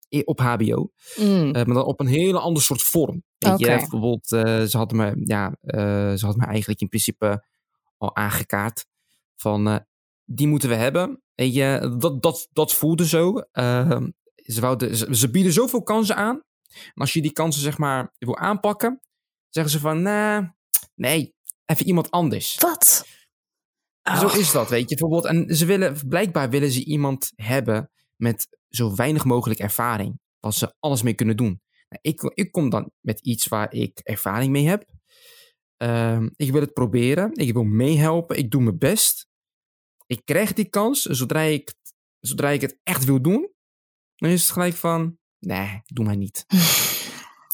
i- 0.10 0.22
op 0.26 0.40
HBO, 0.40 0.92
Mm, 1.20 1.26
eh, 1.56 1.66
maar 1.66 1.76
dan 1.76 1.84
op 1.84 2.00
een 2.00 2.08
hele 2.08 2.40
ander 2.40 2.64
soort 2.64 2.82
vorm. 2.82 3.24
Weet 3.38 3.60
je, 3.60 3.66
bijvoorbeeld, 3.80 4.28
ze 4.70 4.78
hadden 4.78 4.98
me, 4.98 5.14
ja, 5.24 5.56
ze 6.18 6.26
hadden 6.26 6.38
me 6.42 6.46
eigenlijk 6.46 6.82
in 6.82 6.88
principe 6.90 7.46
al 7.98 8.16
aangekaart 8.16 8.86
van, 9.36 9.86
die 10.26 10.48
moeten 10.48 10.70
we 10.70 10.76
hebben. 10.76 11.22
Weet 11.36 11.54
je, 11.54 11.96
dat, 12.00 12.22
dat, 12.22 12.48
dat 12.54 12.74
voelde 12.74 13.08
zo. 13.08 13.34
Ze, 14.36 14.62
wouden, 14.62 14.96
ze, 14.96 15.16
ze 15.16 15.30
bieden 15.30 15.54
zoveel 15.54 15.84
kansen 15.84 16.16
aan. 16.16 16.36
En 16.70 16.94
als 17.02 17.14
je 17.14 17.22
die 17.22 17.32
kansen, 17.32 17.62
zeg 17.62 17.78
maar, 17.78 18.14
wil 18.18 18.38
aanpakken, 18.38 19.02
zeggen 19.50 19.72
ze 19.74 19.80
van, 19.80 20.02
nah, 20.02 20.48
nee, 21.00 21.34
even 21.66 21.86
iemand 21.86 22.12
anders. 22.12 22.56
wat? 22.56 23.08
Zo 24.20 24.26
Oh. 24.26 24.36
is 24.36 24.52
dat, 24.52 24.70
weet 24.70 24.90
je. 24.90 24.96
Bijvoorbeeld, 24.96 25.26
en 25.26 25.56
ze 25.56 25.66
willen, 25.66 26.08
blijkbaar 26.08 26.50
willen 26.50 26.72
ze 26.72 26.84
iemand 26.84 27.32
hebben 27.36 27.92
met 28.16 28.48
zo 28.70 28.96
weinig 28.96 29.26
mogelijk 29.26 29.60
ervaring. 29.60 30.20
Waar 30.40 30.54
ze 30.54 30.76
alles 30.80 31.02
mee 31.02 31.14
kunnen 31.14 31.38
doen. 31.38 31.62
Nou, 31.90 32.00
ik, 32.02 32.22
ik 32.34 32.52
kom 32.52 32.70
dan 32.70 32.92
met 33.00 33.20
iets 33.20 33.48
waar 33.48 33.74
ik 33.74 34.00
ervaring 34.00 34.52
mee 34.52 34.68
heb. 34.68 34.86
Ehm, 35.78 36.30
ik 36.36 36.52
wil 36.52 36.62
het 36.62 36.74
proberen. 36.74 37.32
Ik 37.34 37.54
wil 37.54 37.64
meehelpen. 37.64 38.38
Ik 38.38 38.52
doe 38.52 38.62
mijn 38.62 38.78
best. 38.78 39.28
Ik 40.06 40.22
krijg 40.26 40.54
die 40.54 40.70
kans. 40.70 41.02
Zodra 41.02 41.42
ik, 41.42 41.74
zodra 42.20 42.50
ik 42.50 42.62
het 42.62 42.80
echt 42.84 43.06
wil 43.06 43.22
doen, 43.22 43.52
dan 44.16 44.30
is 44.30 44.42
het 44.42 44.52
gelijk 44.52 44.74
van, 44.76 45.18
nee, 45.40 45.82
doe 45.86 46.06
maar 46.06 46.18
niet. 46.18 46.46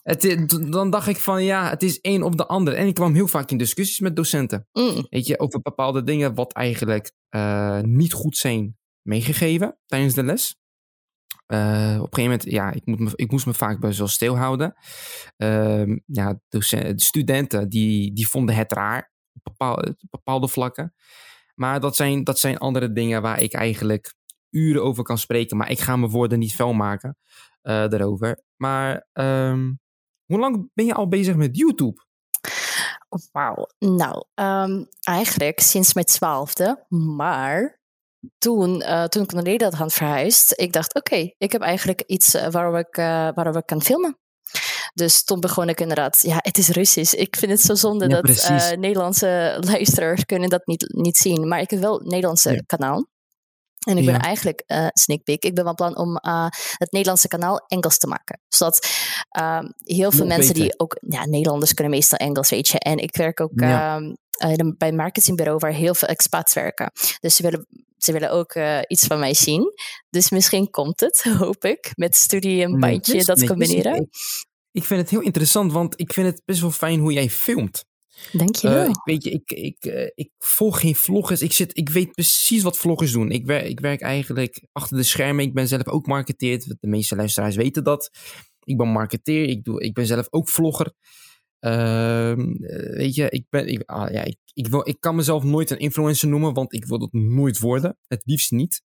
Het, 0.05 0.55
dan 0.71 0.89
dacht 0.89 1.07
ik 1.07 1.17
van, 1.17 1.43
ja, 1.43 1.69
het 1.69 1.83
is 1.83 2.01
één 2.01 2.23
op 2.23 2.37
de 2.37 2.45
ander. 2.45 2.73
En 2.73 2.87
ik 2.87 2.93
kwam 2.93 3.13
heel 3.13 3.27
vaak 3.27 3.51
in 3.51 3.57
discussies 3.57 3.99
met 3.99 4.15
docenten. 4.15 4.67
Mm, 4.71 5.05
Weet 5.09 5.27
je, 5.27 5.39
over 5.39 5.61
bepaalde 5.61 6.03
dingen 6.03 6.35
wat 6.35 6.53
eigenlijk 6.53 7.11
eh, 7.29 7.79
niet 7.81 8.13
goed 8.13 8.37
zijn 8.37 8.77
meegegeven 9.01 9.77
tijdens 9.85 10.13
de 10.13 10.23
les. 10.23 10.57
Eh, 11.45 11.97
op 12.01 12.07
een 12.07 12.13
gegeven 12.13 12.23
moment, 12.23 12.43
ja, 12.43 12.71
ik, 12.71 12.85
moet 12.85 12.99
me, 12.99 13.11
ik 13.15 13.31
moest 13.31 13.45
me 13.45 13.53
vaak 13.53 13.79
best 13.79 13.97
wel 13.97 14.07
stilhouden. 14.07 14.73
Ehm 15.37 15.97
ja, 16.05 16.39
docen- 16.49 16.95
de 16.97 17.03
studenten 17.03 17.69
die, 17.69 18.13
die 18.13 18.27
vonden 18.27 18.55
het 18.55 18.71
raar 18.71 19.11
op 19.33 19.43
bepaalde, 19.43 19.95
bepaalde 20.09 20.47
vlakken. 20.47 20.93
Maar 21.55 21.79
dat 21.79 21.95
zijn, 21.95 22.23
dat 22.23 22.39
zijn 22.39 22.57
andere 22.57 22.91
dingen 22.91 23.21
waar 23.21 23.41
ik 23.41 23.53
eigenlijk 23.53 24.13
uren 24.49 24.83
over 24.83 25.03
kan 25.03 25.17
spreken. 25.17 25.57
Maar 25.57 25.71
ik 25.71 25.79
ga 25.79 25.95
mijn 25.95 26.11
woorden 26.11 26.39
niet 26.39 26.55
vuil 26.55 26.73
maken 26.73 27.17
eh, 27.61 27.87
daarover. 27.87 28.43
Maar 28.55 29.07
ehm, 29.13 29.71
hoe 30.25 30.39
lang 30.39 30.69
ben 30.73 30.85
je 30.85 30.93
al 30.93 31.07
bezig 31.07 31.35
met 31.35 31.57
YouTube? 31.57 32.03
Wauw. 33.31 33.67
Nou, 33.79 34.23
ehm, 34.33 34.83
eigenlijk 35.01 35.59
sinds 35.59 35.93
mijn 35.93 36.05
twaalfde. 36.05 36.85
Maar 36.89 37.79
toen, 38.37 38.81
eh, 38.81 39.03
toen 39.03 39.23
ik 39.23 39.31
naar 39.31 39.43
Nederland 39.43 39.73
had 39.77 39.93
verhuisd, 39.93 40.53
ik 40.59 40.73
dacht, 40.73 40.95
oké, 40.95 41.31
ik 41.37 41.51
heb 41.51 41.61
eigenlijk 41.61 42.01
iets 42.01 42.33
eh, 42.33 42.49
waarop, 42.51 42.75
ik, 42.87 42.95
waarop 43.35 43.55
ik 43.55 43.65
kan 43.65 43.81
filmen. 43.81 44.17
Dus 44.93 45.23
toen 45.23 45.39
begon 45.39 45.69
ik 45.69 45.79
inderdaad, 45.81 46.21
ja, 46.21 46.37
het 46.41 46.57
is 46.57 46.67
Russisch. 46.69 47.13
Ik 47.13 47.35
vind 47.35 47.51
het 47.51 47.61
zo 47.61 47.73
zonde 47.75 48.07
Ja, 48.09 48.21
dat 48.21 48.75
Nederlandse 48.79 49.57
luisteraars 49.71 50.25
kunnen 50.25 50.49
dat 50.49 50.65
niet, 50.67 50.85
niet 50.93 51.17
zien. 51.17 51.47
Maar 51.47 51.59
ik 51.59 51.69
heb 51.69 51.79
wel 51.79 52.01
een 52.01 52.07
Nederlandse 52.07 52.51
Ja. 52.51 52.61
kanaal. 52.65 53.07
En 53.85 53.97
ik 53.97 54.05
ben 54.05 54.13
Ja. 54.13 54.21
eigenlijk 54.21 54.63
eh 54.65 54.87
sneak 54.93 55.23
peek. 55.23 55.43
Ik 55.43 55.55
ben 55.55 55.63
van 55.63 55.75
plan 55.75 55.97
om 55.97 56.15
eh, 56.17 56.47
het 56.77 56.91
Nederlandse 56.91 57.27
kanaal 57.27 57.63
Engels 57.67 57.97
te 57.97 58.07
maken. 58.07 58.39
Zodat 58.47 58.87
ehm, 59.29 59.65
heel 59.83 60.11
veel 60.11 60.19
Nog 60.25 60.27
mensen 60.37 60.53
beter. 60.53 60.67
die 60.69 60.79
ook... 60.79 60.97
Ja, 60.99 61.25
Nederlanders 61.25 61.73
kunnen 61.73 61.93
meestal 61.93 62.17
Engels, 62.17 62.49
weet 62.49 62.67
je. 62.67 62.79
En 62.79 62.97
ik 62.97 63.15
werk 63.15 63.39
ook 63.41 63.51
Ja. 63.55 63.95
ehm, 63.95 64.13
eh, 64.37 64.69
bij 64.77 64.87
een 64.87 64.95
marketingbureau 64.95 65.57
waar 65.59 65.71
heel 65.71 65.95
veel 65.95 66.07
expats 66.07 66.53
werken. 66.53 66.91
Dus 67.19 67.35
ze 67.35 67.43
willen, 67.43 67.67
ze 67.97 68.11
willen 68.11 68.31
ook 68.31 68.55
iets 68.87 69.05
van 69.07 69.19
mij 69.19 69.33
zien. 69.33 69.73
Dus 70.09 70.29
misschien 70.29 70.69
komt 70.69 70.99
het, 70.99 71.23
hoop 71.39 71.63
ik. 71.65 71.91
Met 71.95 72.15
studie 72.15 72.63
en 72.63 72.79
bandje, 72.79 73.23
dat 73.25 73.45
combineren. 73.45 74.09
Ik 74.71 74.83
vind 74.85 74.99
het 75.01 75.09
heel 75.09 75.21
interessant, 75.21 75.71
want 75.71 75.99
ik 75.99 76.13
vind 76.13 76.27
het 76.27 76.41
best 76.45 76.61
wel 76.61 76.71
fijn 76.71 76.99
hoe 76.99 77.13
jij 77.13 77.29
filmt. 77.29 77.85
Dankjewel. 78.31 78.83
Eh, 78.83 78.89
ik, 78.89 79.01
weet 79.03 79.23
je, 79.23 79.29
ik, 79.29 79.51
ik, 79.51 79.85
eh, 79.85 80.11
ik 80.15 80.31
volg 80.37 80.79
geen 80.79 80.95
vloggers. 80.95 81.41
Ik, 81.41 81.53
zit, 81.53 81.77
ik 81.77 81.89
weet 81.89 82.11
precies 82.11 82.63
wat 82.63 82.77
vloggers 82.77 83.11
doen. 83.11 83.31
Ik 83.31 83.45
werk, 83.45 83.67
ik 83.67 83.79
werk 83.79 84.01
eigenlijk 84.01 84.67
achter 84.71 84.97
de 84.97 85.03
schermen. 85.03 85.45
Ik 85.45 85.53
ben 85.53 85.67
zelf 85.67 85.87
ook 85.87 86.07
marketeer. 86.07 86.63
De 86.79 86.87
meeste 86.87 87.15
luisteraars 87.15 87.55
weten 87.55 87.83
dat. 87.83 88.11
Ik 88.63 88.77
ben 88.77 88.87
marketeer. 88.87 89.43
Ik, 89.43 89.63
doe, 89.63 89.81
ik 89.81 89.93
ben 89.93 90.05
zelf 90.05 90.27
ook 90.29 90.49
vlogger. 90.49 90.93
Ehm, 91.59 92.51
eh, 92.63 92.97
weet 92.97 93.15
je, 93.15 93.29
ik, 93.29 93.45
ben, 93.49 93.67
ik, 93.67 93.83
ah, 93.85 94.11
ja, 94.11 94.23
ik, 94.23 94.37
ik, 94.53 94.67
wil, 94.67 94.87
ik 94.87 94.99
kan 94.99 95.15
mezelf 95.15 95.43
nooit 95.43 95.69
een 95.69 95.79
influencer 95.79 96.27
noemen, 96.27 96.53
want 96.53 96.73
ik 96.73 96.85
wil 96.85 96.99
dat 96.99 97.13
nooit 97.13 97.59
worden. 97.59 97.97
Het 98.07 98.21
liefst 98.25 98.51
niet. 98.51 98.81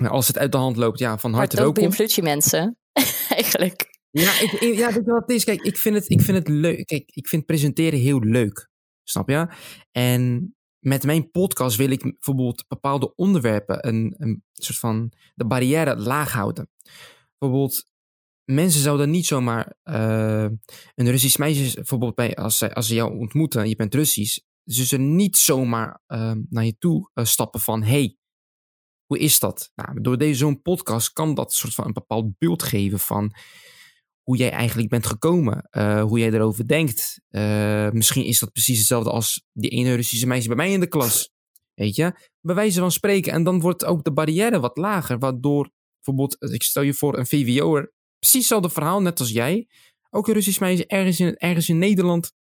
Maar 0.00 0.10
als 0.10 0.26
het 0.26 0.38
uit 0.38 0.52
de 0.52 0.58
hand 0.58 0.76
loopt, 0.76 0.98
ja, 0.98 1.18
van 1.18 1.30
maar 1.30 1.40
harte 1.40 1.56
welkom. 1.56 1.74
beïnvloed 1.74 2.12
je 2.12 2.22
mensen. 2.22 2.78
eigenlijk. 3.28 3.93
Ja, 4.14 4.40
ik, 4.40 4.74
ja, 4.74 4.92
wat 5.02 5.20
het 5.20 5.30
is? 5.30 5.44
Kijk, 5.44 5.62
ik 5.62 5.76
vind 5.76 5.94
het, 5.94 6.10
ik 6.10 6.20
vind 6.20 6.38
het 6.38 6.48
leuk. 6.48 6.86
Kijk, 6.86 7.10
ik 7.14 7.28
vind 7.28 7.46
presenteren 7.46 7.98
heel 7.98 8.20
leuk. 8.20 8.68
Snap 9.02 9.28
je? 9.28 9.48
En 9.90 10.54
met 10.78 11.02
mijn 11.02 11.30
podcast 11.30 11.76
wil 11.76 11.90
ik 11.90 12.02
bijvoorbeeld 12.02 12.64
bepaalde 12.68 13.14
onderwerpen 13.14 13.88
een, 13.88 14.14
een 14.18 14.44
soort 14.52 14.78
van 14.78 15.12
de 15.34 15.46
barrière 15.46 15.96
laag 15.96 16.32
houden. 16.32 16.70
Bijvoorbeeld, 17.38 17.84
mensen 18.44 18.80
zouden 18.80 19.10
niet 19.10 19.26
zomaar 19.26 19.76
eh, 19.82 20.48
een 20.94 21.10
Russisch 21.10 21.38
meisje, 21.38 21.74
bijvoorbeeld 21.74 22.14
bij, 22.14 22.36
als, 22.36 22.58
zij, 22.58 22.74
als 22.74 22.86
ze 22.86 22.94
jou 22.94 23.18
ontmoeten 23.18 23.62
en 23.62 23.68
je 23.68 23.76
bent 23.76 23.94
Russisch, 23.94 24.38
ze 24.64 24.84
zullen 24.84 25.16
niet 25.16 25.36
zomaar 25.36 26.02
eh, 26.06 26.32
naar 26.48 26.64
je 26.64 26.78
toe 26.78 27.10
eh, 27.14 27.24
stappen 27.24 27.60
van 27.60 27.82
hey, 27.82 28.16
Hoe 29.06 29.18
is 29.18 29.38
dat? 29.38 29.72
Nou, 29.74 30.00
door 30.00 30.18
deze 30.18 30.38
zo'n 30.38 30.62
podcast 30.62 31.12
kan 31.12 31.34
dat 31.34 31.52
soort 31.52 31.74
van 31.74 31.86
een 31.86 31.92
bepaald 31.92 32.38
beeld 32.38 32.62
geven 32.62 32.98
van 32.98 33.34
hoe 34.24 34.36
jij 34.36 34.50
eigenlijk 34.50 34.88
bent 34.88 35.06
gekomen, 35.06 35.68
uh, 35.70 36.02
hoe 36.02 36.18
jij 36.18 36.32
erover 36.32 36.68
denkt. 36.68 37.20
Uh, 37.30 37.90
misschien 37.90 38.24
is 38.24 38.38
dat 38.38 38.52
precies 38.52 38.78
hetzelfde 38.78 39.10
als 39.10 39.44
die 39.52 39.70
ene 39.70 39.94
Russische 39.94 40.26
meisje 40.26 40.48
bij 40.48 40.56
mij 40.56 40.72
in 40.72 40.80
de 40.80 40.88
klas. 40.88 41.30
Weet 41.74 41.96
je, 41.96 42.28
bij 42.40 42.54
wijze 42.54 42.80
van 42.80 42.92
spreken. 42.92 43.32
En 43.32 43.44
dan 43.44 43.60
wordt 43.60 43.84
ook 43.84 44.04
de 44.04 44.12
barrière 44.12 44.60
wat 44.60 44.76
lager, 44.76 45.18
waardoor 45.18 45.70
bijvoorbeeld, 45.96 46.52
ik 46.52 46.62
stel 46.62 46.82
je 46.82 46.94
voor 46.94 47.18
een 47.18 47.26
VWO'er, 47.26 47.92
precies 48.18 48.40
hetzelfde 48.40 48.70
verhaal, 48.70 49.00
net 49.00 49.20
als 49.20 49.30
jij. 49.30 49.68
Ook 50.10 50.28
een 50.28 50.34
Russisch 50.34 50.60
meisje 50.60 50.86
ergens 50.86 51.20
in, 51.20 51.36
ergens 51.36 51.68
in 51.68 51.78
Nederland. 51.78 52.32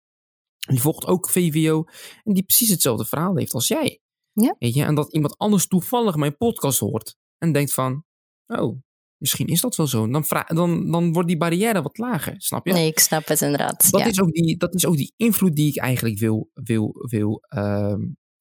Die 0.58 0.80
volgt 0.80 1.06
ook 1.06 1.30
VWO. 1.30 1.84
En 2.22 2.32
die 2.32 2.42
precies 2.42 2.68
hetzelfde 2.68 3.04
verhaal 3.04 3.36
heeft 3.36 3.54
als 3.54 3.68
jij. 3.68 4.00
Ja. 4.32 4.56
Weet 4.58 4.74
je, 4.74 4.84
en 4.84 4.94
dat 4.94 5.12
iemand 5.12 5.38
anders 5.38 5.66
toevallig 5.66 6.16
mijn 6.16 6.36
podcast 6.36 6.78
hoort. 6.78 7.16
En 7.38 7.52
denkt 7.52 7.72
van, 7.72 8.04
oh, 8.46 8.82
misschien 9.22 9.46
is 9.46 9.60
dat 9.60 9.76
wel 9.76 9.86
zo. 9.86 10.08
Dan, 10.08 10.24
dan, 10.46 10.90
dan 10.90 11.12
wordt 11.12 11.28
die 11.28 11.36
barrière 11.36 11.82
wat 11.82 11.98
lager, 11.98 12.34
snap 12.38 12.66
je? 12.66 12.72
Nee, 12.72 12.86
ik 12.86 12.98
snap 12.98 13.26
het 13.26 13.40
inderdaad. 13.40 13.90
Dat, 13.90 14.00
ja. 14.00 14.06
is, 14.06 14.20
ook 14.20 14.32
die, 14.32 14.56
dat 14.56 14.74
is 14.74 14.86
ook 14.86 14.96
die 14.96 15.12
invloed 15.16 15.56
die 15.56 15.68
ik 15.68 15.78
eigenlijk 15.78 16.18
wil, 16.18 16.50
wil, 16.52 16.94
wil, 17.08 17.42
uh, 17.48 17.94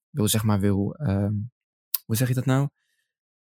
wil 0.09 0.27
zeg 0.27 0.43
maar, 0.43 0.59
wil, 0.59 0.95
uh, 0.99 1.29
hoe 2.05 2.15
zeg 2.15 2.27
je 2.27 2.33
dat 2.33 2.45
nou? 2.45 2.69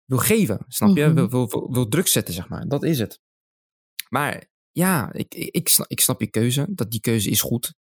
Wil 0.05 0.17
geven, 0.17 0.65
snap 0.67 0.97
je? 0.97 1.05
Mm 1.05 1.17
-hmm. 1.17 1.29
wil, 1.29 1.49
wil, 1.49 1.71
wil 1.71 1.87
druk 1.87 2.07
zetten, 2.07 2.33
zeg 2.33 2.49
maar. 2.49 2.67
Dat 2.67 2.83
is 2.83 2.99
het. 2.99 3.19
Maar 4.09 4.49
ja, 4.71 5.13
ik, 5.13 5.33
ik, 5.35 5.69
snap, 5.69 5.87
ik 5.87 5.99
snap 5.99 6.19
je 6.19 6.29
keuze. 6.29 6.67
Dat 6.69 6.91
die 6.91 6.99
keuze 6.99 7.29
is 7.29 7.41
goed. 7.41 7.73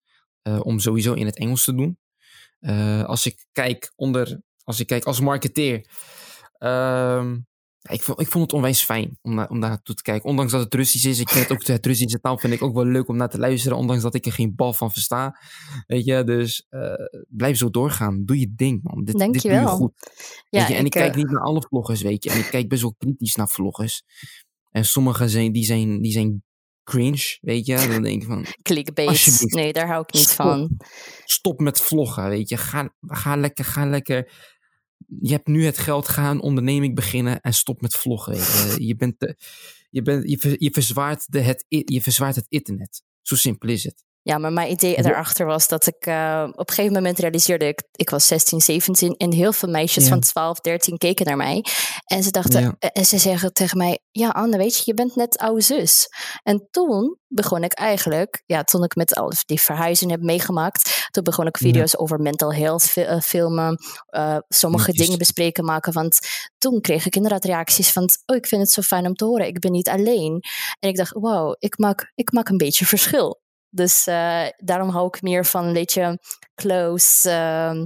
Uh, 0.43 0.61
om 0.63 0.79
sowieso 0.79 1.13
in 1.13 1.27
het 1.27 1.37
Engels 1.37 1.65
te 1.65 1.75
doen. 1.75 1.99
Uh, 2.61 3.05
als 3.05 3.27
ik 3.27 3.47
kijk 3.53 3.93
onder, 3.97 4.41
als 4.63 4.81
ik 4.81 4.87
kijk 4.87 5.05
als 5.05 5.21
marketeer. 5.21 5.87
Uh, 6.59 7.35
ik, 7.91 8.03
vond, 8.03 8.21
ik 8.21 8.29
vond 8.29 8.45
het 8.45 8.53
onwijs 8.53 8.83
fijn 8.83 9.19
om, 9.23 9.35
na, 9.35 9.47
om 9.51 9.61
daar 9.61 9.71
naartoe 9.71 9.95
te 9.95 10.03
kijken. 10.03 10.29
Ondanks 10.29 10.53
dat 10.53 10.61
het 10.61 10.75
Russisch 10.75 11.07
is. 11.07 11.19
Ik 11.19 11.29
vind 11.29 11.53
ook 11.53 11.67
het 11.67 11.87
Russische 11.87 12.21
taal 12.21 12.39
vind 12.39 12.53
ik 12.53 12.63
ook 12.63 12.75
wel 12.75 12.87
leuk 12.87 13.09
om 13.09 13.17
naar 13.17 13.29
te 13.29 13.39
luisteren. 13.39 13.79
Ondanks 13.79 14.03
dat 14.03 14.15
ik 14.15 14.27
er 14.27 14.33
geen 14.33 14.55
bal 14.55 14.73
van 14.73 14.91
versta. 14.91 15.39
Weet 15.87 16.05
je, 16.05 16.25
dus 16.25 16.67
uh, 16.71 16.93
blijf 17.29 17.57
zo 17.57 17.71
doorgaan. 17.71 18.25
Doe 18.25 18.39
je 18.39 18.53
ding, 18.57 18.83
man. 18.83 19.05
Dit, 19.05 19.19
Dank 19.19 19.33
dit 19.33 19.43
je 19.43 19.49
doe 19.49 19.59
je 19.59 19.67
goed. 19.67 19.93
Ja, 20.49 20.59
weet 20.59 20.69
je? 20.69 20.75
En 20.75 20.81
ik, 20.81 20.95
ik, 20.95 21.01
kijk 21.01 21.11
uh... 21.11 21.17
niet 21.17 21.31
naar 21.31 21.43
alle 21.43 21.61
vloggers, 21.69 22.03
weet 22.03 22.25
je. 22.25 22.31
En 22.31 22.39
ik 22.39 22.47
kijk 22.47 22.69
best 22.69 22.83
wel 22.83 22.95
kritisch 22.99 23.35
naar 23.35 23.49
vloggers. 23.49 24.03
En 24.71 24.85
sommige 24.85 25.29
zijn, 25.29 25.53
die 25.53 25.65
zijn, 25.65 26.01
die 26.01 26.13
zijn 26.13 26.43
cringe, 26.83 27.39
weet 27.41 27.67
je. 27.67 27.87
Dan 27.89 28.03
denk 28.03 28.23
ik 28.23 28.29
van... 28.29 28.47
Clickbait. 28.63 29.45
Nee, 29.55 29.73
daar 29.73 29.87
hou 29.87 30.01
ik 30.01 30.13
niet 30.13 30.23
stop, 30.23 30.47
van. 30.47 30.77
Stop 31.25 31.61
met 31.61 31.81
vloggen, 31.81 32.29
weet 32.29 32.49
je. 32.49 32.57
Ga, 32.57 32.95
ga 33.01 33.37
lekker, 33.37 33.65
ga 33.65 33.87
lekker... 33.87 34.53
Je 35.21 35.33
hebt 35.33 35.47
nu 35.47 35.65
het 35.65 35.79
geld, 35.79 36.09
ga 36.09 36.31
een 36.31 36.41
onderneming 36.41 36.95
beginnen 36.95 37.41
en 37.41 37.55
stop 37.55 37.81
met 37.81 37.95
vloggen. 37.95 38.33
Weet 38.33 38.77
je. 38.79 38.97
bent 38.97 39.35
je, 39.91 40.03
bent, 40.03 40.31
je, 40.31 40.57
je, 40.59 40.71
verzwaart 40.71 41.33
de, 41.33 41.41
het, 41.41 41.65
je 41.69 42.03
verzwaart 42.03 42.37
het 42.37 42.47
internet. 42.49 43.03
Zo 43.23 43.35
simpel 43.37 43.69
is 43.69 43.85
het. 43.85 44.04
Ja, 44.25 44.39
maar 44.39 44.53
mijn 44.53 44.71
idee 44.71 45.03
daarachter 45.03 45.47
was 45.47 45.69
dat 45.69 45.87
ik 45.87 46.07
uh, 46.07 46.45
op 46.51 46.69
een 46.69 46.75
gegeven 46.75 46.93
moment 46.93 47.19
realiseerde 47.19 47.67
ik, 47.67 47.83
ik 47.93 48.11
was 48.11 48.27
16, 48.27 48.61
17 48.61 49.17
en 49.17 49.33
heel 49.33 49.53
veel 49.53 49.69
meisjes 49.69 50.05
ja. 50.05 50.09
van 50.09 50.21
12, 50.21 50.61
13 50.61 50.99
keken 50.99 51.27
naar 51.27 51.37
mij. 51.37 51.65
En 52.05 52.23
ze 52.23 52.31
dachten, 52.31 52.61
ja. 52.61 52.91
en 52.91 53.05
ze 53.05 53.19
zeggen 53.19 53.53
tegen 53.53 53.79
mij, 53.79 53.99
ja 54.11 54.29
Anne, 54.29 54.57
weet 54.57 54.77
je, 54.77 54.83
je 54.85 54.95
bent 54.95 55.17
net 55.17 55.39
oude 55.39 55.61
zus. 55.61 56.09
En 56.43 56.69
toen 56.71 57.19
begon 57.27 57.65
ik 57.65 57.73
eigenlijk, 57.73 58.43
ja, 58.47 58.63
toen 58.63 58.85
ik 58.85 58.95
met 58.95 59.15
al 59.15 59.33
die 59.47 59.61
verhuizing 59.61 60.11
heb 60.11 60.21
meegemaakt, 60.21 61.09
toen 61.11 61.25
begon 61.25 61.47
ik 61.47 61.57
video's 61.57 61.93
ja. 61.93 61.99
over 61.99 62.21
mental 62.21 62.55
health 62.55 62.97
uh, 62.97 63.21
filmen, 63.21 63.79
uh, 64.11 64.37
sommige 64.49 64.93
dingen 64.93 65.19
bespreken 65.19 65.65
maken. 65.65 65.93
Want 65.93 66.19
toen 66.59 66.81
kreeg 66.81 67.07
ik 67.07 67.17
inderdaad 67.17 67.45
reacties 67.45 67.91
van, 67.91 68.09
oh, 68.27 68.37
ik 68.37 68.47
vind 68.47 68.61
het 68.61 68.71
zo 68.71 68.83
fijn 68.83 69.07
om 69.07 69.15
te 69.15 69.25
horen, 69.25 69.47
ik 69.47 69.59
ben 69.59 69.73
niet 69.73 69.89
alleen. 69.89 70.43
En 70.79 70.89
ik 70.89 70.97
dacht, 70.97 71.13
wauw, 71.13 71.57
ik 71.59 71.79
maak, 71.79 72.13
ik 72.15 72.33
maak 72.33 72.49
een 72.49 72.57
beetje 72.57 72.87
verschil. 72.87 73.43
Dus 73.75 74.07
uh, 74.07 74.47
daarom 74.57 74.89
hou 74.89 75.07
ik 75.07 75.23
meer 75.23 75.45
van 75.45 75.65
een 75.65 75.73
beetje 75.73 76.19
close. 76.55 77.31
Uh, 77.31 77.83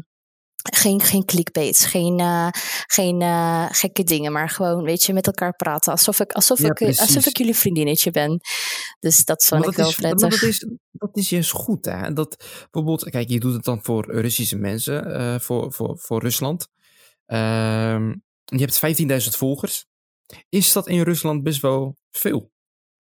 geen, 0.70 1.01
geen 1.01 1.24
clickbaits, 1.24 1.85
geen, 1.85 2.18
uh, 2.18 2.48
geen 2.87 3.22
gekke 3.74 4.05
dingen, 4.05 4.33
maar 4.33 4.48
gewoon, 4.48 4.83
weet 4.83 5.05
je, 5.05 5.12
met 5.12 5.27
elkaar 5.27 5.57
praten. 5.57 5.92
Alsof 5.92 6.20
ik, 6.20 6.33
alsof 6.33 6.59
ja, 6.59 6.68
ik, 6.68 6.98
alsof 6.98 7.27
ik 7.27 7.37
jullie 7.37 7.57
vriendinnetje 7.57 8.11
ben. 8.11 8.40
Dus 9.01 9.24
dat 9.24 9.44
vond 9.44 9.66
ik 9.66 9.77
wel 9.77 9.88
is, 9.88 9.94
prettig. 9.94 10.31
Dat 10.31 10.42
is, 10.42 10.66
dat 10.92 11.16
is 11.16 11.29
juist 11.29 11.51
goed, 11.51 11.85
hè? 11.85 12.12
Dat 12.12 12.37
bijvoorbeeld, 12.70 13.11
kijk, 13.11 13.29
je 13.29 13.40
doet 13.40 13.55
het 13.55 13.64
dan 13.64 13.83
voor 13.83 14.12
Russische 14.12 14.57
mensen, 14.57 15.40
voor, 15.40 15.72
voor, 15.72 15.98
voor 15.98 16.22
Rusland. 16.22 16.68
Ehm, 17.27 18.14
je 18.44 18.59
hebt 18.59 18.81
15.000 19.22 19.37
volgers. 19.37 19.87
Is 20.48 20.72
dat 20.72 20.88
in 20.88 21.03
Rusland 21.03 21.42
best 21.42 21.61
wel 21.61 21.96
veel? 22.11 22.51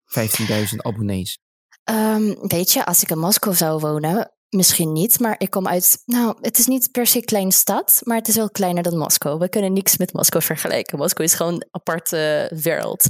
15.000 0.05 0.75
abonnees. 0.77 1.39
Um, 1.89 2.47
weet 2.47 2.71
je, 2.71 2.85
als 2.85 3.01
ik 3.01 3.09
in 3.09 3.19
Moskou 3.19 3.55
zou 3.55 3.79
wonen, 3.79 4.31
misschien 4.49 4.91
niet, 4.91 5.19
maar 5.19 5.35
ik 5.37 5.49
kom 5.49 5.67
uit, 5.67 6.01
nou, 6.05 6.37
het 6.41 6.57
is 6.57 6.65
niet 6.65 6.91
per 6.91 7.07
se 7.07 7.17
een 7.17 7.23
kleine 7.23 7.51
stad, 7.51 8.01
maar 8.03 8.17
het 8.17 8.27
is 8.27 8.35
wel 8.35 8.49
kleiner 8.49 8.83
dan 8.83 8.97
Moskou. 8.97 9.39
We 9.39 9.49
kunnen 9.49 9.73
niks 9.73 9.97
met 9.97 10.13
Moskou 10.13 10.43
vergelijken. 10.43 10.97
Moskou 10.97 11.27
is 11.27 11.33
gewoon 11.33 11.53
een 11.53 11.67
aparte 11.71 12.51
wereld. 12.63 13.05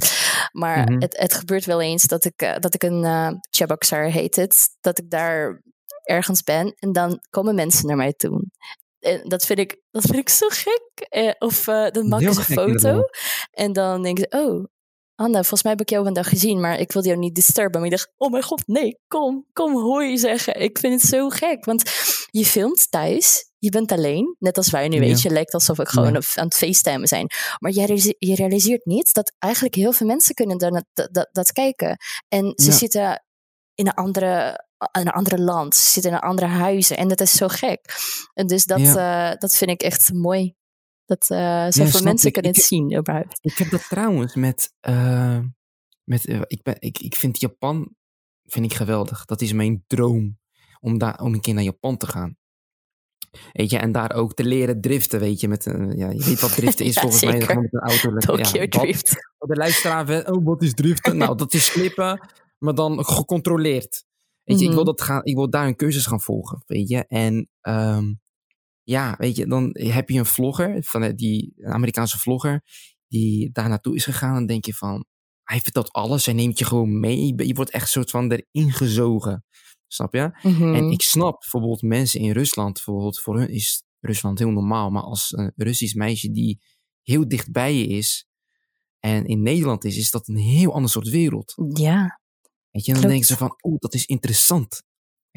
Maar 0.52 0.78
mm-hmm. 0.78 1.00
het, 1.00 1.18
het 1.18 1.34
gebeurt 1.34 1.64
wel 1.64 1.80
eens 1.80 2.02
dat 2.02 2.24
ik, 2.24 2.42
uh, 2.42 2.56
dat 2.58 2.74
ik 2.74 2.82
een 2.82 3.02
uh, 3.02 4.12
heet 4.12 4.36
het, 4.36 4.68
dat 4.80 4.98
ik 4.98 5.10
daar 5.10 5.62
ergens 6.02 6.42
ben 6.42 6.74
en 6.78 6.92
dan 6.92 7.20
komen 7.30 7.54
mensen 7.54 7.86
naar 7.86 7.96
mij 7.96 8.12
toe. 8.12 8.46
En 8.98 9.28
dat 9.28 9.46
vind 9.46 9.58
ik, 9.58 9.82
dat 9.90 10.02
vind 10.02 10.16
ik 10.16 10.28
zo 10.28 10.46
gek. 10.48 11.06
Eh, 11.08 11.32
of 11.38 11.66
uh, 11.66 11.90
dan 11.90 12.08
maken 12.08 12.34
ze 12.34 12.40
een 12.40 12.44
foto 12.44 13.02
en 13.50 13.72
dan 13.72 14.02
denken 14.02 14.26
ze, 14.30 14.38
oh, 14.38 14.64
Anne, 15.20 15.38
volgens 15.38 15.62
mij 15.62 15.72
heb 15.72 15.80
ik 15.80 15.90
jou 15.90 16.04
vandaag 16.04 16.28
gezien, 16.28 16.60
maar 16.60 16.78
ik 16.78 16.92
wilde 16.92 17.08
jou 17.08 17.20
niet 17.20 17.34
disturben. 17.34 17.80
Maar 17.80 17.90
ik 17.90 17.96
dacht, 17.96 18.12
oh 18.16 18.30
mijn 18.30 18.42
god, 18.42 18.66
nee, 18.66 18.98
kom, 19.08 19.46
kom 19.52 19.72
hoi 19.72 20.18
zeggen. 20.18 20.60
Ik 20.60 20.78
vind 20.78 21.00
het 21.00 21.10
zo 21.10 21.28
gek, 21.28 21.64
want 21.64 21.82
je 22.30 22.44
filmt 22.44 22.90
thuis, 22.90 23.50
je 23.58 23.70
bent 23.70 23.92
alleen, 23.92 24.36
net 24.38 24.56
als 24.56 24.70
wij 24.70 24.88
nu, 24.88 24.94
ja. 24.94 25.00
weet 25.00 25.22
je. 25.22 25.30
lijkt 25.30 25.54
alsof 25.54 25.78
ik 25.78 25.88
gewoon 25.88 26.12
ja. 26.12 26.20
aan 26.34 26.44
het 26.44 26.56
facetimen 26.56 27.08
zijn. 27.08 27.26
Maar 27.58 27.72
je, 27.72 27.86
realiseert, 27.86 28.16
je 28.18 28.34
realiseert 28.34 28.84
niet 28.84 29.14
dat 29.14 29.32
eigenlijk 29.38 29.74
heel 29.74 29.92
veel 29.92 30.06
mensen 30.06 30.34
kunnen 30.34 30.58
dat, 30.58 30.84
dat, 30.92 31.28
dat 31.32 31.52
kijken. 31.52 31.96
En 32.28 32.52
ze 32.56 32.70
ja. 32.70 32.76
zitten 32.76 33.24
in 33.74 33.86
een 33.86 33.94
andere 33.94 34.66
in 34.78 35.00
een 35.00 35.08
andere 35.08 35.38
land, 35.38 35.74
ze 35.74 35.90
zitten 35.90 36.12
in 36.12 36.18
andere 36.18 36.46
huizen. 36.46 36.96
En 36.96 37.08
dat 37.08 37.20
is 37.20 37.32
zo 37.32 37.48
gek. 37.48 37.80
En 38.34 38.46
dus 38.46 38.64
dat, 38.64 38.78
uh, 38.78 39.32
dat 39.38 39.56
vind 39.56 39.70
ik 39.70 39.82
echt 39.82 40.12
mooi. 40.12 40.54
Dat 41.08 41.28
uh, 41.30 41.66
zoveel 41.68 41.98
ja, 41.98 42.04
mensen 42.04 42.32
kunnen 42.32 42.50
het 42.50 42.62
zien 42.62 42.96
überhaupt. 42.96 43.38
Ik 43.40 43.58
heb 43.58 43.70
dat 43.70 43.88
trouwens 43.88 44.34
met... 44.34 44.72
Uh, 44.88 45.38
met 46.04 46.28
uh, 46.28 46.40
ik, 46.46 46.62
ben, 46.62 46.76
ik, 46.78 46.98
ik 46.98 47.14
vind 47.14 47.40
Japan 47.40 47.94
vind 48.44 48.64
ik 48.64 48.74
geweldig. 48.74 49.24
Dat 49.24 49.40
is 49.40 49.52
mijn 49.52 49.84
droom. 49.86 50.38
Om, 50.80 50.98
daar, 50.98 51.20
om 51.20 51.34
een 51.34 51.40
keer 51.40 51.54
naar 51.54 51.62
Japan 51.62 51.96
te 51.96 52.06
gaan. 52.06 52.36
Weet 53.52 53.70
je, 53.70 53.78
en 53.78 53.92
daar 53.92 54.12
ook 54.12 54.34
te 54.34 54.44
leren 54.44 54.80
driften, 54.80 55.20
weet 55.20 55.40
je. 55.40 55.48
Met 55.48 55.66
een, 55.66 55.96
ja, 55.96 56.10
je 56.10 56.24
weet 56.24 56.40
wat 56.40 56.54
driften 56.54 56.84
is 56.84 56.94
ja, 56.94 57.00
volgens 57.00 57.20
zeker. 57.22 57.38
mij. 57.38 57.46
Gewoon 57.46 57.62
met 57.62 57.74
een 57.74 57.80
auto. 57.80 58.16
Tokyo 58.16 58.60
ja, 58.60 58.68
Drift. 58.68 59.32
Wat, 59.38 59.48
de 59.48 59.56
luisteraar 59.56 60.30
oh 60.30 60.44
wat 60.44 60.62
is 60.62 60.74
driften? 60.74 61.16
nou, 61.16 61.36
dat 61.36 61.54
is 61.54 61.70
klippen, 61.70 62.28
maar 62.58 62.74
dan 62.74 63.04
gecontroleerd. 63.04 64.04
Weet 64.44 64.60
je, 64.60 64.66
ik, 64.66 64.72
wil 64.72 64.84
dat 64.84 65.02
gaan, 65.02 65.24
ik 65.24 65.34
wil 65.34 65.50
daar 65.50 65.66
een 65.66 65.76
cursus 65.76 66.06
gaan 66.06 66.20
volgen, 66.20 66.62
weet 66.66 66.88
je. 66.88 67.04
En 67.06 67.48
um, 67.62 68.20
ja, 68.88 69.14
weet 69.18 69.36
je, 69.36 69.46
dan 69.46 69.70
heb 69.72 70.08
je 70.08 70.18
een 70.18 70.26
vlogger, 70.26 70.82
van 70.84 71.12
die 71.16 71.52
een 71.56 71.72
Amerikaanse 71.72 72.18
vlogger, 72.18 72.62
die 73.08 73.50
daar 73.52 73.68
naartoe 73.68 73.94
is 73.94 74.04
gegaan. 74.04 74.34
Dan 74.34 74.46
denk 74.46 74.64
je 74.64 74.74
van, 74.74 75.04
hij 75.42 75.60
vertelt 75.60 75.92
alles, 75.92 76.24
hij 76.26 76.34
neemt 76.34 76.58
je 76.58 76.64
gewoon 76.64 77.00
mee. 77.00 77.46
Je 77.46 77.54
wordt 77.54 77.70
echt 77.70 77.90
soort 77.90 78.10
van 78.10 78.32
erin 78.32 78.72
gezogen. 78.72 79.44
Snap 79.86 80.14
je? 80.14 80.38
Mm-hmm. 80.42 80.74
En 80.74 80.90
ik 80.90 81.02
snap 81.02 81.40
bijvoorbeeld 81.40 81.82
mensen 81.82 82.20
in 82.20 82.30
Rusland, 82.30 82.72
bijvoorbeeld 82.72 83.20
voor 83.20 83.38
hun 83.38 83.48
is 83.48 83.82
Rusland 84.00 84.38
heel 84.38 84.50
normaal. 84.50 84.90
Maar 84.90 85.02
als 85.02 85.32
een 85.36 85.52
Russisch 85.56 85.94
meisje 85.94 86.30
die 86.30 86.60
heel 87.02 87.28
dicht 87.28 87.52
bij 87.52 87.74
je 87.74 87.86
is 87.86 88.26
en 89.00 89.26
in 89.26 89.42
Nederland 89.42 89.84
is, 89.84 89.96
is 89.96 90.10
dat 90.10 90.28
een 90.28 90.36
heel 90.36 90.72
ander 90.72 90.90
soort 90.90 91.08
wereld. 91.08 91.54
Ja. 91.72 92.20
Weet 92.70 92.84
je, 92.84 92.92
dan 92.92 93.02
denken 93.02 93.26
ze 93.26 93.36
van, 93.36 93.56
oh, 93.60 93.78
dat 93.78 93.94
is 93.94 94.06
interessant. 94.06 94.82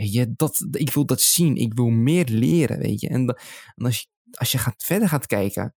Weet 0.01 0.13
je, 0.13 0.33
dat, 0.35 0.65
ik 0.71 0.93
wil 0.93 1.05
dat 1.05 1.21
zien. 1.21 1.55
Ik 1.55 1.73
wil 1.73 1.89
meer 1.89 2.25
leren, 2.25 2.79
weet 2.79 3.01
je. 3.01 3.07
En, 3.07 3.35
als 3.75 3.99
je, 3.99 4.07
als 4.31 4.51
je 4.51 4.57
gaat, 4.57 4.83
verder 4.83 5.07
gaat 5.09 5.25
kijken, 5.25 5.75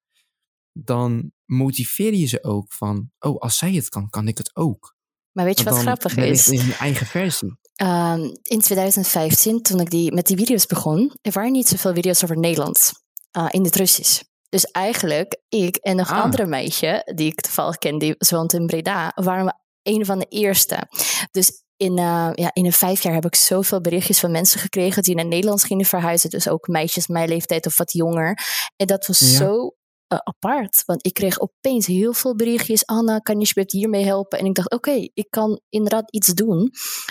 dan 0.73 1.33
motiveer 1.45 2.15
je 2.15 2.27
ze 2.27 2.43
ook 2.43 2.73
van, 2.73 3.11
oh, 3.19 3.41
als 3.41 3.59
zij 3.59 3.73
het 3.73 3.89
kan, 3.89 4.11
kan 4.11 4.29
ik 4.29 4.39
het 4.39 4.57
ook. 4.57 4.97
Maar 5.33 5.45
weet 5.45 5.59
je 5.59 5.65
wat 5.65 5.79
grappig 5.79 6.17
is? 6.17 6.49
in 6.49 6.61
een 6.61 6.73
eigen 6.73 7.07
versie. 7.07 7.59
Um, 7.83 8.33
in 8.43 8.61
2015, 8.61 9.63
toen 9.63 9.81
ik 9.81 9.91
die, 9.91 10.13
met 10.13 10.27
die 10.27 10.37
video's 10.37 10.67
begon, 10.67 11.13
er 11.21 11.33
waren 11.33 11.53
niet 11.53 11.69
zoveel 11.69 11.95
video's 11.95 12.23
over 12.23 12.39
Nederland 12.39 12.93
uh, 13.39 13.47
in 13.51 13.65
het 13.65 13.77
Russisch. 13.77 14.23
Dus 14.49 14.65
eigenlijk, 14.65 15.43
ik 15.49 15.77
en 15.77 15.97
nog 15.97 16.11
een 16.11 16.17
Ah. 16.17 16.23
andere 16.23 16.47
meisje, 16.47 17.13
die 17.15 17.27
ik 17.27 17.41
toevallig 17.41 17.79
ken, 17.79 17.99
die 17.99 18.15
woont 18.31 18.53
in 18.53 18.67
Breda, 18.67 19.13
waren 19.15 19.45
we 19.45 19.55
een 19.83 20.05
van 20.05 20.19
de 20.19 20.27
eerste. 20.29 20.89
Dus 21.31 21.64
in, 21.85 21.99
uh, 21.99 22.31
ja, 22.35 22.51
in 22.53 22.65
een 22.65 22.73
vijf 22.73 23.03
jaar 23.03 23.15
heb 23.15 23.25
ik 23.25 23.35
zoveel 23.35 23.81
berichtjes 23.81 24.21
van 24.21 24.31
mensen 24.31 24.61
gekregen 24.61 25.03
die 25.03 25.15
naar 25.15 25.27
Nederland 25.27 25.65
gingen 25.65 25.85
verhuizen. 25.87 26.31
Dus 26.31 26.49
ook 26.49 26.69
meisjes 26.69 27.07
mijn 27.07 27.29
leeftijd 27.29 27.67
of 27.67 27.79
wat 27.79 27.93
jonger. 27.93 28.39
En 28.77 28.87
dat 28.87 29.07
was 29.07 29.19
Ja. 29.19 29.27
zo 29.27 29.75
uh, 30.13 30.19
apart. 30.23 30.83
Want 30.87 31.07
ik 31.07 31.15
kreeg 31.15 31.41
opeens 31.41 31.87
heel 31.87 32.13
veel 32.13 32.35
berichtjes. 32.37 32.87
Anna, 32.87 33.19
kan 33.19 33.35
je 33.35 33.41
alsjeblieft 33.41 33.73
hiermee 33.73 34.05
helpen? 34.05 34.39
En 34.39 34.45
ik 34.47 34.55
dacht, 34.55 34.71
oké, 34.71 35.09
ik 35.15 35.27
kan 35.31 35.61
inderdaad 35.69 36.13
iets 36.13 36.29
doen. 36.29 36.71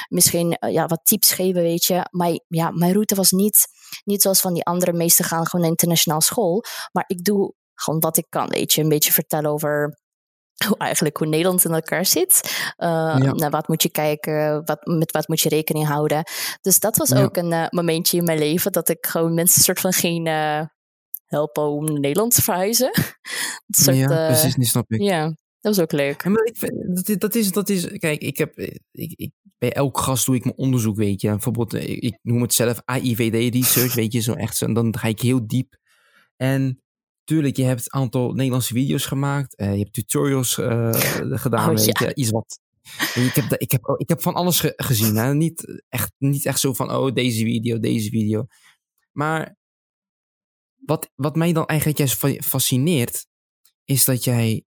Misschien 0.09 0.57
uh, 0.59 0.71
ja, 0.73 0.85
wat 0.85 0.99
tips 1.03 1.31
geven, 1.31 1.61
weet 1.61 1.85
je. 1.85 2.07
Maar 2.11 2.39
ja, 2.47 2.71
mijn 2.71 2.93
route 2.93 3.15
was 3.15 3.31
niet, 3.31 3.67
niet 4.03 4.21
zoals 4.21 4.41
van 4.41 4.53
die 4.53 4.63
andere. 4.65 4.93
Meesten 4.93 5.25
gaan 5.25 5.45
gewoon 5.45 5.61
naar 5.61 5.69
internationaal 5.71 6.21
school. 6.21 6.63
Maar 6.91 7.03
ik 7.07 7.23
doe 7.23 7.53
gewoon 7.75 7.99
wat 7.99 8.17
ik 8.17 8.25
kan, 8.29 8.47
weet 8.49 8.73
je. 8.73 8.81
Een 8.81 8.89
beetje 8.89 9.11
vertellen 9.11 9.51
over 9.51 10.01
hoe 10.67 10.77
eigenlijk 10.77 11.17
hoe 11.17 11.27
Nederland 11.27 11.65
in 11.65 11.71
elkaar 11.71 12.05
zit. 12.05 12.41
Uh, 12.77 13.15
ja. 13.19 13.31
Naar 13.33 13.49
wat 13.49 13.67
moet 13.67 13.83
je 13.83 13.89
kijken, 13.89 14.65
wat, 14.65 14.85
met 14.85 15.11
wat 15.11 15.27
moet 15.27 15.41
je 15.41 15.49
rekening 15.49 15.87
houden. 15.87 16.23
Dus 16.61 16.79
dat 16.79 16.97
was 16.97 17.09
ja. 17.09 17.23
ook 17.23 17.37
een 17.37 17.51
uh, 17.51 17.65
momentje 17.69 18.17
in 18.17 18.23
mijn 18.23 18.37
leven 18.37 18.71
dat 18.71 18.89
ik 18.89 19.05
gewoon 19.05 19.33
mensen 19.33 19.61
soort 19.61 19.79
van 19.79 19.93
ging 19.93 20.27
uh, 20.27 20.61
helpen 21.25 21.63
om 21.63 21.85
naar 21.85 21.99
Nederland 21.99 22.35
te 22.35 22.41
verhuizen. 22.41 22.91
soort, 23.67 23.97
ja, 23.97 24.27
precies, 24.27 24.55
niet 24.55 24.67
snap 24.67 24.91
ik. 24.91 25.01
Ja, 25.01 25.23
dat 25.59 25.75
was 25.75 25.79
ook 25.79 25.91
leuk. 25.91 26.23
maar 26.23 26.43
ik, 26.43 26.71
dat, 26.95 27.19
dat, 27.19 27.35
is, 27.35 27.51
dat 27.51 27.69
is, 27.69 27.87
kijk, 27.87 28.21
ik 28.21 28.37
heb, 28.37 28.57
ik, 28.91 29.13
ik, 29.15 29.31
bij 29.57 29.73
elk 29.73 29.97
gast 29.97 30.25
doe 30.25 30.35
ik 30.35 30.43
mijn 30.43 30.57
onderzoek, 30.57 30.95
weet 30.95 31.21
je. 31.21 31.29
Bijvoorbeeld, 31.29 31.73
ik, 31.73 31.99
ik 31.99 32.19
noem 32.21 32.41
het 32.41 32.53
zelf 32.53 32.81
AIVD 32.85 33.53
research, 33.53 33.93
weet 33.93 34.13
je, 34.13 34.19
zo 34.19 34.33
echt. 34.33 34.57
Zo, 34.57 34.65
en 34.65 34.73
dan 34.73 34.97
ga 34.97 35.07
ik 35.07 35.21
heel 35.21 35.47
diep. 35.47 35.77
En 36.35 36.82
Tuurlijk, 37.23 37.57
je 37.57 37.63
hebt 37.63 37.81
een 37.81 38.01
aantal 38.01 38.33
Nederlandse 38.33 38.73
video's 38.73 39.05
gemaakt. 39.05 39.59
Uh, 39.59 39.71
je 39.71 39.79
hebt 39.79 39.93
tutorials 39.93 40.57
uh, 40.57 40.93
gedaan. 41.43 41.69
Oh, 41.69 41.75
weet 41.75 41.99
ja. 41.99 42.07
je, 42.07 42.15
iets 42.15 42.29
wat. 42.29 42.59
Ik 43.13 43.33
heb, 43.33 43.53
ik, 43.53 43.71
heb, 43.71 43.95
ik 43.97 44.09
heb 44.09 44.21
van 44.21 44.33
alles 44.33 44.59
ge 44.59 44.73
gezien. 44.75 45.15
Hè? 45.15 45.33
Niet, 45.33 45.83
echt, 45.89 46.11
niet 46.17 46.45
echt 46.45 46.59
zo 46.59 46.73
van, 46.73 46.91
oh, 46.91 47.13
deze 47.13 47.43
video, 47.43 47.79
deze 47.79 48.09
video. 48.09 48.45
Maar 49.11 49.55
wat, 50.75 51.11
wat 51.15 51.35
mij 51.35 51.53
dan 51.53 51.65
eigenlijk 51.65 51.99
juist 51.99 52.45
fascineert, 52.45 53.27
is 53.85 54.05
dat 54.05 54.23
jij 54.23 54.65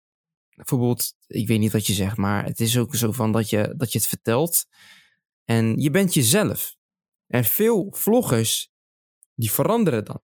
bijvoorbeeld, 0.56 1.14
ik 1.28 1.48
weet 1.48 1.60
niet 1.60 1.72
wat 1.72 1.88
je 1.88 1.94
zegt, 1.94 2.18
maar 2.18 2.46
het 2.46 2.60
is 2.60 2.78
ook 2.78 2.96
zo 2.96 3.12
van 3.12 3.32
dat 3.32 3.50
je, 3.50 3.74
dat 3.78 3.92
je 3.92 3.98
het 3.98 4.08
vertelt. 4.08 4.66
En 5.46 5.78
je 5.78 5.90
bent 5.90 6.14
jezelf. 6.14 6.76
En 7.28 7.44
veel 7.44 7.94
vloggers, 7.96 8.70
die 9.34 9.52
veranderen 9.52 10.06
dan. 10.06 10.22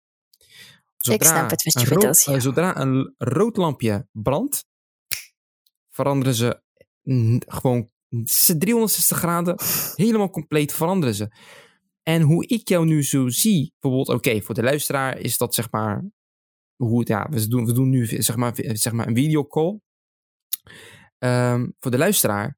Zodra 1.05 1.29
ik 1.29 1.35
snap 1.35 1.49
het 1.49 1.63
wat 1.63 1.83
je 1.83 1.89
bedoelt. 1.89 2.23
Ja. 2.23 2.39
Zodra 2.39 2.77
een 2.77 3.13
rood 3.17 3.57
lampje 3.57 4.07
brandt, 4.11 4.65
veranderen 5.89 6.33
ze 6.33 6.61
gewoon 7.47 7.89
360 8.57 9.17
graden, 9.17 9.55
helemaal 9.95 10.29
compleet 10.29 10.73
veranderen 10.73 11.15
ze. 11.15 11.35
En 12.03 12.21
hoe 12.21 12.47
ik 12.47 12.67
jou 12.67 12.85
nu 12.85 13.03
zo 13.03 13.29
zie, 13.29 13.73
bijvoorbeeld, 13.79 14.17
oké, 14.17 14.41
voor 14.41 14.55
de 14.55 14.63
luisteraar 14.63 15.17
is 15.17 15.37
dat 15.37 15.53
zeg 15.53 15.71
maar, 15.71 16.05
hoe 16.75 16.99
het, 16.99 17.07
ja, 17.07 17.27
we 17.29 17.47
doen, 17.47 17.65
we 17.65 17.73
doen 17.73 17.89
nu 17.89 18.05
zeg 18.05 18.35
maar, 18.35 18.51
zeg 18.55 18.93
maar 18.93 19.07
een 19.07 19.15
videocall. 19.15 19.79
Um, 21.17 21.75
voor 21.79 21.91
de 21.91 21.97
luisteraar, 21.97 22.57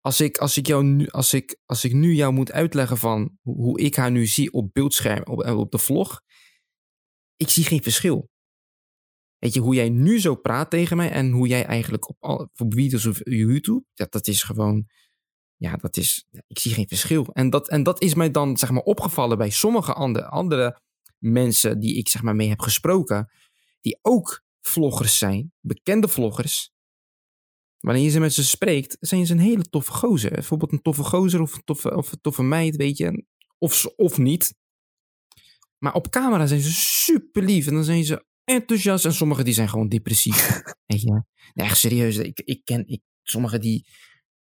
als 0.00 0.20
ik, 0.20 0.38
als 0.38 0.56
ik 0.56 0.66
jou 0.66 0.84
nu, 0.84 1.08
als 1.08 1.34
ik, 1.34 1.58
als 1.64 1.84
ik 1.84 1.92
nu 1.92 2.14
jou 2.14 2.32
moet 2.32 2.52
uitleggen 2.52 2.96
van 2.96 3.38
hoe 3.42 3.80
ik 3.80 3.96
haar 3.96 4.10
nu 4.10 4.26
zie 4.26 4.52
op 4.52 4.72
beeldscherm, 4.72 5.22
op, 5.24 5.46
op 5.46 5.70
de 5.70 5.78
vlog, 5.78 6.20
ik 7.40 7.48
zie 7.48 7.64
geen 7.64 7.82
verschil. 7.82 8.28
Weet 9.38 9.54
je, 9.54 9.60
hoe 9.60 9.74
jij 9.74 9.88
nu 9.88 10.20
zo 10.20 10.34
praat 10.34 10.70
tegen 10.70 10.96
mij 10.96 11.10
en 11.10 11.30
hoe 11.30 11.48
jij 11.48 11.64
eigenlijk 11.64 12.08
op, 12.08 12.16
al, 12.18 12.36
op 12.36 12.74
of 13.06 13.20
YouTube, 13.24 13.84
dat, 13.94 14.12
dat 14.12 14.26
is 14.26 14.42
gewoon, 14.42 14.88
ja, 15.56 15.76
dat 15.76 15.96
is, 15.96 16.26
ik 16.46 16.58
zie 16.58 16.72
geen 16.74 16.88
verschil. 16.88 17.26
En 17.32 17.50
dat, 17.50 17.68
en 17.68 17.82
dat 17.82 18.02
is 18.02 18.14
mij 18.14 18.30
dan, 18.30 18.56
zeg 18.56 18.70
maar, 18.70 18.82
opgevallen 18.82 19.38
bij 19.38 19.50
sommige 19.50 19.92
andere, 19.92 20.26
andere 20.26 20.80
mensen 21.18 21.80
die 21.80 21.96
ik, 21.96 22.08
zeg 22.08 22.22
maar, 22.22 22.36
mee 22.36 22.48
heb 22.48 22.60
gesproken, 22.60 23.30
die 23.80 23.98
ook 24.02 24.42
vloggers 24.60 25.18
zijn, 25.18 25.52
bekende 25.60 26.08
vloggers. 26.08 26.72
Wanneer 27.78 28.02
je 28.02 28.10
ze 28.10 28.20
met 28.20 28.34
ze 28.34 28.44
spreekt, 28.44 28.96
zijn 29.00 29.26
ze 29.26 29.32
een 29.32 29.38
hele 29.38 29.68
toffe 29.68 29.92
gozer. 29.92 30.30
Bijvoorbeeld 30.30 30.72
een 30.72 30.82
toffe 30.82 31.04
gozer 31.04 31.40
of 31.40 31.54
een 31.54 31.64
toffe, 31.64 31.96
of 31.96 32.12
een 32.12 32.20
toffe 32.20 32.42
meid, 32.42 32.76
weet 32.76 32.96
je. 32.96 33.24
Of, 33.58 33.86
of 33.86 34.18
niet. 34.18 34.54
Maar 35.80 35.94
op 35.94 36.10
camera 36.10 36.46
zijn 36.46 36.60
ze 36.60 36.72
super 36.72 37.42
lief 37.42 37.66
en 37.66 37.74
dan 37.74 37.84
zijn 37.84 38.04
ze 38.04 38.24
enthousiast. 38.44 39.04
En 39.04 39.14
sommigen 39.14 39.44
die 39.44 39.54
zijn 39.54 39.68
gewoon 39.68 39.88
depressief. 39.88 40.62
Weet 40.86 41.00
je? 41.00 41.10
Nee, 41.54 41.66
echt 41.66 41.78
serieus. 41.78 42.16
Ik, 42.16 42.40
ik 42.44 42.64
ken 42.64 42.88
ik, 42.88 43.00
sommigen 43.22 43.60
die, 43.60 43.86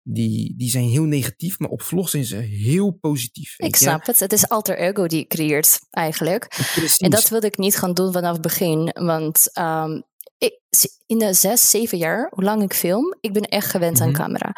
die, 0.04 0.54
die 0.58 0.70
zijn 0.70 0.88
heel 0.88 1.04
negatief, 1.04 1.60
maar 1.60 1.70
op 1.70 1.82
vlog 1.82 2.10
zijn 2.10 2.26
ze 2.26 2.36
heel 2.36 2.92
positief. 2.92 3.54
Ik 3.58 3.76
snap 3.76 4.06
het. 4.06 4.20
Het 4.20 4.34
is 4.34 4.50
alter 4.50 4.78
ego 4.78 5.08
die 5.08 5.20
je 5.20 5.28
creëert 5.28 5.80
eigenlijk. 5.90 6.48
Precies. 6.48 6.98
En 6.98 7.10
dat 7.10 7.30
wilde 7.30 7.48
ik 7.48 7.58
niet 7.58 7.78
gaan 7.78 7.94
doen 7.94 8.12
vanaf 8.12 8.34
het 8.34 8.42
begin. 8.42 8.92
Want 8.94 9.50
um, 9.60 10.04
ik, 10.38 10.60
in 11.06 11.18
de 11.18 11.34
zes, 11.34 11.70
zeven 11.70 11.98
jaar, 11.98 12.28
hoe 12.34 12.44
lang 12.44 12.64
ik 12.64 12.74
film, 12.74 13.16
ik 13.22 13.34
ben 13.34 13.44
echt 13.44 13.70
gewend 13.70 14.02
aan 14.02 14.10
mhm. 14.10 14.18
camera. 14.18 14.56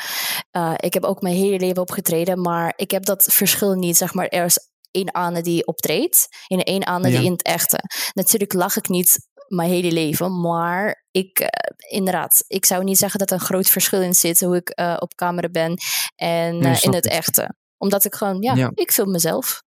Uh, 0.51 0.73
ik 0.77 0.93
heb 0.93 1.03
ook 1.03 1.21
mijn 1.21 1.35
hele 1.35 1.59
leven 1.59 1.81
opgetreden, 1.81 2.41
maar 2.41 2.73
ik 2.75 2.91
heb 2.91 3.05
dat 3.05 3.23
verschil 3.23 3.73
niet, 3.73 3.97
zeg 3.97 4.13
maar, 4.13 4.27
ergens 4.27 4.68
één 4.91 5.11
Anne 5.11 5.41
die 5.41 5.67
optreedt 5.67 6.27
en 6.47 6.63
één 6.63 6.83
Anne 6.83 7.09
die 7.09 7.23
in 7.23 7.31
het 7.31 7.43
echte. 7.43 7.79
Natuurlijk 8.13 8.53
lach 8.53 8.77
ik 8.77 8.87
niet 8.87 9.27
mijn 9.47 9.69
hele 9.69 9.91
leven, 9.91 10.39
maar 10.39 11.05
ik, 11.11 11.39
uh, 11.39 11.47
inderdaad, 11.89 12.43
ik 12.47 12.65
zou 12.65 12.83
niet 12.83 12.97
zeggen 12.97 13.19
dat 13.19 13.29
er 13.29 13.35
een 13.35 13.45
groot 13.45 13.67
verschil 13.67 14.01
in 14.01 14.13
zit 14.13 14.39
hoe 14.39 14.55
ik 14.55 14.79
uh, 14.79 14.95
op 14.99 15.15
camera 15.15 15.49
ben 15.49 15.77
en 16.15 16.65
uh, 16.65 16.83
in 16.83 16.93
het 16.93 17.07
echte. 17.07 17.55
Omdat 17.77 18.05
ik 18.05 18.15
gewoon, 18.15 18.41
ja, 18.41 18.55
ja, 18.55 18.71
ik 18.73 18.91
film 18.91 19.11
mezelf. 19.11 19.63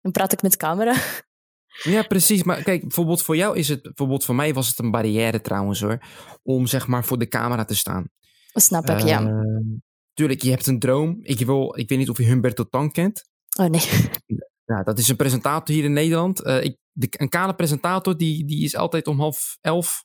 En 0.00 0.10
praat 0.10 0.32
ik 0.32 0.42
met 0.42 0.56
camera. 0.56 0.94
Ja, 1.82 2.02
precies. 2.02 2.42
Maar 2.42 2.62
kijk, 2.62 2.80
bijvoorbeeld 2.80 3.22
voor 3.22 3.36
jou 3.36 3.56
is 3.56 3.68
het, 3.68 3.82
bijvoorbeeld 3.82 4.24
voor 4.24 4.34
mij 4.34 4.54
was 4.54 4.68
het 4.68 4.78
een 4.78 4.90
barrière 4.90 5.40
trouwens 5.40 5.80
hoor, 5.80 5.98
om 6.42 6.66
zeg 6.66 6.86
maar 6.86 7.04
voor 7.04 7.18
de 7.18 7.28
camera 7.28 7.64
te 7.64 7.76
staan. 7.76 8.08
Snap 8.52 8.90
ik, 8.90 9.00
ja. 9.00 9.18
Ehm, 9.20 9.78
tuurlijk, 10.14 10.42
je 10.42 10.50
hebt 10.50 10.66
een 10.66 10.78
droom. 10.78 11.18
Ik, 11.22 11.38
wil, 11.38 11.78
ik 11.78 11.88
weet 11.88 11.98
niet 11.98 12.10
of 12.10 12.18
je 12.18 12.24
Humberto 12.24 12.64
Tan 12.64 12.90
kent. 12.90 13.28
Oh 13.58 13.66
nee. 13.66 14.10
Ja, 14.64 14.82
dat 14.82 14.98
is 14.98 15.08
een 15.08 15.16
presentator 15.16 15.74
hier 15.74 15.84
in 15.84 15.92
Nederland. 15.92 16.46
Uh, 16.46 16.64
ik, 16.64 16.76
de, 16.92 17.06
een 17.10 17.28
kale 17.28 17.54
presentator, 17.54 18.16
die, 18.16 18.44
die 18.44 18.64
is 18.64 18.76
altijd 18.76 19.06
om 19.06 19.18
half 19.18 19.58
elf 19.60 20.04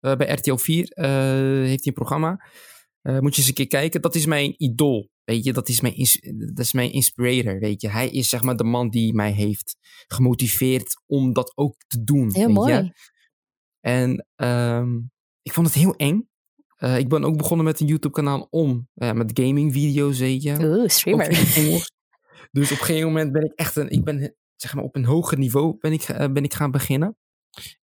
uh, 0.00 0.16
bij 0.16 0.32
RTL 0.32 0.54
4. 0.54 0.92
Uh, 0.94 1.04
eh, 1.04 1.66
heeft 1.66 1.84
hij 1.84 1.86
een 1.86 1.92
programma. 1.92 2.44
moet 3.02 3.34
je 3.34 3.40
eens 3.40 3.48
een 3.48 3.54
keer 3.54 3.66
kijken. 3.66 4.02
Dat 4.02 4.14
is 4.14 4.26
mijn 4.26 4.54
idool. 4.56 5.08
Weet 5.24 5.44
je, 5.44 5.52
dat 5.52 5.68
is 5.68 5.80
mijn, 5.80 5.94
dat 6.54 6.64
is 6.64 6.72
mijn 6.72 6.92
inspirator. 6.92 7.58
Weet 7.58 7.80
je, 7.80 7.88
hij 7.88 8.10
is 8.10 8.28
zeg 8.28 8.42
maar 8.42 8.56
de 8.56 8.64
man 8.64 8.90
die 8.90 9.14
mij 9.14 9.32
heeft 9.32 9.76
gemotiveerd 10.06 11.02
om 11.06 11.32
dat 11.32 11.52
ook 11.54 11.74
te 11.86 12.04
doen. 12.04 12.34
Heel 12.34 12.48
mooi. 12.48 12.74
Je? 12.74 12.92
En 13.80 14.26
um, 14.36 15.10
ik 15.42 15.52
vond 15.52 15.66
het 15.66 15.76
heel 15.76 15.94
eng. 15.94 16.28
Ik 16.96 17.08
ben 17.08 17.24
ook 17.24 17.36
begonnen 17.36 17.66
met 17.66 17.80
een 17.80 17.86
YouTube-kanaal 17.86 18.46
om 18.50 18.88
met 18.94 19.30
gaming-video's, 19.40 20.18
weet 20.18 20.42
je. 20.42 20.56
Oeh, 20.60 20.88
streamer. 20.88 21.28
Dus 22.50 22.72
op 22.72 22.78
een 22.78 22.84
gegeven 22.84 23.08
moment 23.08 23.32
ben 23.32 23.44
ik 23.44 23.52
echt 23.54 23.76
een, 23.76 23.90
ik 23.90 24.04
ben 24.04 24.36
zeg 24.56 24.74
maar 24.74 24.84
op 24.84 24.96
een 24.96 25.04
hoger 25.04 25.38
niveau 25.38 25.76
ben 25.78 25.92
ik, 25.92 26.08
uh, 26.08 26.16
ben 26.16 26.44
ik 26.44 26.54
gaan 26.54 26.70
beginnen. 26.70 27.16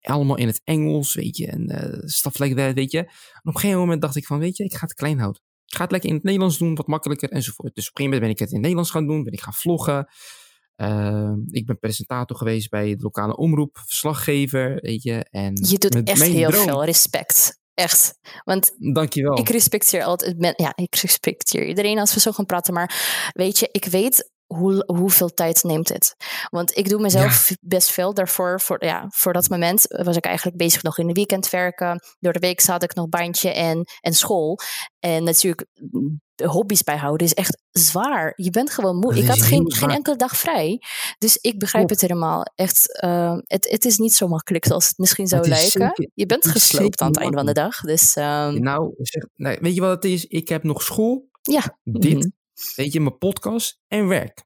Allemaal 0.02 0.38
in 0.38 0.48
het 0.48 0.62
Engels, 0.64 1.14
weet 1.14 1.38
je, 1.38 1.48
en 1.48 1.72
uh, 1.72 2.02
stuff 2.06 2.40
like 2.40 2.56
that, 2.56 2.74
weet 2.74 2.92
je. 2.92 2.98
En 2.98 3.06
op 3.44 3.56
een 3.56 3.60
gegeven 3.60 3.80
moment 3.80 4.02
dacht 4.02 4.16
ik 4.16 4.26
van, 4.26 4.40
weet 4.40 4.58
je, 4.58 4.64
ik 4.64 4.74
ga 4.74 4.86
het 4.86 4.94
klein 4.94 5.20
houden. 5.20 5.42
Ik 5.66 5.76
ga 5.76 5.82
het 5.82 5.92
lekker 5.92 6.10
in 6.10 6.16
het 6.16 6.24
Nederlands 6.24 6.58
doen, 6.58 6.76
wat 6.76 6.88
makkelijker 6.88 7.30
enzovoort. 7.30 7.76
Dus 7.76 7.90
op 7.90 7.98
een 7.98 8.04
gegeven 8.04 8.22
moment 8.22 8.22
ben 8.22 8.30
ik 8.30 8.40
het 8.40 8.48
in 8.48 8.54
het 8.54 8.62
Nederlands 8.62 8.92
gaan 8.92 9.08
doen, 9.08 9.24
ben 9.24 9.34
ik 9.34 9.42
gaan 9.42 9.54
vloggen. 9.54 10.08
Uh, 10.78 11.34
ik 11.50 11.66
ben 11.66 11.80
presentator 11.80 12.38
geweest 12.38 12.70
bij 12.70 12.96
de 12.96 13.04
lokale 13.04 13.36
omroep, 13.36 13.78
verslaggever, 13.86 14.80
weet 14.82 15.04
je. 15.04 15.26
En 15.30 15.54
je 15.68 15.78
doet 15.78 16.04
echt 16.04 16.22
heel 16.22 16.50
droom, 16.50 16.64
veel 16.64 16.86
respect. 16.86 17.62
Echt. 17.74 18.20
Want 18.44 18.76
Dankjewel. 18.94 19.40
ik 19.40 19.50
respecteer 19.50 20.04
altijd. 20.04 20.54
Ja, 20.58 20.74
ik 20.76 20.96
respecteer 20.96 21.68
iedereen 21.68 22.00
als 22.00 22.14
we 22.14 22.20
zo 22.20 22.32
gaan 22.32 22.46
praten. 22.46 22.74
Maar 22.74 23.32
weet 23.34 23.60
je, 23.60 23.70
ik 23.72 23.86
weet 23.86 24.32
hoe, 24.46 24.84
hoeveel 24.86 25.30
tijd 25.30 25.64
neemt 25.64 25.90
het? 25.90 26.16
Want 26.50 26.78
ik 26.78 26.90
doe 26.90 27.02
mezelf 27.02 27.52
best 27.62 27.92
veel 27.92 28.14
daarvoor. 28.14 28.62
Voor, 28.62 28.86
ja, 28.86 29.06
voor 29.10 29.34
dat 29.34 29.50
moment 29.50 29.86
was 29.88 30.18
ik 30.18 30.26
eigenlijk 30.26 30.58
bezig 30.58 30.84
nog 30.84 30.98
in 30.98 31.08
de 31.08 31.14
weekend 31.14 31.50
werken. 31.50 32.00
Door 32.20 32.34
de 32.34 32.40
week 32.40 32.62
zat 32.62 32.84
ik 32.84 32.96
nog 32.96 33.10
bandje 33.10 33.50
en, 33.50 33.84
en 34.02 34.14
school. 34.14 34.60
En 35.00 35.24
natuurlijk, 35.24 35.66
hobby's 36.36 36.84
bijhouden 36.84 37.28
is 37.28 37.34
echt 37.34 37.62
zwaar. 37.72 38.34
Je 38.36 38.50
bent 38.50 38.72
gewoon 38.72 38.98
moe. 38.98 39.16
Ik 39.16 39.28
had 39.28 39.42
geen, 39.42 39.72
geen 39.72 39.90
enkele 39.90 40.16
dag 40.16 40.38
vrij. 40.38 40.82
Dus 41.18 41.38
ik 41.38 41.60
begrijp 41.60 41.90
het 41.90 42.02
helemaal. 42.02 42.46
Echt, 42.56 43.04
uh, 43.04 43.38
het, 43.44 43.70
het 43.70 43.86
is 43.86 43.98
niet 43.98 44.14
zo 44.14 44.28
makkelijk 44.28 44.66
zoals 44.66 44.88
het 44.88 44.98
misschien 44.98 45.28
zou 45.28 45.48
lijken. 45.48 45.70
Zeker, 45.70 46.10
je 46.14 46.26
bent 46.26 46.48
gesloopt 46.48 47.02
aan 47.02 47.08
het 47.08 47.18
einde 47.18 47.38
van 47.38 47.46
de 47.46 47.54
dag. 47.54 47.82
Dus, 47.82 48.16
um... 48.16 48.60
nou, 48.62 48.94
zeg, 48.98 49.24
nou, 49.36 49.58
weet 49.62 49.76
je 49.76 49.82
wat 49.82 50.04
het 50.04 50.12
is? 50.12 50.26
Ik 50.26 50.50
heb 50.50 50.64
nog 50.64 50.82
school. 50.82 51.30
Ja. 51.42 51.78
Dit. 51.84 52.14
Mhm. 52.14 52.28
Weet 52.76 52.94
je, 52.94 53.00
mijn 53.00 53.18
podcast 53.18 53.80
en 53.88 54.08
werk. 54.08 54.44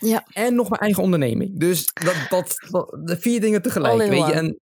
Ja. 0.00 0.26
En 0.32 0.54
nog 0.54 0.68
mijn 0.68 0.80
eigen 0.80 1.02
onderneming. 1.02 1.60
Dus 1.60 1.90
dat, 1.92 2.16
dat, 2.28 2.54
de 3.04 3.16
vier 3.20 3.40
dingen 3.40 3.62
tegelijk. 3.62 4.10
Weet 4.10 4.26
je, 4.26 4.32
en 4.32 4.60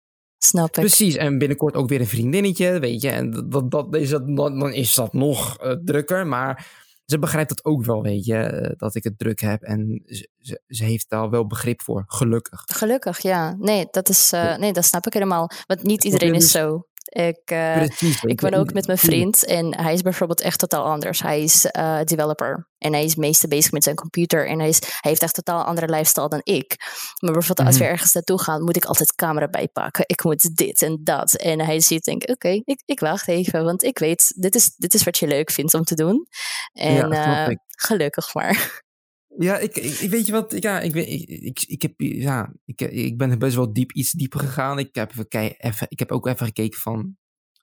Snap 0.43 0.67
ik. 0.67 0.74
Precies, 0.74 1.15
en 1.15 1.38
binnenkort 1.38 1.76
ook 1.76 1.89
weer 1.89 1.99
een 1.99 2.07
vriendinnetje, 2.07 2.80
weet 2.80 3.01
je. 3.01 3.09
En 3.09 3.49
dat, 3.49 3.72
dat, 3.72 3.95
is 3.95 4.09
dat, 4.09 4.28
dan 4.36 4.74
is 4.74 4.95
dat 4.95 5.13
nog 5.13 5.63
uh, 5.63 5.72
drukker. 5.72 6.28
Maar 6.28 6.67
ze 7.05 7.19
begrijpt 7.19 7.49
dat 7.49 7.65
ook 7.65 7.86
wel, 7.86 8.01
weet 8.01 8.26
je, 8.26 8.36
eh, 8.36 8.72
dat 8.78 8.95
ik 8.95 9.03
het 9.03 9.19
druk 9.19 9.39
heb. 9.39 9.61
En 9.61 10.01
ze, 10.05 10.30
ze, 10.39 10.61
ze 10.67 10.84
heeft 10.84 11.09
daar 11.09 11.30
wel 11.30 11.47
begrip 11.47 11.82
voor, 11.82 12.03
gelukkig. 12.07 12.63
Gelukkig, 12.65 13.19
ja. 13.19 13.55
Nee, 13.59 13.88
dat, 13.91 14.09
is, 14.09 14.34
uh, 14.34 14.57
nee, 14.57 14.74
dat 14.74 14.86
snap 14.86 15.05
ik 15.05 15.13
helemaal. 15.13 15.49
Want 15.65 15.84
niet 15.84 16.03
iedereen 16.03 16.34
is 16.34 16.51
zo. 16.51 16.88
Ik, 17.03 17.51
uh, 17.51 17.73
Precies, 17.73 18.23
ik 18.23 18.41
ben 18.41 18.53
ook 18.53 18.73
met 18.73 18.87
mijn 18.87 18.97
vriend 18.97 19.45
en 19.45 19.81
hij 19.81 19.93
is 19.93 20.01
bijvoorbeeld 20.01 20.41
echt 20.41 20.59
totaal 20.59 20.83
anders. 20.83 21.21
Hij 21.21 21.43
is 21.43 21.65
uh, 21.77 21.99
developer 22.03 22.67
en 22.77 22.93
hij 22.93 23.03
is 23.03 23.15
meestal 23.15 23.49
bezig 23.49 23.71
met 23.71 23.83
zijn 23.83 23.95
computer 23.95 24.47
en 24.47 24.59
hij, 24.59 24.67
is, 24.69 24.79
hij 24.79 25.11
heeft 25.11 25.21
echt 25.21 25.33
totaal 25.33 25.63
andere 25.63 25.89
lifestyle 25.89 26.29
dan 26.29 26.41
ik. 26.43 26.75
Maar 27.19 27.31
bijvoorbeeld 27.31 27.47
mm 27.47 27.55
-hmm. 27.55 27.65
als 27.65 27.77
we 27.77 27.83
mhm. 27.83 27.91
ergens 27.91 28.13
naartoe 28.13 28.41
gaan, 28.41 28.63
moet 28.63 28.75
ik 28.75 28.85
altijd 28.85 29.15
camera 29.15 29.47
bijpakken. 29.47 30.03
Ik 30.07 30.23
moet 30.23 30.55
dit 30.55 30.81
en 30.81 30.99
dat. 31.03 31.33
En 31.33 31.59
hij 31.59 31.79
ziet, 31.79 32.03
denk 32.03 32.21
oké, 32.21 32.31
okay, 32.31 32.61
ik, 32.65 32.81
ik 32.85 32.99
wacht 32.99 33.27
even, 33.27 33.63
want 33.63 33.83
ik 33.83 33.99
weet, 33.99 34.33
dit 34.35 34.55
is, 34.55 34.75
dit 34.75 34.93
is 34.93 35.03
wat 35.03 35.17
je 35.17 35.27
leuk 35.27 35.51
vindt 35.51 35.73
om 35.73 35.83
te 35.83 35.95
doen. 35.95 36.27
En 36.73 37.09
ja, 37.09 37.49
uh, 37.49 37.55
gelukkig 37.67 38.33
maar. 38.33 38.81
Ja, 39.38 39.57
ik, 39.57 39.77
ik, 39.77 40.09
weet 40.09 40.25
je 40.25 40.32
wat, 40.32 40.55
ja, 40.59 40.79
ik, 40.79 40.95
ik, 40.95 41.29
ik, 41.29 41.63
ik, 41.67 41.82
heb, 41.82 41.93
ja, 41.97 42.53
ik, 42.65 42.82
ik 42.82 43.17
ben 43.17 43.39
best 43.39 43.55
wel 43.55 43.73
diep, 43.73 43.91
iets 43.91 44.11
dieper 44.11 44.39
gegaan. 44.39 44.79
Ik 44.79 44.95
heb, 44.95 45.11
even, 45.57 45.88
ik 45.89 45.99
heb 45.99 46.11
ook 46.11 46.27
even 46.27 46.45
gekeken 46.45 46.79
van, 46.79 46.99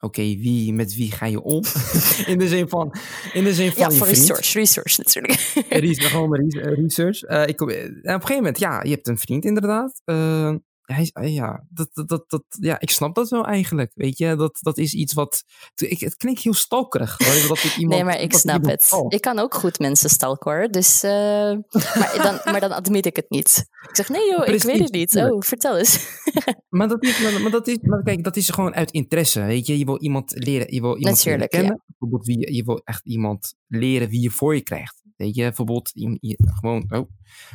oké, 0.00 0.20
okay, 0.20 0.38
wie, 0.40 0.72
met 0.72 0.94
wie 0.94 1.12
ga 1.12 1.26
je 1.26 1.42
om? 1.42 1.62
in 2.26 2.38
de 2.38 2.48
zin 2.48 2.68
van, 2.68 2.94
in 3.32 3.44
de 3.44 3.54
zin 3.54 3.72
van 3.72 3.90
Ja, 3.90 3.96
voor 3.96 4.06
research, 4.06 4.52
research 4.52 4.98
natuurlijk. 4.98 5.40
research, 5.68 6.10
gewoon 6.10 6.34
research. 6.54 7.22
Uh, 7.22 7.46
ik, 7.46 7.60
op 7.60 7.68
een 7.68 8.00
gegeven 8.02 8.34
moment, 8.34 8.58
ja, 8.58 8.82
je 8.82 8.90
hebt 8.90 9.08
een 9.08 9.18
vriend 9.18 9.44
inderdaad. 9.44 10.02
Uh, 10.04 10.54
hij, 10.94 11.30
ja, 11.30 11.64
dat, 11.68 11.88
dat, 11.92 12.24
dat, 12.26 12.44
ja, 12.48 12.80
ik 12.80 12.90
snap 12.90 13.14
dat 13.14 13.28
wel 13.28 13.44
eigenlijk. 13.44 13.92
Weet 13.94 14.18
je, 14.18 14.36
dat, 14.36 14.58
dat 14.60 14.78
is 14.78 14.94
iets 14.94 15.12
wat. 15.12 15.44
Ik, 15.74 16.00
het 16.00 16.16
klinkt 16.16 16.40
heel 16.40 16.54
stalkerig. 16.54 17.16
Dat 17.16 17.64
ik 17.64 17.76
iemand, 17.78 17.94
nee, 17.94 18.04
maar 18.04 18.20
ik 18.20 18.32
snap 18.32 18.64
het. 18.64 18.82
Stalk. 18.82 19.12
Ik 19.12 19.20
kan 19.20 19.38
ook 19.38 19.54
goed 19.54 19.78
mensen 19.78 20.10
stalken 20.10 20.52
hoor. 20.52 20.68
Dus, 20.68 21.04
uh, 21.04 21.10
maar, 21.98 22.18
dan, 22.22 22.52
maar 22.52 22.60
dan 22.60 22.72
admit 22.72 23.06
ik 23.06 23.16
het 23.16 23.30
niet. 23.30 23.68
Ik 23.88 23.96
zeg 23.96 24.08
nee 24.08 24.30
joh, 24.30 24.44
Precies, 24.44 24.64
ik 24.64 24.70
weet 24.70 24.80
het 24.80 24.92
niet. 24.92 25.16
Oh, 25.16 25.42
vertel 25.42 25.78
eens. 25.78 26.22
maar, 26.68 26.88
dat 26.88 27.04
is, 27.04 27.20
maar, 27.22 27.40
maar, 27.40 27.50
dat 27.50 27.66
is, 27.66 27.78
maar 27.80 28.02
kijk, 28.02 28.24
dat 28.24 28.36
is 28.36 28.48
gewoon 28.48 28.74
uit 28.74 28.90
interesse. 28.90 29.40
Weet 29.40 29.66
je, 29.66 29.78
je 29.78 29.84
wil 29.84 30.00
iemand 30.00 30.32
leren, 30.34 30.74
je 30.74 30.80
wil 30.80 30.96
iemand 30.96 31.16
Natuurlijk, 31.16 31.52
leren 31.52 31.66
kennen. 31.66 31.82
Ja. 31.86 31.94
Bijvoorbeeld, 31.98 32.26
wie, 32.26 32.54
je 32.54 32.64
wil 32.64 32.80
echt 32.84 33.06
iemand 33.06 33.54
leren 33.66 34.08
wie 34.08 34.20
je 34.20 34.30
voor 34.30 34.54
je 34.54 34.62
krijgt. 34.62 35.02
Weet 35.16 35.34
je, 35.34 35.42
bijvoorbeeld, 35.42 35.92
gewoon, 36.38 36.82
oh, 36.82 37.08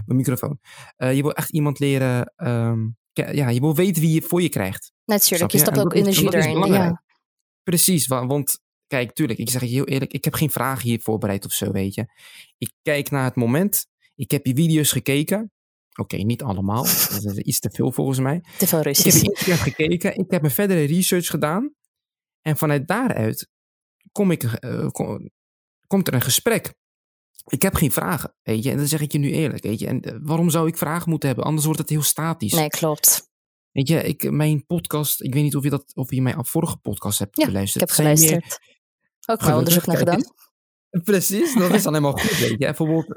mijn 0.06 0.18
microfoon. 0.18 0.60
Uh, 0.98 1.16
je 1.16 1.22
wil 1.22 1.34
echt 1.34 1.52
iemand 1.52 1.80
leren. 1.80 2.34
Um, 2.36 2.98
ja, 3.14 3.50
je 3.50 3.60
wil 3.60 3.76
weten 3.76 4.02
wie 4.02 4.14
je 4.14 4.22
voor 4.22 4.42
je 4.42 4.50
krijgt. 4.50 4.92
Natuurlijk, 5.06 5.52
je, 5.52 5.58
je 5.58 5.64
stapt 5.64 5.80
ook 5.80 5.94
energie 5.94 6.36
erin. 6.36 6.74
Ja. 6.74 7.04
Precies, 7.64 8.08
want 8.08 8.60
kijk, 8.88 9.14
tuurlijk, 9.14 9.40
ik 9.40 9.50
zeg 9.50 9.62
je 9.62 9.68
heel 9.68 9.88
eerlijk, 9.88 10.14
ik 10.14 10.24
heb 10.24 10.34
geen 10.34 10.50
vragen 10.50 10.90
hier 10.90 11.00
voorbereid 11.02 11.46
of 11.46 11.52
zo, 11.52 11.72
weet 11.72 11.94
je. 11.94 12.06
Ik 12.58 12.72
kijk 12.82 13.12
naar 13.12 13.24
het 13.24 13.36
moment, 13.36 13.86
ik 14.16 14.32
heb 14.32 14.46
je 14.46 14.56
video's 14.56 14.92
gekeken. 14.92 15.52
Oké, 15.92 16.02
okay, 16.02 16.26
niet 16.26 16.44
allemaal, 16.44 16.84
dat 17.24 17.26
is 17.26 17.38
iets 17.38 17.60
te 17.60 17.70
veel 17.70 17.92
volgens 17.92 18.20
mij. 18.20 18.44
Te 18.58 18.68
veel 18.68 18.82
Russisch. 18.82 19.22
Ik 19.22 19.38
heb 19.38 19.60
gekeken, 19.60 20.16
ik 20.16 20.32
heb 20.32 20.44
een 20.44 20.52
verdere 20.52 20.84
research 20.84 21.28
gedaan. 21.28 21.74
En 22.42 22.58
vanuit 22.58 22.88
daaruit 22.88 23.48
kom 24.12 24.32
ik, 24.32 24.44
uh, 24.44 24.88
kom, 24.88 25.30
komt 25.88 26.08
er 26.08 26.14
een 26.14 26.22
gesprek. 26.22 26.74
Ik 27.46 27.62
heb 27.62 27.76
geen 27.76 27.92
vragen, 27.92 28.36
weet 28.44 28.64
je. 28.64 28.70
En 28.72 28.78
dan 28.78 28.88
zeg 28.88 29.02
ik 29.02 29.12
je 29.12 29.18
nu 29.18 29.32
eerlijk, 29.32 29.64
weet 29.64 29.80
je. 29.80 29.88
En 29.88 30.08
uh, 30.08 30.18
waarom 30.22 30.50
zou 30.50 30.68
ik 30.68 30.78
vragen 30.78 31.10
moeten 31.10 31.28
hebben? 31.28 31.46
Anders 31.46 31.66
wordt 31.66 31.80
het 31.80 31.90
heel 31.90 32.02
statisch. 32.02 32.54
Nee, 32.54 32.68
klopt. 32.68 33.32
Weet 33.72 33.88
je, 33.88 34.04
ik, 34.04 34.32
mijn 34.32 34.66
podcast, 34.66 35.22
ik 35.22 35.34
weet 35.34 35.44
niet 35.44 35.56
of 35.56 35.64
je, 35.64 35.70
dat, 35.70 35.92
of 35.96 36.12
je 36.12 36.22
mijn 36.22 36.46
vorige 36.46 36.78
podcast 36.78 37.20
hebt 37.20 37.38
ja, 37.38 37.46
geluisterd. 37.46 37.84
ik 37.84 37.90
heb 37.90 37.98
geluisterd. 37.98 38.42
Meer... 38.42 38.82
Ook 39.26 39.42
wel 39.42 39.58
onderzoek 39.58 39.86
naar 39.86 39.98
gedaan. 39.98 40.22
Precies, 41.04 41.54
dat 41.54 41.74
is 41.74 41.84
dan 41.84 41.94
helemaal 41.94 42.18
goed, 42.18 42.38
weet 42.38 42.50
je. 42.50 42.58
Bijvoorbeeld, 42.58 43.08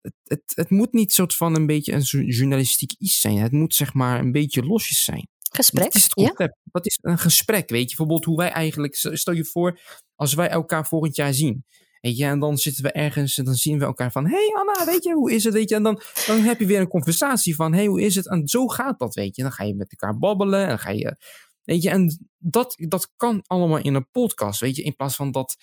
het, 0.00 0.12
het, 0.24 0.42
het 0.54 0.70
moet 0.70 0.92
niet 0.92 1.12
soort 1.12 1.34
van 1.34 1.56
een 1.56 1.66
beetje 1.66 1.92
een 1.92 2.26
journalistiek 2.26 2.92
iets 2.98 3.20
zijn. 3.20 3.38
Het 3.38 3.52
moet 3.52 3.74
zeg 3.74 3.94
maar 3.94 4.20
een 4.20 4.32
beetje 4.32 4.62
losjes 4.62 5.04
zijn. 5.04 5.28
Gesprek, 5.50 5.84
dat 5.84 5.94
is 5.94 6.02
het 6.02 6.12
concept. 6.12 6.38
Ja? 6.38 6.56
Dat 6.64 6.86
is 6.86 6.98
een 7.00 7.18
gesprek, 7.18 7.70
weet 7.70 7.80
je. 7.80 7.86
Bijvoorbeeld 7.86 8.24
hoe 8.24 8.36
wij 8.36 8.50
eigenlijk, 8.50 8.94
stel 8.94 9.34
je 9.34 9.44
voor, 9.44 9.80
als 10.14 10.34
wij 10.34 10.48
elkaar 10.48 10.86
volgend 10.86 11.16
jaar 11.16 11.34
zien. 11.34 11.64
Weet 12.06 12.16
je, 12.16 12.24
en 12.24 12.38
dan 12.38 12.58
zitten 12.58 12.82
we 12.82 12.92
ergens 12.92 13.38
en 13.38 13.44
dan 13.44 13.54
zien 13.54 13.78
we 13.78 13.84
elkaar 13.84 14.12
van... 14.12 14.26
hey 14.26 14.52
Anna, 14.54 14.84
weet 14.84 15.04
je, 15.04 15.12
hoe 15.12 15.32
is 15.32 15.44
het? 15.44 15.54
Weet 15.54 15.68
je, 15.68 15.74
en 15.74 15.82
dan, 15.82 16.00
dan 16.26 16.38
heb 16.40 16.58
je 16.58 16.66
weer 16.66 16.80
een 16.80 16.88
conversatie 16.88 17.54
van... 17.54 17.72
hey, 17.72 17.86
hoe 17.86 18.02
is 18.02 18.14
het? 18.14 18.28
En 18.28 18.48
zo 18.48 18.66
gaat 18.66 18.98
dat, 18.98 19.14
weet 19.14 19.36
je. 19.36 19.42
Dan 19.42 19.52
ga 19.52 19.64
je 19.64 19.74
met 19.74 19.90
elkaar 19.90 20.18
babbelen 20.18 20.62
en 20.62 20.68
dan 20.68 20.78
ga 20.78 20.90
je... 20.90 21.16
Weet 21.62 21.82
je, 21.82 21.90
en 21.90 22.28
dat, 22.38 22.74
dat 22.88 23.12
kan 23.16 23.42
allemaal 23.46 23.78
in 23.78 23.94
een 23.94 24.10
podcast, 24.10 24.60
weet 24.60 24.76
je. 24.76 24.82
In 24.82 24.96
plaats 24.96 25.16
van 25.16 25.30
dat, 25.30 25.56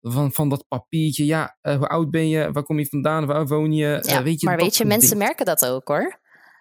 van, 0.00 0.32
van 0.32 0.48
dat 0.48 0.64
papiertje. 0.68 1.24
Ja, 1.24 1.58
uh, 1.62 1.76
hoe 1.76 1.88
oud 1.88 2.10
ben 2.10 2.28
je? 2.28 2.52
Waar 2.52 2.62
kom 2.62 2.78
je 2.78 2.86
vandaan? 2.86 3.26
Waar 3.26 3.46
woon 3.46 3.72
je? 3.72 3.98
Ja, 4.02 4.18
uh, 4.18 4.24
weet 4.24 4.40
je 4.40 4.46
maar 4.46 4.56
weet 4.56 4.76
je, 4.76 4.84
mensen 4.84 5.08
ding. 5.10 5.22
merken 5.22 5.46
dat 5.46 5.66
ook 5.66 5.88
hoor. 5.88 6.20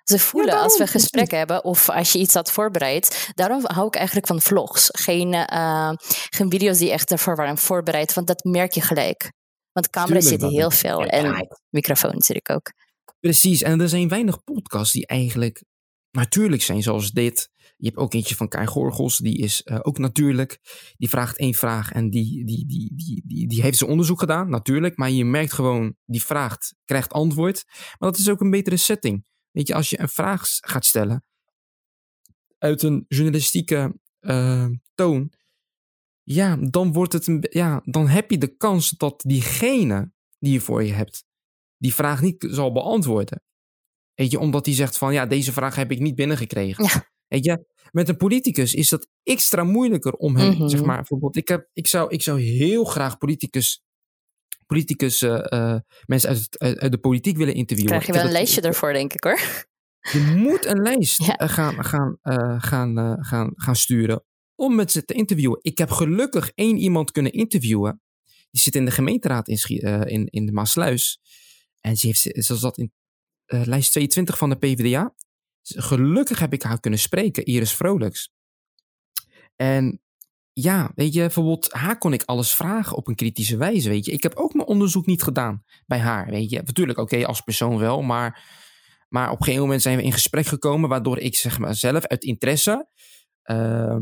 Ze 0.10 0.20
voelen 0.20 0.56
ja, 0.56 0.62
als 0.62 0.78
we 0.78 0.88
gesprek 0.88 1.32
hebben 1.32 1.64
of 1.64 1.90
als 1.90 2.12
je 2.12 2.20
iets 2.20 2.34
had 2.34 2.52
voorbereid. 2.52 3.32
Daarom 3.34 3.62
hou 3.66 3.88
ik 3.88 3.96
eigenlijk 3.96 4.28
van 4.28 4.42
vlogs. 4.42 4.90
Geen, 4.92 5.34
uh, 5.34 5.92
geen 6.30 6.50
video's 6.50 6.78
die 6.78 6.92
echt 6.92 7.12
ervoor 7.12 7.36
waren 7.36 7.58
voorbereid, 7.58 8.14
want 8.14 8.28
dat 8.28 8.44
merk 8.44 8.72
je 8.72 8.82
gelijk. 8.82 9.32
Want 9.72 9.90
camera's 9.90 10.28
zitten 10.28 10.50
heel 10.50 10.72
veel 10.72 11.06
en 11.06 11.48
microfoon 11.70 12.14
natuurlijk 12.14 12.50
ook. 12.50 12.72
Precies, 13.20 13.62
en 13.62 13.82
er 13.82 13.90
zijn 13.90 14.08
weinig 14.08 14.44
podcasts 14.44 14.94
die 14.94 15.08
eigenlijk 15.08 15.64
natuurlijk 16.12 16.62
zijn 16.62 16.84
zoals 16.84 17.12
dit. 17.12 17.50
Je 17.78 17.86
hebt 17.88 17.98
ook 17.98 18.14
eentje 18.14 18.36
van 18.36 18.48
Kai 18.48 18.66
Gorgels, 18.66 19.18
die 19.18 19.38
is 19.38 19.62
uh, 19.66 19.80
ook 19.82 19.98
natuurlijk. 19.98 20.60
Die 20.98 21.10
vraagt 21.10 21.38
één 21.38 21.54
vraag 21.54 21.92
en 21.92 22.10
die, 22.10 22.46
die, 22.46 22.66
die, 22.66 22.94
die, 22.96 23.24
die, 23.26 23.48
die 23.48 23.62
heeft 23.62 23.78
zijn 23.78 23.90
onderzoek 23.90 24.20
gedaan, 24.20 24.50
natuurlijk. 24.50 24.98
Maar 24.98 25.10
je 25.10 25.26
merkt 25.26 25.54
gewoon, 25.54 25.96
die 26.06 26.24
vraagt, 26.24 26.76
krijgt 26.86 27.14
antwoord. 27.14 27.64
Maar 27.98 28.12
dat 28.12 28.18
is 28.18 28.30
ook 28.30 28.42
een 28.42 28.50
betere 28.50 28.78
setting. 28.78 29.28
Weet 29.52 29.68
je, 29.68 29.74
als 29.74 29.90
je 29.90 30.00
een 30.00 30.10
vraag 30.10 30.48
gaat 30.62 30.86
stellen 30.86 31.24
uit 32.58 32.84
een 32.84 33.06
journalistieke 33.08 34.00
uh, 34.22 34.68
toon, 34.96 35.32
ja, 36.24 36.56
dan 36.56 36.94
wordt 36.94 37.14
het 37.14 37.28
een, 37.28 37.46
ja, 37.50 37.82
dan 37.86 38.08
heb 38.08 38.32
je 38.32 38.38
de 38.38 38.56
kans 38.58 38.90
dat 38.90 39.24
diegene 39.28 40.12
die 40.40 40.54
je 40.54 40.62
voor 40.62 40.84
je 40.84 40.94
hebt, 40.94 41.26
die 41.78 41.94
vraag 41.94 42.22
niet 42.22 42.48
zal 42.50 42.72
beantwoorden. 42.72 43.44
Weet 44.14 44.32
je, 44.32 44.40
omdat 44.40 44.66
hij 44.66 44.76
zegt 44.76 44.98
van, 44.98 45.14
ja, 45.14 45.26
deze 45.26 45.52
vraag 45.52 45.76
heb 45.76 45.92
ik 45.92 46.00
niet 46.00 46.16
binnengekregen. 46.16 46.84
Ja. 46.84 47.12
Weet 47.28 47.46
je, 47.46 47.66
met 47.92 48.10
een 48.10 48.18
politicus 48.18 48.74
is 48.74 48.90
dat 48.90 49.08
extra 49.24 49.64
moeilijker 49.64 50.14
om 50.14 50.36
hem, 50.36 50.70
zeg 50.70 50.84
maar, 50.84 50.96
bijvoorbeeld, 50.96 51.36
ik, 51.36 51.48
heb, 51.48 51.70
ik, 51.74 51.88
zou, 51.88 52.10
ik 52.10 52.22
zou 52.22 52.42
heel 52.42 52.84
graag 52.84 53.18
politicus 53.18 53.84
politicus, 54.70 55.22
uh, 55.22 55.46
uh, 55.50 55.76
mensen 56.06 56.30
uit, 56.30 56.92
de 56.92 56.98
politiek 56.98 57.38
willen 57.38 57.54
interviewen. 57.54 57.94
Krijg 57.94 58.06
je 58.06 58.14
wel 58.14 58.26
een 58.26 58.32
lijstje 58.32 58.62
ervoor, 58.62 58.94
denk 58.94 59.14
ik 59.14 59.24
hoor. 59.24 59.40
Je 60.12 60.34
moet 60.36 60.66
een 60.66 60.82
lijst 60.82 61.26
ja. 61.26 61.48
gaan, 61.48 61.86
gaan, 61.86 62.18
uh, 62.24 62.56
gaan, 62.62 63.18
gaan, 63.26 63.52
gaan 63.56 63.76
sturen 63.76 64.24
om 64.56 64.76
met 64.76 64.92
ze 64.92 65.06
te 65.06 65.14
interviewen. 65.14 65.60
Ik 65.62 65.78
heb 65.78 65.90
gelukkig 65.92 66.52
één 66.56 66.78
iemand 66.78 67.12
kunnen 67.12 67.32
interviewen. 67.32 68.02
Die 68.52 68.62
zit 68.62 68.76
in 68.76 68.86
de 68.86 68.92
gemeenteraad 68.92 69.48
in, 69.48 69.58
in, 70.06 70.26
in 70.26 70.46
de 70.46 70.52
Maasluis. 70.52 71.20
En 71.82 71.98
ze, 71.98 72.08
heeft, 72.08 72.20
ze 72.20 72.56
zat 72.56 72.78
in 72.78 72.92
lijst 73.46 73.92
22 73.92 74.38
van 74.38 74.50
de 74.50 74.56
PvdA. 74.58 75.16
Gelukkig 75.62 76.40
heb 76.40 76.54
ik 76.54 76.64
haar 76.64 76.80
kunnen 76.80 77.00
spreken, 77.00 77.46
Iris 77.46 77.74
Vrolijks. 77.74 78.32
En 79.56 80.02
ja, 80.62 80.92
weet 80.96 81.14
je, 81.14 81.20
bijvoorbeeld 81.20 81.72
haar 81.72 81.98
kon 81.98 82.14
ik 82.14 82.24
alles 82.24 82.54
vragen 82.54 82.98
op 82.98 83.08
een 83.08 83.16
kritische 83.16 83.58
wijze, 83.58 83.90
weet 83.90 84.06
je. 84.06 84.12
Ik 84.12 84.24
heb 84.24 84.36
ook 84.36 84.54
mijn 84.54 84.68
onderzoek 84.68 85.06
niet 85.06 85.24
gedaan 85.24 85.64
bij 85.86 86.00
haar, 86.00 86.30
weet 86.30 86.50
je. 86.50 86.62
Natuurlijk, 86.66 86.98
oké, 87.00 87.14
okay, 87.14 87.26
als 87.26 87.42
persoon 87.42 87.78
wel, 87.78 88.02
maar, 88.02 88.46
maar 89.10 89.26
op 89.26 89.38
een 89.38 89.44
gegeven 89.44 89.64
moment 89.64 89.82
zijn 89.82 89.98
we 89.98 90.04
in 90.04 90.12
gesprek 90.12 90.46
gekomen, 90.46 90.90
waardoor 90.90 91.20
ik 91.20 91.36
zeg 91.36 91.60
maar 91.60 91.76
zelf 91.76 92.06
uit 92.06 92.24
interesse 92.24 92.90
uh, 93.44 93.98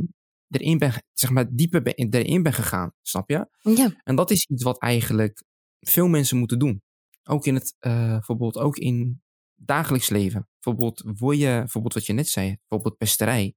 erin 0.50 0.78
ben, 0.78 1.04
zeg 1.14 1.30
maar 1.30 1.48
dieper 1.56 1.82
ben, 1.82 1.94
erin 1.96 2.44
ben 2.44 2.54
gegaan, 2.54 2.94
snap 3.02 3.30
je? 3.30 3.48
Ja. 3.62 4.02
En 4.04 4.16
dat 4.16 4.32
is 4.32 4.46
iets 4.46 4.64
wat 4.64 4.80
eigenlijk 4.82 5.44
veel 5.80 6.08
mensen 6.08 6.38
moeten 6.38 6.60
doen. 6.60 6.82
Ook 7.24 7.46
in 7.46 7.56
het, 7.56 7.76
uh, 7.80 8.10
bijvoorbeeld 8.10 8.58
ook 8.58 8.78
in 8.78 9.22
dagelijks 9.56 10.10
leven. 10.10 10.50
Bijvoorbeeld, 10.60 11.04
word 11.18 11.38
je, 11.38 11.58
bijvoorbeeld 11.58 11.94
wat 11.94 12.06
je 12.06 12.14
net 12.14 12.28
zei, 12.28 12.58
bijvoorbeeld 12.68 12.98
pesterij. 12.98 13.56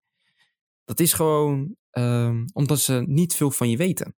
Dat 0.85 1.01
is 1.01 1.13
gewoon 1.13 1.77
um, 1.93 2.45
omdat 2.53 2.81
ze 2.81 3.03
niet 3.07 3.35
veel 3.35 3.51
van 3.51 3.71
je 3.71 3.77
weten. 3.77 4.15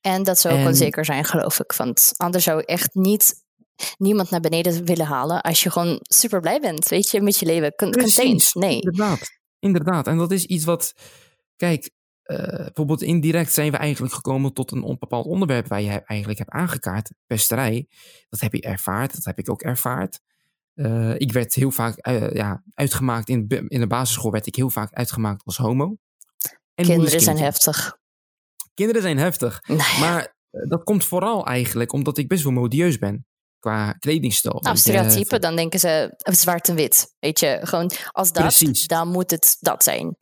En 0.00 0.22
dat 0.22 0.38
zou 0.38 0.54
ook 0.54 0.60
en... 0.60 0.66
onzeker 0.66 1.04
zijn, 1.04 1.24
geloof 1.24 1.60
ik. 1.60 1.72
Want 1.72 2.12
anders 2.16 2.44
zou 2.44 2.60
ik 2.60 2.68
echt 2.68 2.94
niet 2.94 3.44
niemand 3.98 4.30
naar 4.30 4.40
beneden 4.40 4.84
willen 4.84 5.06
halen 5.06 5.40
als 5.40 5.62
je 5.62 5.70
gewoon 5.70 5.98
super 6.02 6.40
blij 6.40 6.60
bent, 6.60 6.88
weet 6.88 7.10
je, 7.10 7.20
met 7.20 7.38
je 7.38 7.46
leven. 7.46 7.74
Contains, 7.74 8.52
nee. 8.52 8.80
Inderdaad, 8.80 9.30
inderdaad. 9.58 10.06
En 10.06 10.16
dat 10.16 10.30
is 10.30 10.44
iets 10.44 10.64
wat, 10.64 10.94
kijk, 11.56 11.90
uh, 12.24 12.38
bijvoorbeeld 12.38 13.02
indirect 13.02 13.52
zijn 13.52 13.70
we 13.70 13.76
eigenlijk 13.76 14.14
gekomen 14.14 14.52
tot 14.52 14.70
een 14.70 14.82
onbepaald 14.82 15.26
onderwerp 15.26 15.68
waar 15.68 15.82
je 15.82 16.04
eigenlijk 16.04 16.38
hebt 16.38 16.50
aangekaart, 16.50 17.12
pesterij. 17.26 17.86
Dat 18.28 18.40
heb 18.40 18.54
je 18.54 18.60
ervaard, 18.60 19.14
dat 19.14 19.24
heb 19.24 19.38
ik 19.38 19.50
ook 19.50 19.62
ervaard. 19.62 20.20
Uh, 20.74 21.14
ik 21.16 21.32
werd 21.32 21.54
heel 21.54 21.70
vaak 21.70 22.06
uh, 22.08 22.30
ja, 22.30 22.64
uitgemaakt, 22.74 23.28
in, 23.28 23.48
in 23.68 23.80
de 23.80 23.86
basisschool 23.86 24.30
werd 24.30 24.46
ik 24.46 24.56
heel 24.56 24.70
vaak 24.70 24.92
uitgemaakt 24.92 25.44
als 25.44 25.56
homo. 25.56 25.96
En 26.74 26.84
Kinderen 26.84 27.20
zijn 27.20 27.38
heftig. 27.38 27.98
Kinderen 28.74 29.02
zijn 29.02 29.18
heftig. 29.18 29.62
Nou 29.66 29.78
ja. 29.78 29.98
Maar 29.98 30.36
dat 30.50 30.82
komt 30.82 31.04
vooral 31.04 31.46
eigenlijk 31.46 31.92
omdat 31.92 32.18
ik 32.18 32.28
best 32.28 32.42
wel 32.42 32.52
modieus 32.52 32.98
ben 32.98 33.26
qua 33.58 33.92
kledingstijl. 33.92 34.58
Nou, 34.60 34.76
stereotypen, 34.76 35.40
dan 35.40 35.56
denken 35.56 35.80
ze 35.80 36.14
zwart 36.22 36.68
en 36.68 36.74
wit. 36.74 37.14
Weet 37.18 37.40
je, 37.40 37.60
gewoon 37.62 37.90
als 38.10 38.32
dat, 38.32 38.42
Precies. 38.42 38.86
dan 38.86 39.08
moet 39.08 39.30
het 39.30 39.56
dat 39.60 39.82
zijn. 39.82 40.16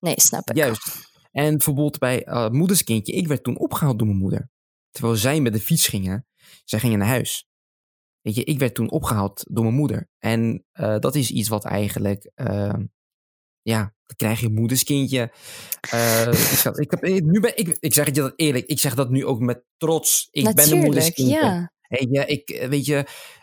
Nee, 0.00 0.20
snap 0.20 0.50
ik. 0.50 0.56
Juist. 0.56 1.06
En 1.30 1.50
bijvoorbeeld 1.50 1.98
bij 1.98 2.26
uh, 2.26 2.48
moederskindje, 2.48 3.12
ik 3.12 3.28
werd 3.28 3.42
toen 3.42 3.58
opgehaald 3.58 3.98
door 3.98 4.06
mijn 4.06 4.18
moeder. 4.18 4.50
Terwijl 4.90 5.16
zij 5.16 5.40
met 5.40 5.52
de 5.52 5.60
fiets 5.60 5.88
gingen, 5.88 6.26
zij 6.64 6.78
gingen 6.78 6.98
naar 6.98 7.08
huis. 7.08 7.46
Weet 8.20 8.34
je, 8.34 8.44
ik 8.44 8.58
werd 8.58 8.74
toen 8.74 8.90
opgehaald 8.90 9.44
door 9.48 9.64
mijn 9.64 9.76
moeder. 9.76 10.08
En 10.18 10.64
uh, 10.72 10.98
dat 10.98 11.14
is 11.14 11.30
iets 11.30 11.48
wat 11.48 11.64
eigenlijk, 11.64 12.30
uh, 12.34 12.74
ja, 13.62 13.94
dan 14.08 14.16
krijg 14.16 14.40
je 14.40 14.48
moederskindje. 14.48 15.32
Uh, 15.94 16.26
ik, 16.26 16.64
ik, 16.84 16.90
heb, 16.90 17.02
nu 17.24 17.40
ben, 17.40 17.56
ik, 17.56 17.76
ik 17.80 17.94
zeg 17.94 18.06
het 18.06 18.16
je 18.16 18.20
dat 18.20 18.32
eerlijk, 18.36 18.66
ik 18.66 18.78
zeg 18.78 18.94
dat 18.94 19.10
nu 19.10 19.24
ook 19.24 19.40
met 19.40 19.64
trots. 19.76 20.28
Ik 20.30 20.44
Natuurlijk, 20.44 20.70
ben 20.70 20.78
een 20.78 20.84
moederskindje. 20.84 21.34
Ja. 21.34 21.72
Weet 21.88 22.08
je, 22.10 22.26
ik, 22.26 22.66
weet 22.68 22.86
je, 22.86 22.96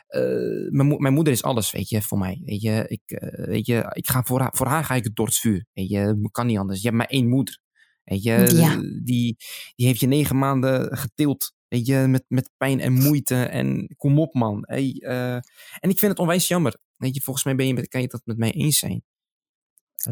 uh, 0.10 0.72
mijn, 0.72 1.02
mijn, 1.02 1.14
moeder 1.14 1.34
is 1.34 1.44
alles, 1.44 1.72
weet 1.72 1.90
je, 1.90 2.02
voor 2.02 2.18
mij. 2.18 2.42
Weet 2.46 2.62
je, 2.62 2.86
ik, 2.88 3.02
uh, 3.06 3.46
weet 3.46 3.66
je, 3.66 3.92
ik 3.94 4.08
ga 4.08 4.24
voor, 4.24 4.40
haar, 4.40 4.54
voor 4.56 4.68
haar 4.68 4.84
ga 4.84 4.96
ik 4.96 5.04
het 5.04 5.16
door 5.16 5.26
het 5.26 5.38
vuur. 5.38 5.66
Weet 5.74 5.90
je, 5.90 6.30
kan 6.32 6.48
niet 6.48 6.58
anders. 6.58 6.82
Je 6.82 6.86
hebt 6.86 6.98
maar 6.98 7.08
één 7.08 7.30
moeder. 7.30 7.60
Weet 8.04 8.24
je, 8.24 8.32
ja. 8.56 8.76
die, 9.04 9.36
die 9.76 9.86
heeft 9.88 10.00
je 10.00 10.08
negen 10.08 10.38
maanden 10.38 10.98
getild. 10.98 11.54
Weet 11.68 11.86
je, 11.86 12.06
met, 12.08 12.24
met 12.28 12.50
pijn 12.58 12.80
en 12.80 12.94
moeite. 12.94 13.44
En 13.44 13.94
kom 13.98 14.20
op, 14.20 14.34
man. 14.34 14.64
Hey, 14.68 14.96
uh, 15.00 15.34
en 15.80 15.90
ik 15.90 16.00
vind 16.00 16.12
het 16.12 16.20
onwijs 16.20 16.48
jammer. 16.48 16.78
Weet 16.96 17.16
je, 17.16 17.22
volgens 17.22 17.46
mij 17.46 17.56
ben 17.56 17.68
je 17.68 17.88
kan 17.88 18.02
je 18.02 18.08
dat 18.08 18.22
met 18.26 18.38
mij 18.38 18.52
eens 18.52 18.80
zijn. 18.80 19.04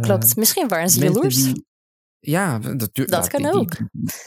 Klopt. 0.02 0.36
Misschien 0.36 0.68
waren 0.68 0.90
ze 0.90 1.00
jaloers. 1.00 1.44
Die, 1.44 1.66
ja, 2.20 2.60
dat, 2.60 2.90
dat 2.94 3.28
kan 3.28 3.46
ook. 3.46 3.78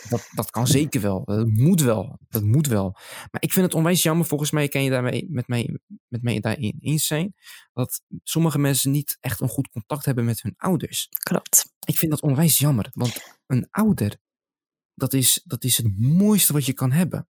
dat, 0.09 0.28
dat 0.34 0.50
kan 0.50 0.66
zeker 0.66 1.00
wel. 1.00 1.24
Dat 1.24 1.46
moet 1.48 1.80
wel. 1.80 2.18
Dat 2.28 2.42
moet 2.42 2.66
wel. 2.66 2.90
Maar 3.30 3.42
ik 3.42 3.52
vind 3.52 3.66
het 3.66 3.74
onwijs 3.74 4.02
jammer. 4.02 4.26
Volgens 4.26 4.50
mij 4.50 4.68
kan 4.68 4.82
je 4.82 4.90
daarmee, 4.90 5.26
met, 5.30 5.48
mij, 5.48 5.78
met 6.09 6.22
mij 6.22 6.40
daarin 6.40 6.76
eens 6.80 7.07
zijn. 7.07 7.34
Dat 7.72 8.02
sommige 8.22 8.59
mensen 8.59 8.90
niet 8.90 9.16
echt 9.20 9.40
een 9.40 9.48
goed 9.48 9.68
contact 9.68 10.04
hebben 10.04 10.24
met 10.24 10.42
hun 10.42 10.54
ouders. 10.57 11.09
Klopt. 11.18 11.72
Ik 11.86 11.98
vind 11.98 12.11
dat 12.11 12.22
onwijs 12.22 12.59
jammer. 12.59 12.90
Want 12.92 13.36
een 13.46 13.68
ouder, 13.70 14.16
dat 14.94 15.12
is, 15.12 15.40
dat 15.44 15.64
is 15.64 15.76
het 15.76 15.98
mooiste 15.98 16.52
wat 16.52 16.66
je 16.66 16.72
kan 16.72 16.92
hebben. 16.92 17.28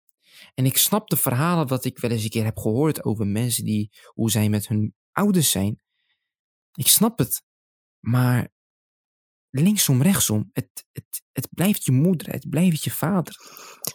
En 0.54 0.64
ik 0.64 0.76
snap 0.76 1.08
de 1.08 1.16
verhalen 1.16 1.66
wat 1.66 1.84
ik 1.84 1.98
wel 1.98 2.10
eens 2.10 2.22
een 2.22 2.30
keer 2.30 2.44
heb 2.44 2.58
gehoord 2.58 3.04
over 3.04 3.26
mensen 3.26 3.64
die, 3.64 3.90
hoe 4.04 4.30
zij 4.30 4.48
met 4.48 4.68
hun 4.68 4.94
ouders 5.12 5.50
zijn. 5.50 5.80
Ik 6.72 6.86
snap 6.86 7.18
het. 7.18 7.42
Maar 8.00 8.48
linksom, 9.50 10.02
rechtsom, 10.02 10.50
het, 10.52 10.84
het, 10.92 11.22
het 11.32 11.48
blijft 11.50 11.84
je 11.84 11.92
moeder, 11.92 12.32
het 12.32 12.48
blijft 12.50 12.84
je 12.84 12.90
vader. 12.90 13.36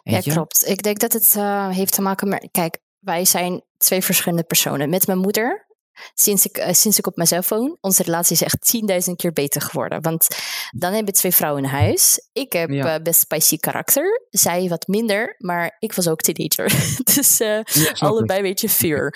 Ja, 0.04 0.20
klopt. 0.20 0.68
Ik 0.68 0.84
denk 0.84 1.00
dat 1.00 1.14
het 1.14 1.34
uh, 1.38 1.70
heeft 1.70 1.94
te 1.94 2.02
maken 2.02 2.28
met. 2.28 2.48
Kijk, 2.52 2.80
wij 3.00 3.26
zijn 3.26 3.64
twee 3.78 4.02
verschillende 4.02 4.44
personen. 4.44 4.90
Met 4.90 5.08
mijn 5.08 5.20
moeder 5.20 5.68
sinds 6.14 6.46
ik, 6.46 6.58
uh, 6.58 6.72
sinds 6.72 6.98
ik 6.98 7.08
op 7.08 7.16
mezelf 7.16 7.50
woon, 7.50 7.78
onze 7.82 8.04
relatie 8.04 8.36
is 8.36 8.42
echt 8.42 8.78
10.000 9.10 9.16
keer 9.16 9.34
beter 9.34 9.62
geworden. 9.62 10.02
Want 10.02 10.28
dan 10.72 10.94
hebben 10.94 11.14
we 11.14 11.20
twee 11.20 11.32
vrouwen 11.32 11.64
in 11.64 11.70
huis. 11.70 12.30
Ik 12.34 12.54
heb 12.54 12.70
ja. 12.70 12.96
uh, 12.96 13.04
best 13.04 13.20
spicy 13.20 13.58
karakter. 13.58 14.28
Zij 14.30 14.68
wat 14.68 14.88
minder, 14.88 15.36
maar 15.38 15.76
ik 15.80 15.94
was 15.94 16.08
ook 16.08 16.22
teenager. 16.22 16.94
dus 17.16 17.42
uh, 17.42 17.62
ja, 17.64 17.92
allebei 17.98 18.40
een 18.40 18.46
beetje 18.46 18.70
fear. 18.70 19.16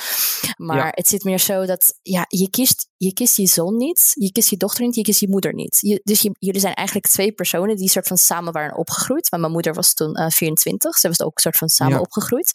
Maar 0.58 0.78
ja. 0.78 0.92
het 0.92 1.08
zit 1.08 1.24
meer 1.24 1.40
zo 1.40 1.66
dat 1.66 2.00
ja, 2.02 2.26
je, 2.28 2.50
kiest, 2.50 2.88
je 2.98 3.14
kiest 3.14 3.38
je 3.38 3.48
zoon 3.48 3.78
niet, 3.78 4.12
je 4.14 4.32
kiest 4.32 4.50
je 4.50 4.58
dochter 4.58 4.86
niet, 4.86 4.96
je 4.96 5.02
kiest 5.02 5.20
je 5.20 5.30
moeder 5.30 5.54
niet. 5.54 5.78
Je, 5.80 6.02
dus 6.04 6.22
je, 6.22 6.36
jullie 6.40 6.62
zijn 6.62 6.74
eigenlijk 6.74 7.08
twee 7.08 7.32
personen 7.32 7.76
die 7.76 7.90
soort 7.90 8.08
van 8.08 8.18
samen 8.18 8.54
waren 8.54 8.78
opgegroeid. 8.78 9.30
Want 9.30 9.42
mijn 9.42 9.54
moeder 9.54 9.74
was 9.74 9.94
toen 9.94 10.32
24, 10.32 10.98
ze 10.98 11.08
was 11.08 11.22
ook 11.22 11.36
een 11.36 11.42
soort 11.42 11.58
van 11.58 11.70
samen 11.70 12.00
opgegroeid. 12.00 12.52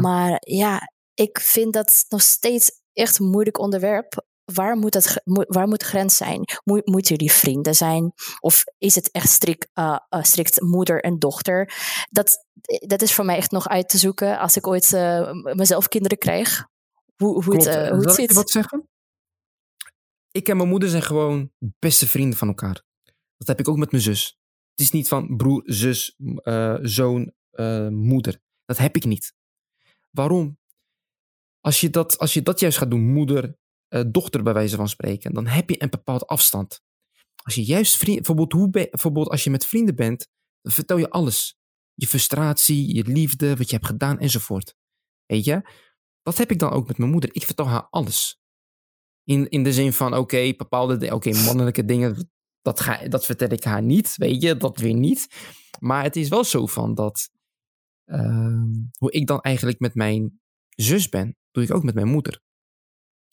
Maar 0.00 0.36
ja, 0.40 0.92
ik 1.14 1.40
vind 1.40 1.72
dat 1.72 2.04
nog 2.08 2.22
steeds 2.22 2.70
echt 2.92 3.18
een 3.18 3.30
moeilijk 3.30 3.58
onderwerp. 3.58 4.24
Waar 4.44 4.76
moet, 4.76 4.94
het, 4.94 5.22
waar 5.24 5.68
moet 5.68 5.78
de 5.78 5.84
grens 5.84 6.16
zijn? 6.16 6.44
Mo 6.64 6.80
moeten 6.84 7.16
jullie 7.16 7.32
vrienden 7.32 7.74
zijn? 7.74 8.12
Of 8.40 8.64
is 8.78 8.94
het 8.94 9.10
echt 9.10 9.28
strikt, 9.28 9.68
uh, 9.74 9.98
uh, 10.10 10.22
strikt 10.22 10.60
moeder 10.60 11.02
en 11.02 11.18
dochter? 11.18 11.72
Dat, 12.10 12.46
dat 12.86 13.02
is 13.02 13.14
voor 13.14 13.24
mij 13.24 13.36
echt 13.36 13.50
nog 13.50 13.68
uit 13.68 13.88
te 13.88 13.98
zoeken 13.98 14.38
als 14.38 14.56
ik 14.56 14.66
ooit 14.66 14.92
uh, 14.92 15.32
mezelf 15.32 15.88
kinderen 15.88 16.18
krijg. 16.18 16.66
Hoe, 17.16 17.44
hoe 17.44 17.54
het, 17.54 17.64
hoe 17.88 18.00
het 18.00 18.14
zit. 18.14 18.30
Ik 18.30 18.36
wat 18.36 18.50
zeggen? 18.50 18.88
Ik 20.30 20.48
en 20.48 20.56
mijn 20.56 20.68
moeder 20.68 20.88
zijn 20.88 21.02
gewoon 21.02 21.52
beste 21.58 22.08
vrienden 22.08 22.38
van 22.38 22.48
elkaar. 22.48 22.82
Dat 23.36 23.48
heb 23.48 23.58
ik 23.58 23.68
ook 23.68 23.76
met 23.76 23.90
mijn 23.90 24.02
zus. 24.02 24.38
Het 24.70 24.80
is 24.80 24.90
niet 24.90 25.08
van 25.08 25.36
broer, 25.36 25.62
zus, 25.64 26.16
zoon, 26.82 27.32
moeder. 27.90 28.40
Dat 28.64 28.78
heb 28.78 28.96
ik 28.96 29.04
niet. 29.04 29.34
Waarom? 30.10 30.60
Als 31.62 31.80
je 31.80 31.90
dat, 31.90 32.18
als 32.18 32.34
je 32.34 32.42
dat 32.42 32.60
juist 32.60 32.78
gaat 32.78 32.90
doen, 32.90 33.12
moeder, 33.12 33.56
uh, 33.88 34.02
dochter 34.06 34.42
bij 34.42 34.52
wijze 34.52 34.76
van 34.76 34.88
spreken, 34.88 35.34
dan 35.34 35.46
heb 35.46 35.70
je 35.70 35.82
een 35.82 35.90
bepaald 35.90 36.26
afstand. 36.26 36.80
Als 37.42 37.54
je 37.54 37.64
juist 37.64 37.96
vrienden, 37.96 38.16
bijvoorbeeld, 38.16 38.52
hoe 38.52 38.70
bijvoorbeeld 38.70 39.28
als 39.28 39.44
je 39.44 39.50
met 39.50 39.66
vrienden 39.66 39.94
bent, 39.94 40.28
dan 40.60 40.72
vertel 40.72 40.96
je 40.96 41.10
alles. 41.10 41.56
Je 41.94 42.06
frustratie, 42.06 42.94
je 42.94 43.04
liefde, 43.04 43.56
wat 43.56 43.68
je 43.70 43.74
hebt 43.76 43.86
gedaan 43.86 44.18
enzovoort. 44.18 44.74
Weet 45.26 45.44
je? 45.44 45.68
Dat 46.22 46.38
heb 46.38 46.50
ik 46.50 46.58
dan 46.58 46.70
ook 46.70 46.86
met 46.86 46.98
mijn 46.98 47.10
moeder. 47.10 47.34
Ik 47.34 47.44
vertel 47.44 47.66
haar 47.66 47.86
alles. 47.90 48.40
In, 49.24 49.48
in 49.48 49.62
de 49.62 49.72
zin 49.72 49.92
van, 49.92 50.16
oké, 50.16 50.54
bepaalde 50.56 51.14
oké, 51.14 51.32
mannelijke 51.44 51.84
dingen, 51.84 52.30
dat, 52.62 52.80
ga, 52.80 53.08
dat 53.08 53.24
vertel 53.24 53.50
ik 53.50 53.64
haar 53.64 53.82
niet, 53.82 54.16
weet 54.16 54.42
je, 54.42 54.56
dat 54.56 54.78
weer 54.78 54.94
niet. 54.94 55.28
Maar 55.78 56.02
het 56.02 56.16
is 56.16 56.28
wel 56.28 56.44
zo 56.44 56.66
van 56.66 56.94
dat, 56.94 57.30
uh, 58.06 58.62
hoe 58.98 59.10
ik 59.10 59.26
dan 59.26 59.40
eigenlijk 59.40 59.78
met 59.78 59.94
mijn 59.94 60.40
zus 60.68 61.08
ben, 61.08 61.36
doe 61.52 61.64
ik 61.64 61.74
ook 61.74 61.82
met 61.82 61.94
mijn 61.94 62.08
moeder. 62.08 62.40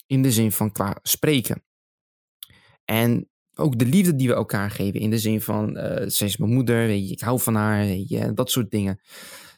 In 0.06 0.22
de 0.22 0.32
zin 0.32 0.52
van 0.52 0.72
qua 0.72 1.00
spreken. 1.02 1.64
En 2.86 3.30
ook 3.56 3.80
de 3.80 3.86
liefde 3.86 4.16
die 4.16 4.28
we 4.28 4.34
elkaar 4.34 4.72
geven. 4.72 5.00
In 5.00 5.10
de 5.10 5.20
zin 5.20 5.42
van, 5.42 5.78
uh, 5.78 6.04
zij 6.08 6.28
is 6.28 6.38
mijn 6.38 6.54
moeder, 6.54 6.88
weet 6.88 7.08
je, 7.08 7.14
ik 7.14 7.20
hou 7.20 7.40
van 7.40 7.56
haar, 7.56 7.86
weet 7.86 8.10
je, 8.10 8.34
dat 8.34 8.52
soort 8.52 8.72
dingen. 8.72 9.02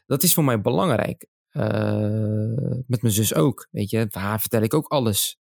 Dat 0.05 0.23
is 0.23 0.33
voor 0.33 0.43
mij 0.43 0.61
belangrijk. 0.61 1.27
Uh, 1.51 2.83
met 2.87 3.01
mijn 3.01 3.13
zus 3.13 3.33
ook, 3.33 3.67
weet 3.71 3.89
je. 3.89 4.07
Haar 4.09 4.39
vertel 4.39 4.61
ik 4.61 4.73
ook 4.73 4.87
alles. 4.87 5.39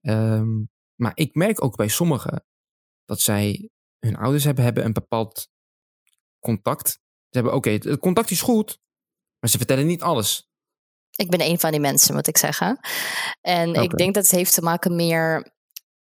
Um, 0.00 0.70
maar 0.94 1.12
ik 1.14 1.34
merk 1.34 1.64
ook 1.64 1.76
bij 1.76 1.88
sommigen 1.88 2.44
dat 3.04 3.20
zij 3.20 3.70
hun 3.98 4.16
ouders 4.16 4.44
hebben, 4.44 4.64
hebben 4.64 4.84
een 4.84 4.92
bepaald 4.92 5.48
contact. 6.38 6.88
Ze 7.28 7.38
hebben, 7.38 7.54
oké, 7.54 7.70
het 7.70 7.98
contact 7.98 8.30
is 8.30 8.40
goed, 8.40 8.80
maar 9.38 9.50
ze 9.50 9.56
vertellen 9.56 9.86
niet 9.86 10.02
alles. 10.02 10.49
Ik 11.16 11.30
ben 11.30 11.40
een 11.40 11.58
van 11.58 11.70
die 11.70 11.80
mensen, 11.80 12.14
moet 12.14 12.26
ik 12.26 12.38
zeggen. 12.38 12.78
En 13.40 13.68
okay. 13.68 13.84
ik 13.84 13.96
denk 13.96 14.14
dat 14.14 14.22
het 14.22 14.32
heeft 14.32 14.54
te 14.54 14.62
maken 14.62 14.96
meer. 14.96 15.52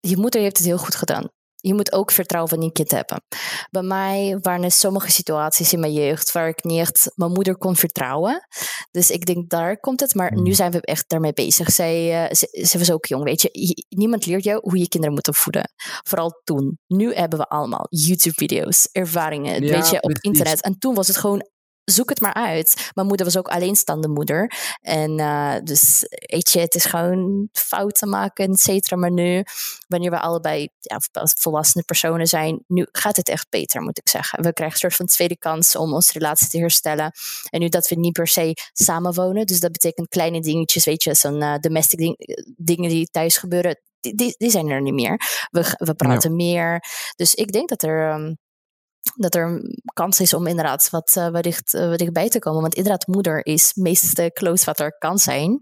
Je 0.00 0.16
moeder 0.16 0.40
heeft 0.40 0.56
het 0.56 0.66
heel 0.66 0.78
goed 0.78 0.94
gedaan. 0.94 1.30
Je 1.64 1.74
moet 1.74 1.92
ook 1.92 2.10
vertrouwen 2.10 2.52
van 2.54 2.62
je 2.62 2.72
kind 2.72 2.90
hebben. 2.90 3.24
Bij 3.70 3.82
mij 3.82 4.38
waren 4.40 4.64
er 4.64 4.70
sommige 4.70 5.10
situaties 5.10 5.72
in 5.72 5.80
mijn 5.80 5.92
jeugd 5.92 6.32
waar 6.32 6.48
ik 6.48 6.64
niet 6.64 6.78
echt 6.78 7.10
mijn 7.14 7.32
moeder 7.32 7.56
kon 7.56 7.76
vertrouwen. 7.76 8.46
Dus 8.90 9.10
ik 9.10 9.26
denk 9.26 9.50
daar 9.50 9.80
komt 9.80 10.00
het. 10.00 10.14
Maar 10.14 10.40
nu 10.40 10.54
zijn 10.54 10.70
we 10.70 10.80
echt 10.80 11.08
daarmee 11.08 11.32
bezig. 11.32 11.70
Zij, 11.70 12.24
uh, 12.24 12.34
ze, 12.34 12.66
ze, 12.66 12.78
was 12.78 12.92
ook 12.92 13.06
jong, 13.06 13.24
weet 13.24 13.42
je. 13.42 13.84
Niemand 13.88 14.26
leert 14.26 14.44
jou 14.44 14.58
hoe 14.62 14.78
je 14.78 14.88
kinderen 14.88 15.14
moet 15.14 15.28
opvoeden. 15.28 15.72
Vooral 16.02 16.40
toen. 16.44 16.78
Nu 16.86 17.14
hebben 17.14 17.38
we 17.38 17.48
allemaal 17.48 17.86
YouTube-video's, 17.88 18.88
ervaringen, 18.92 19.62
ja, 19.62 19.70
weet 19.70 19.90
je, 19.90 19.96
op 19.96 20.10
precies. 20.10 20.22
internet. 20.22 20.62
En 20.62 20.78
toen 20.78 20.94
was 20.94 21.06
het 21.06 21.16
gewoon 21.16 21.48
zoek 21.84 22.08
het 22.08 22.20
maar 22.20 22.34
uit. 22.34 22.90
Mijn 22.94 23.06
moeder 23.06 23.26
was 23.26 23.36
ook 23.36 23.48
alleenstaande 23.48 24.08
moeder. 24.08 24.52
En 24.80 25.18
uh, 25.18 25.54
dus, 25.62 26.06
weet 26.08 26.50
je, 26.50 26.60
het 26.60 26.74
is 26.74 26.84
gewoon 26.84 27.48
fouten 27.52 28.08
maken, 28.08 28.50
et 28.50 28.60
cetera. 28.60 28.96
Maar 28.96 29.10
nu, 29.10 29.44
wanneer 29.88 30.10
we 30.10 30.20
allebei 30.20 30.68
ja, 30.80 31.00
volwassene 31.38 31.84
personen 31.84 32.26
zijn, 32.26 32.64
nu 32.66 32.86
gaat 32.92 33.16
het 33.16 33.28
echt 33.28 33.46
beter, 33.50 33.82
moet 33.82 33.98
ik 33.98 34.08
zeggen. 34.08 34.42
We 34.42 34.52
krijgen 34.52 34.74
een 34.74 34.80
soort 34.80 34.94
van 34.94 35.06
tweede 35.06 35.38
kans 35.38 35.76
om 35.76 35.92
onze 35.94 36.12
relatie 36.12 36.48
te 36.48 36.58
herstellen. 36.58 37.12
En 37.50 37.60
nu 37.60 37.68
dat 37.68 37.88
we 37.88 37.94
niet 37.94 38.12
per 38.12 38.28
se 38.28 38.56
samenwonen, 38.72 39.46
dus 39.46 39.60
dat 39.60 39.72
betekent 39.72 40.08
kleine 40.08 40.40
dingetjes, 40.40 40.84
weet 40.84 41.02
je, 41.02 41.14
zo'n 41.14 41.42
uh, 41.42 41.54
domestic 41.60 41.98
ding, 41.98 42.16
dingen 42.56 42.90
die 42.90 43.08
thuis 43.10 43.36
gebeuren, 43.36 43.80
die, 44.00 44.14
die, 44.14 44.34
die, 44.38 44.50
zijn 44.50 44.68
er 44.68 44.82
niet 44.82 44.94
meer. 44.94 45.20
We, 45.50 45.74
we 45.78 45.94
praten 45.94 46.30
ja. 46.30 46.36
meer. 46.36 46.84
Dus 47.16 47.34
ik 47.34 47.52
denk 47.52 47.68
dat 47.68 47.82
er... 47.82 48.12
Um, 48.12 48.42
dat 49.16 49.34
er 49.34 49.46
een 49.46 49.82
kans 49.92 50.20
is 50.20 50.34
om 50.34 50.46
inderdaad 50.46 50.90
wat, 50.90 51.14
uh, 51.18 51.28
wellicht, 51.28 51.74
uh, 51.74 51.94
dichtbij 51.94 52.28
te 52.28 52.38
komen. 52.38 52.60
Want 52.60 52.74
inderdaad, 52.74 53.06
moeder 53.06 53.46
is 53.46 53.66
het 53.66 53.76
meest 53.76 54.32
close 54.32 54.64
wat 54.64 54.80
er 54.80 54.98
kan 54.98 55.18
zijn. 55.18 55.60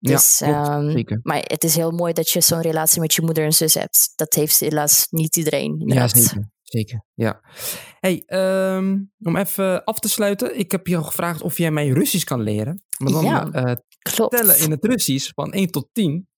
Dus, 0.00 0.38
ja, 0.38 0.76
um, 0.76 0.90
zeker. 0.90 1.20
Maar 1.22 1.38
het 1.42 1.64
is 1.64 1.74
heel 1.74 1.90
mooi 1.90 2.12
dat 2.12 2.30
je 2.30 2.40
zo'n 2.40 2.60
relatie 2.60 3.00
met 3.00 3.14
je 3.14 3.22
moeder 3.22 3.44
en 3.44 3.52
zus 3.52 3.74
hebt. 3.74 4.12
Dat 4.16 4.34
heeft 4.34 4.60
helaas 4.60 5.06
niet 5.10 5.36
iedereen. 5.36 5.78
Inderdaad. 5.78 6.16
Ja, 6.16 6.22
zeker. 6.22 6.50
Zeker, 6.68 7.04
ja. 7.14 7.40
Hey, 8.00 8.22
um, 8.26 9.12
om 9.18 9.36
even 9.36 9.84
af 9.84 9.98
te 9.98 10.08
sluiten. 10.08 10.58
Ik 10.58 10.70
heb 10.70 10.86
je 10.86 10.96
al 10.96 11.02
gevraagd 11.02 11.42
of 11.42 11.58
jij 11.58 11.70
mij 11.70 11.88
Russisch 11.88 12.24
kan 12.24 12.40
leren. 12.40 12.84
Maar 12.98 13.12
dan 13.12 13.24
ja, 13.24 13.46
uh, 13.52 14.26
tellen 14.28 14.58
in 14.58 14.70
het 14.70 14.84
Russisch 14.84 15.30
van 15.34 15.52
1 15.52 15.70
tot 15.70 15.88
10. 15.92 16.28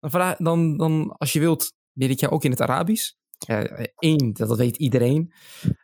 Dan, 0.00 0.10
vraag, 0.10 0.36
dan, 0.36 0.76
dan 0.76 1.12
als 1.16 1.32
je 1.32 1.40
wilt, 1.40 1.72
leer 1.92 2.10
ik 2.10 2.20
jou 2.20 2.32
ook 2.32 2.44
in 2.44 2.50
het 2.50 2.60
Arabisch. 2.60 3.14
Één, 3.98 4.32
dat, 4.32 4.48
dat 4.48 4.56
weet 4.58 4.76
iedereen. 4.76 5.32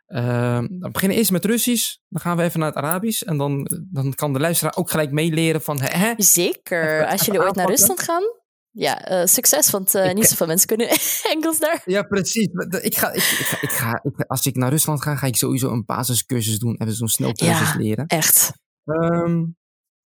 Ehm, 0.07 0.67
dan 0.79 0.91
beginnen 0.91 1.17
eerst 1.17 1.31
met 1.31 1.45
Russisch. 1.45 1.95
Dan 2.09 2.21
gaan 2.21 2.37
we 2.37 2.43
even 2.43 2.59
naar 2.59 2.67
het 2.69 2.77
Arabisch. 2.77 3.21
En 3.21 3.37
dan, 3.37 3.69
dan 3.91 4.13
kan 4.13 4.33
de 4.33 4.39
luisteraar 4.39 4.75
ook 4.75 4.89
gelijk 4.91 5.11
meeleren 5.11 5.61
van... 5.61 5.81
Hè? 5.81 6.13
Zeker. 6.17 6.93
Even- 6.95 7.07
Als 7.07 7.25
jullie 7.25 7.41
ooit 7.41 7.55
naar. 7.55 7.67
Rusland 7.67 8.01
gaan, 8.01 8.23
ja, 8.71 9.01
eh, 9.05 9.25
succes. 9.25 9.69
Want 9.69 9.95
eh, 9.95 10.09
Ik- 10.09 10.15
niet 10.15 10.25
zoveel 10.27 10.47
mensen 10.47 10.67
kunnen 10.67 10.87
Engels 11.33 11.59
daar. 11.59 11.81
Ja, 11.85 12.03
precies. 12.03 12.47
Ik 12.81 12.95
ga, 12.97 13.11
ik, 13.11 13.21
ik 13.23 13.45
ga, 13.45 13.57
ik 13.61 13.69
ga, 13.71 13.99
ik- 14.03 14.25
als 14.27 14.45
ik 14.45 14.55
naar 14.55 14.69
Rusland 14.69 15.01
ga, 15.01 15.15
ga 15.15 15.27
ik 15.27 15.35
sowieso 15.35 15.71
een 15.71 15.85
basiscursus 15.85 16.59
doen. 16.59 16.75
Even 16.77 16.93
zo'n 16.93 17.07
snelcursus 17.07 17.71
Ja. 17.71 17.77
leren. 17.77 18.05
Echt. 18.07 18.51
Ehm, 18.85 19.43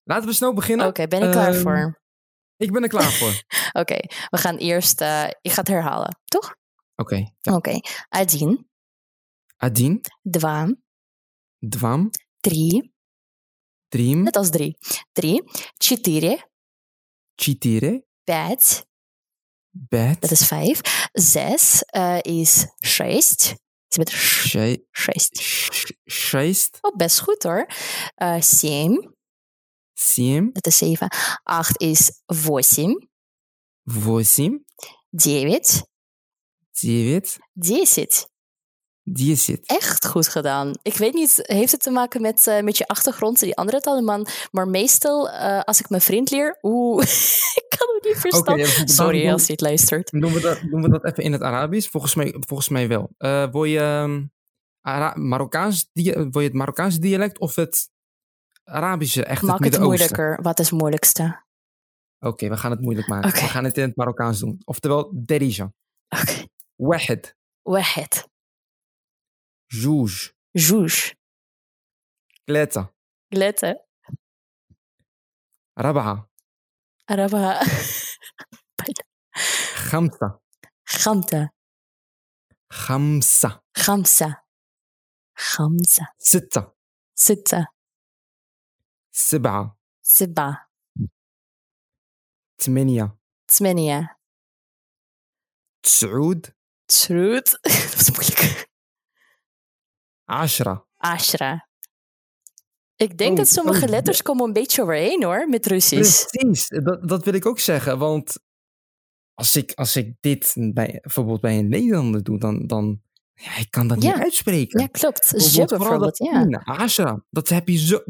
laten 0.03 0.29
we 0.29 0.35
snel 0.35 0.55
beginnen. 0.55 0.87
Oké, 0.87 1.07
ben 1.07 1.23
ik 1.23 1.31
klaar 1.31 1.53
Ehm, 1.53 1.61
voor? 1.63 2.03
Ik 2.57 2.73
ben 2.73 2.83
er 2.83 2.89
klaar 2.89 3.11
voor. 3.13 3.43
Oké, 3.83 3.97
we 4.31 4.39
gaan 4.39 4.57
eerst... 4.57 5.01
eh, 5.01 5.25
ik 5.41 5.53
ga 5.53 5.61
het 5.61 5.69
herhalen, 5.69 6.19
toch? 6.25 6.55
Окей. 6.97 7.25
Okay, 7.25 7.29
да. 7.45 7.57
Окей. 7.57 7.79
Okay. 7.79 7.83
Один. 8.11 8.67
Один. 9.59 10.03
Два. 10.25 10.69
Два. 11.61 11.99
Три. 12.41 12.93
Три. 13.91 14.27
Это 14.27 14.43
с 14.43 14.51
три. 14.51 14.77
Три. 15.13 15.43
Четыре. 15.79 16.45
Четыре. 17.37 18.03
Пять. 18.25 18.87
Пять. 19.91 20.19
Это 20.23 20.37
с 20.37 20.49
пять. 20.49 20.83
Зес 21.17 21.85
из 22.25 22.67
шесть. 22.83 23.57
Тебе 23.89 24.07
шесть. 24.07 25.41
Шесть. 26.07 26.79
О, 26.83 26.91
без 26.97 27.23
goed 27.23 27.67
э, 28.19 28.41
семь. 28.41 28.97
Семь. 29.95 30.51
Это 30.57 30.73
сейфа. 30.73 31.09
Acht 31.49 31.81
is 31.81 32.11
восемь. 32.29 32.97
Восемь. 33.87 34.59
Девять. 35.13 35.85
Девять, 36.74 37.38
Десять. 37.54 38.28
Dezit. 39.04 39.66
Echt 39.66 40.06
goed 40.08 40.28
gedaan. 40.28 40.74
Ik 40.82 40.94
weet 40.98 41.14
niet, 41.14 41.40
heeft 41.42 41.72
het 41.72 41.82
te 41.82 41.90
maken 41.90 42.22
met, 42.22 42.48
eh, 42.48 42.62
met 42.62 42.78
je 42.78 42.88
achtergrond, 42.88 43.40
die 43.40 43.56
andere 43.56 43.80
talen, 43.80 44.04
man. 44.04 44.28
Maar 44.52 44.68
meestal, 44.68 45.30
eh, 45.30 45.60
als 45.62 45.80
ik 45.80 45.90
mijn 45.90 46.02
vriend 46.02 46.30
leer, 46.32 46.58
oeh, 46.62 47.04
ik 47.62 47.76
kan 47.78 47.88
hem 47.88 48.12
niet 48.12 48.18
verstaan. 48.22 48.58
ja, 48.58 48.76
dan- 48.78 48.88
Sorry 48.88 49.24
dan- 49.24 49.32
als 49.32 49.46
je 49.46 49.52
het 49.52 49.62
luistert. 49.62 50.12
Doen 50.12 50.34
we, 50.34 50.40
dat, 50.40 50.60
doen 50.70 50.82
we 50.82 50.90
dat 50.90 51.06
even 51.06 51.24
in 51.24 51.32
het 51.32 51.42
Arabisch? 51.42 51.90
Volgens 51.90 52.16
mij, 52.16 52.36
volgens 52.40 52.70
mij 52.70 52.88
wel. 52.88 53.10
Eh 53.18 53.52
wil, 53.52 53.64
je, 53.64 53.80
ehm, 53.80 54.26
Ara- 54.82 55.14
Marokkaans, 55.18 55.90
dia- 55.94 56.30
wil 56.30 56.42
je 56.42 56.48
het 56.48 56.54
Marokkaanse 56.58 57.00
dialect 57.00 57.40
of 57.40 57.56
het 57.56 57.90
Arabische, 58.64 59.24
echt 59.24 59.42
Maak 59.42 59.52
het 59.52 59.52
het 59.52 59.60
Midden-Oosten? 59.80 60.08
moeilijker. 60.16 60.44
Wat 60.44 60.60
is 60.60 60.70
het 60.70 60.80
moeilijkste? 60.80 61.44
Oké, 62.20 62.50
we 62.50 62.58
gaan 62.58 62.72
het 62.72 62.82
moeilijk 62.82 63.08
maken. 63.08 63.30
Oké. 63.30 63.40
We 63.40 63.48
gaan 63.48 63.64
het 63.64 63.78
in 63.78 63.84
het 63.84 63.96
Marokkaans 63.96 64.40
doen. 64.40 64.62
Oftewel, 64.66 65.12
derija. 65.26 65.74
Oké. 66.10 66.48
واحد. 66.79 67.27
واحد. 67.67 68.09
جوج. 69.73 70.31
جوج. 70.57 71.13
ثلاثة 72.47 72.95
ثلاثة 73.35 73.75
ربعة 75.79 76.31
ربعة 77.11 77.61
خمسة. 79.91 80.41
خمسة. 80.87 81.51
خمسة. 82.73 83.63
خمسة. 83.77 84.43
خمسة. 85.37 86.07
ستة. 86.19 86.73
ستة. 87.15 87.67
سبعة. 89.13 89.79
سبعة. 90.03 90.71
ثمانية 92.63 93.19
ثمانية 93.51 94.19
تسعود. 95.83 96.54
Tsroet. 96.87 97.59
Dat 97.63 98.01
is 98.01 98.11
moeilijk. 98.11 98.69
Ashra. 100.25 100.85
Ashra. 100.97 101.69
Ik 102.97 103.19
denk 103.19 103.31
Oh, 103.31 103.37
dat 103.37 103.49
sommige 103.49 103.85
oh, 103.85 103.91
letters 103.91 104.23
komen 104.23 104.45
een 104.47 104.53
beetje 104.53 104.83
overheen 104.83 105.25
hoor, 105.25 105.49
met 105.49 105.67
Russisch. 105.67 106.25
Precies, 106.27 106.69
dat, 106.69 107.09
dat 107.09 107.25
wil 107.25 107.35
ik 107.35 107.47
ook 107.47 107.59
zeggen. 107.59 107.99
Want 107.99 108.39
als 109.35 109.57
ik, 109.57 109.73
als 109.75 109.97
ik 109.97 110.15
dit 110.21 110.55
bij, 110.57 110.99
bijvoorbeeld 111.03 111.41
bij 111.41 111.59
een 111.59 111.69
Nederlander 111.69 112.23
doe, 112.23 112.39
dan, 112.39 112.67
dan 112.67 113.01
ja, 113.35 113.57
ik 113.57 113.71
kan 113.71 113.89
dat 113.89 114.03
Ja. 114.03 114.13
niet 114.15 114.23
uitspreken. 114.23 114.81
Ja, 114.81 114.87
klopt. 114.87 115.31
Bijvoorbeeld 115.31 115.69
bijvoorbeeld, 115.79 116.19
dat 116.19 116.29
ja. 116.51 116.61
Ashra, 116.65 117.25
dat 117.31 117.49
heb 117.49 117.69
je 117.69 117.77
zo... 117.79 118.03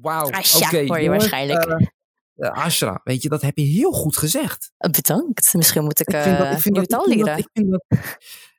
Wauw. 0.00 0.30
Asha, 0.30 0.70
hoor 0.70 0.80
je 0.80 0.86
jongens, 1.04 1.08
waarschijnlijk. 1.08 1.64
eh, 1.64 1.86
eh, 2.34 2.50
Ashra, 2.50 3.00
weet 3.04 3.22
je, 3.22 3.28
dat 3.28 3.42
heb 3.42 3.58
je 3.58 3.64
heel 3.64 3.92
goed 3.92 4.16
gezegd. 4.16 4.72
Bedankt. 4.90 5.54
Misschien 5.54 5.84
moet 5.84 6.00
ik, 6.00 6.08
Ik 6.08 6.14
vind 6.22 6.36
dat, 6.38 6.46
eh 6.46 6.50
dat, 6.50 6.56
ik 6.56 6.62
vind 6.62 6.76
leren. 7.06 7.24
dat, 7.26 7.38
ik 7.38 7.48
vind 7.52 7.70
dat, 7.70 7.84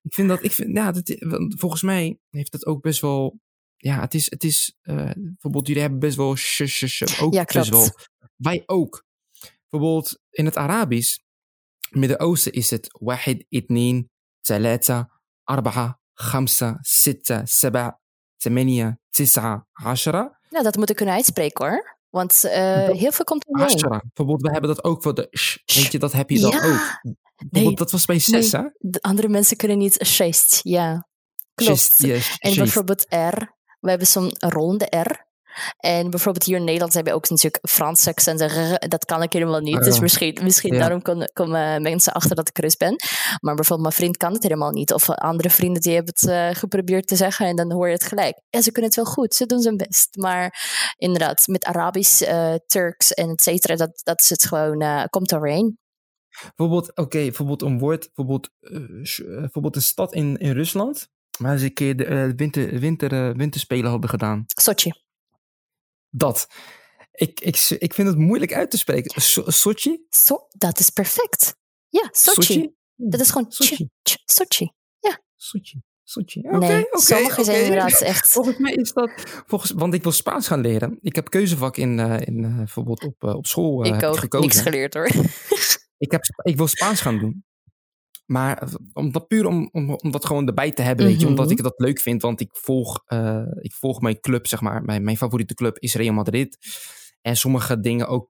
ik 0.01 0.13
vind 0.13 0.27
dat, 0.27 0.43
ik 0.43 0.51
vind, 0.51 0.77
ja, 0.77 0.91
dat, 0.91 1.15
volgens 1.57 1.81
mij 1.81 2.19
heeft 2.29 2.53
het 2.53 2.65
ook 2.65 2.81
best 2.81 3.01
wel, 3.01 3.39
ja, 3.75 3.99
het 3.99 4.13
is, 4.13 4.29
het 4.29 4.43
is, 4.43 4.77
eh, 4.81 5.09
bijvoorbeeld 5.15 5.67
jullie 5.67 5.81
hebben 5.81 5.99
best 5.99 6.15
wel 6.15 6.35
sh, 6.35 6.65
sh, 6.65 6.85
sh, 6.85 7.21
ook 7.21 7.33
Ja, 7.33 7.43
best 7.43 7.69
wel, 7.69 7.89
wij 8.35 8.63
ook. 8.65 9.05
Bijvoorbeeld 9.69 10.19
in 10.29 10.45
het 10.45 10.57
Arabisch, 10.57 11.17
Midden-Oosten 11.89 12.51
is 12.51 12.69
het 12.69 12.87
wahid, 12.99 13.45
itneen, 13.49 14.09
talata, 14.41 15.09
arba'a, 15.43 15.99
khamsa, 16.13 16.77
sitta, 16.81 17.45
saba, 17.45 17.99
tamania, 18.37 18.99
tis'a, 19.09 19.67
ashara. 19.71 20.39
Nou, 20.49 20.63
dat 20.63 20.75
moet 20.75 20.89
ik 20.89 20.95
kunnen 20.95 21.15
uitspreken 21.15 21.65
hoor. 21.65 21.94
Want 22.15 22.43
eh, 22.43 22.89
heel 22.89 23.11
veel 23.11 23.25
komt 23.25 23.45
er. 23.47 24.01
Bijvoorbeeld, 24.13 24.41
we 24.41 24.51
hebben 24.51 24.69
dat 24.75 24.83
ook 24.83 25.03
voor 25.03 25.13
de 25.13 25.27
sh, 25.31 25.57
weet 25.65 25.91
je, 25.91 25.99
dat 25.99 26.11
heb 26.11 26.29
je 26.29 26.39
dan 26.39 26.51
Ja. 26.51 26.57
ook. 26.57 27.13
Bijvoorbeeld, 27.35 27.77
dat 27.77 27.91
was 27.91 28.05
bij 28.05 28.19
zes, 28.19 28.51
hè? 28.51 28.61
De 28.77 29.01
andere 29.01 29.27
mensen 29.27 29.57
kunnen 29.57 29.77
niet 29.77 29.95
zest. 29.99 30.59
Ja, 30.63 31.07
klopt. 31.55 31.93
Yes, 31.97 32.35
En 32.39 32.55
bijvoorbeeld 32.55 33.05
R. 33.09 33.53
We 33.79 33.89
hebben 33.89 34.07
zo'n 34.07 34.31
rollende 34.39 34.85
R. 34.85 35.24
En 35.77 36.09
bijvoorbeeld 36.09 36.45
hier 36.45 36.57
in 36.57 36.63
Nederland 36.63 36.93
hebben 36.93 37.13
we 37.13 37.17
ook 37.19 37.29
natuurlijk 37.29 37.67
Frans 37.69 38.07
accent. 38.07 38.41
en 38.41 38.49
r, 38.49 38.87
Dat 38.87 39.05
kan 39.05 39.21
ik 39.21 39.33
helemaal 39.33 39.59
niet. 39.59 39.83
Dus 39.83 39.95
Ja. 39.95 40.01
misschien, 40.01 40.39
misschien 40.43 40.77
daarom 40.77 41.01
komen, 41.33 41.81
mensen 41.81 42.13
achter 42.13 42.35
dat 42.35 42.49
ik 42.49 42.57
Rus 42.57 42.77
ben. 42.77 42.95
Maar 43.39 43.55
bijvoorbeeld 43.55 43.81
mijn 43.87 43.93
vriend 43.93 44.17
kan 44.17 44.33
het 44.33 44.43
helemaal 44.43 44.71
niet. 44.71 44.93
Of 44.93 45.09
andere 45.09 45.49
vrienden 45.49 45.81
die 45.81 45.93
hebben 45.93 46.13
het 46.19 46.29
eh, 46.29 46.49
geprobeerd 46.59 47.07
te 47.07 47.15
zeggen. 47.15 47.47
En 47.47 47.55
dan 47.55 47.71
hoor 47.71 47.87
je 47.87 47.93
het 47.93 48.03
gelijk. 48.03 48.41
Ja, 48.49 48.61
ze 48.61 48.71
kunnen 48.71 48.91
het 48.91 49.03
wel 49.03 49.13
goed. 49.13 49.33
Ze 49.33 49.45
doen 49.45 49.61
zijn 49.61 49.77
best. 49.77 50.15
Maar 50.15 50.63
inderdaad, 50.97 51.47
met 51.47 51.63
Arabisch, 51.65 52.21
eh, 52.21 52.53
Turks 52.65 53.13
en 53.13 53.29
et 53.29 53.41
cetera. 53.41 53.75
Dat, 53.75 54.01
dat 54.03 54.21
is 54.21 54.29
het 54.29 54.45
gewoon, 54.45 54.81
eh, 54.81 55.03
komt 55.09 55.35
overheen. 55.35 55.77
Bijvoorbeeld, 56.55 56.95
oké, 56.97 57.17
bijvoorbeeld 57.19 57.61
een 57.61 57.79
woord, 57.79 57.99
bijvoorbeeld, 58.13 58.49
bijvoorbeeld 59.39 59.75
een 59.75 59.81
stad 59.81 60.13
in, 60.13 60.37
in 60.37 60.51
Rusland, 60.51 61.07
waar 61.39 61.57
ze 61.57 61.65
een 61.65 61.73
keer 61.73 61.95
de 61.97 62.33
winter, 62.35 62.79
winter, 62.79 63.35
winterspelen 63.35 63.89
hadden 63.89 64.09
gedaan. 64.09 64.43
Sochi. 64.47 64.91
Dat. 66.17 66.47
Ik, 67.11 67.39
ik, 67.39 67.57
ik 67.79 67.93
vind 67.93 68.07
het 68.07 68.17
moeilijk 68.17 68.53
uit 68.53 68.71
te 68.71 68.77
spreken. 68.77 69.21
So- 69.21 69.49
Sochi? 69.49 70.05
So, 70.09 70.47
dat 70.49 70.79
is 70.79 70.89
perfect. 70.89 71.55
Ja, 71.87 72.09
Sochi. 72.11 72.73
Dat 72.95 73.19
is 73.19 73.29
gewoon 73.31 73.51
Sochi. 73.51 73.89
Sochi. 74.03 74.19
Sochi. 74.25 74.71
Sochi. 75.35 75.81
Sochi. 76.03 76.39
Oké, 76.39 76.57
nee, 76.57 76.85
oké, 76.85 76.99
sommige 76.99 77.43
zijn 77.43 77.63
inderdaad 77.63 78.01
echt... 78.01 78.27
Volgens 78.27 78.57
mij 78.57 78.73
is 78.73 78.93
dat, 78.93 79.11
volgens, 79.45 79.71
want 79.71 79.93
ik 79.93 80.03
wil 80.03 80.11
Spaans 80.11 80.47
gaan 80.47 80.61
leren. 80.61 80.97
Ik 81.01 81.15
heb 81.15 81.29
keuzevak 81.29 81.77
in, 81.77 81.99
eh, 81.99 82.27
in 82.27 82.43
eh, 82.43 82.55
bijvoorbeeld 82.55 83.03
op, 83.03 83.23
eh, 83.23 83.35
op 83.35 83.45
school 83.47 83.85
ik 83.85 83.91
heb 83.91 84.01
ik 84.01 84.07
ook 84.07 84.17
gekozen. 84.17 84.47
niks 84.47 84.61
geleerd 84.61 84.93
hoor. 84.93 85.07
ik, 85.97 86.11
heb, 86.11 86.21
ik 86.43 86.57
wil 86.57 86.67
Spaans 86.67 87.01
gaan 87.01 87.19
doen. 87.19 87.45
Maar 88.25 88.61
eh, 88.61 88.73
omdat, 88.93 89.27
puur 89.27 89.45
om, 89.45 89.69
om, 89.71 89.89
om 89.89 90.11
dat 90.11 90.25
gewoon 90.25 90.47
erbij 90.47 90.71
te 90.71 90.81
hebben, 90.81 91.05
weet 91.05 91.19
je. 91.21 91.27
Omdat 91.27 91.45
Mhm. 91.45 91.55
ik 91.57 91.63
dat 91.63 91.73
leuk 91.79 91.99
vind. 91.99 92.21
Want 92.21 92.39
ik 92.39 92.49
volg, 92.51 93.01
eh, 93.05 93.43
ik 93.59 93.73
volg 93.73 94.01
mijn 94.01 94.19
club, 94.19 94.47
zeg 94.47 94.61
maar. 94.61 94.83
Mijn, 94.83 95.03
mijn 95.03 95.17
favoriete 95.17 95.53
club 95.53 95.77
is 95.79 95.95
Real 95.95 96.13
Madrid. 96.13 96.57
En 97.21 97.35
sommige 97.37 97.79
dingen, 97.79 98.07
ook 98.07 98.29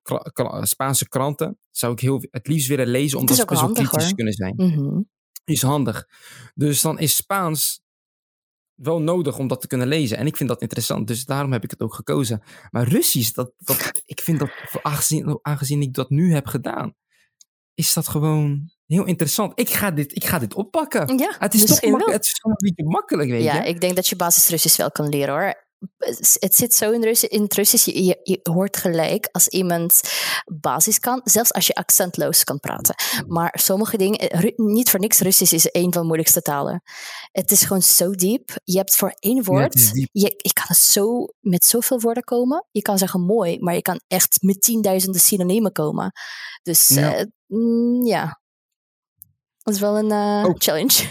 Spaanse 0.61 1.07
kranten, 1.07 1.59
zou 1.69 1.93
ik 1.93 1.99
heel, 1.99 2.23
het 2.31 2.47
liefst 2.47 2.67
willen 2.67 2.87
lezen. 2.87 3.19
Omdat 3.19 3.35
ze 3.35 3.45
best 3.45 3.61
wel 3.61 3.71
kritisch 3.71 4.05
hoor. 4.05 4.13
kunnen 4.15 4.33
zijn. 4.33 4.53
Mhm. 4.55 5.01
Is 5.43 5.61
handig. 5.61 6.07
Dus 6.53 6.81
dan 6.81 6.99
is 6.99 7.15
Spaans 7.15 7.81
wel 8.75 9.01
nodig 9.01 9.37
om 9.37 9.47
dat 9.47 9.61
te 9.61 9.67
kunnen 9.67 9.87
lezen. 9.87 10.17
En 10.17 10.25
ik 10.27 10.37
vind 10.37 10.49
dat 10.49 10.61
interessant. 10.61 11.07
Dus 11.07 11.25
daarom 11.25 11.51
heb 11.51 11.63
ik 11.63 11.69
het 11.71 11.81
ook 11.81 11.93
gekozen. 11.93 12.41
Maar 12.71 12.87
Russisch, 12.87 13.31
dat, 13.33 13.53
dat, 13.57 14.01
ik 14.05 14.21
vind 14.21 14.39
dat, 14.39 14.49
aangezien, 14.81 15.39
aangezien 15.41 15.81
ik 15.81 15.93
dat 15.93 16.09
nu 16.09 16.33
heb 16.33 16.45
gedaan, 16.47 16.95
is 17.73 17.93
dat 17.93 18.07
gewoon 18.07 18.69
heel 18.86 19.05
interessant. 19.05 19.51
Ik 19.59 19.69
ga 19.69 19.91
dit, 19.91 20.15
ik 20.15 20.25
ga 20.25 20.39
dit 20.39 20.53
oppakken. 20.53 21.17
Ja, 21.17 21.36
Het 21.39 21.53
is 21.53 21.59
toch 21.59 21.69
misschien 21.69 21.91
mak- 21.91 22.05
wel. 22.05 22.13
het 22.15 22.23
is 22.25 22.39
een 22.43 22.53
beetje 22.57 22.83
makkelijk, 22.86 23.29
weet 23.29 23.43
Ja, 23.43 23.61
je. 23.63 23.67
ik 23.69 23.81
denk 23.81 23.95
dat 23.95 24.07
je 24.07 24.15
basis 24.15 24.47
Russisch 24.47 24.77
wel 24.77 24.91
kan 24.91 25.09
leren 25.09 25.33
hoor. 25.33 25.63
Het 26.39 26.55
zit 26.55 26.73
zo 26.73 26.91
in, 26.91 27.03
Rus 27.03 27.23
in 27.23 27.45
Russisch, 27.55 27.86
je, 27.86 28.03
je, 28.03 28.19
je 28.23 28.39
hoort 28.43 28.77
gelijk 28.77 29.27
als 29.31 29.47
iemand 29.47 30.01
basis 30.61 30.99
kan, 30.99 31.21
zelfs 31.23 31.53
als 31.53 31.67
je 31.67 31.73
accentloos 31.75 32.43
kan 32.43 32.59
praten. 32.59 32.95
Maar 33.27 33.59
sommige 33.61 33.97
dingen, 33.97 34.19
eh, 34.19 34.39
Ru- 34.39 34.53
niet 34.55 34.89
voor 34.89 34.99
niks, 34.99 35.19
Russisch 35.19 35.53
is 35.53 35.67
een 35.71 35.93
van 35.93 36.01
de 36.01 36.07
moeilijkste 36.07 36.41
talen. 36.41 36.81
Het 37.31 37.51
is 37.51 37.63
gewoon 37.63 37.81
zo 37.81 38.11
diep. 38.11 38.49
Je 38.63 38.77
hebt 38.77 38.95
voor 38.95 39.15
één 39.19 39.43
woord, 39.43 39.89
je, 40.11 40.33
je 40.38 40.53
kan 40.53 40.75
zo, 40.75 41.27
met 41.39 41.65
zoveel 41.65 41.99
woorden 41.99 42.23
komen. 42.23 42.65
Je 42.71 42.81
kan 42.81 42.97
zeggen 42.97 43.21
mooi, 43.21 43.59
maar 43.59 43.73
je 43.75 43.81
kan 43.81 44.01
echt 44.07 44.38
met 44.41 44.61
tienduizenden 44.61 45.21
synoniemen 45.21 45.71
komen. 45.71 46.11
Dus 46.61 46.88
Ja. 46.88 47.09
ja, 47.09 47.25
ja. 48.03 48.39
Dat 49.66 49.74
is 49.74 49.80
wel 49.80 49.97
een 49.97 50.11
eh, 50.11 50.43
Oh. 50.49 50.55
challenge. 50.57 51.03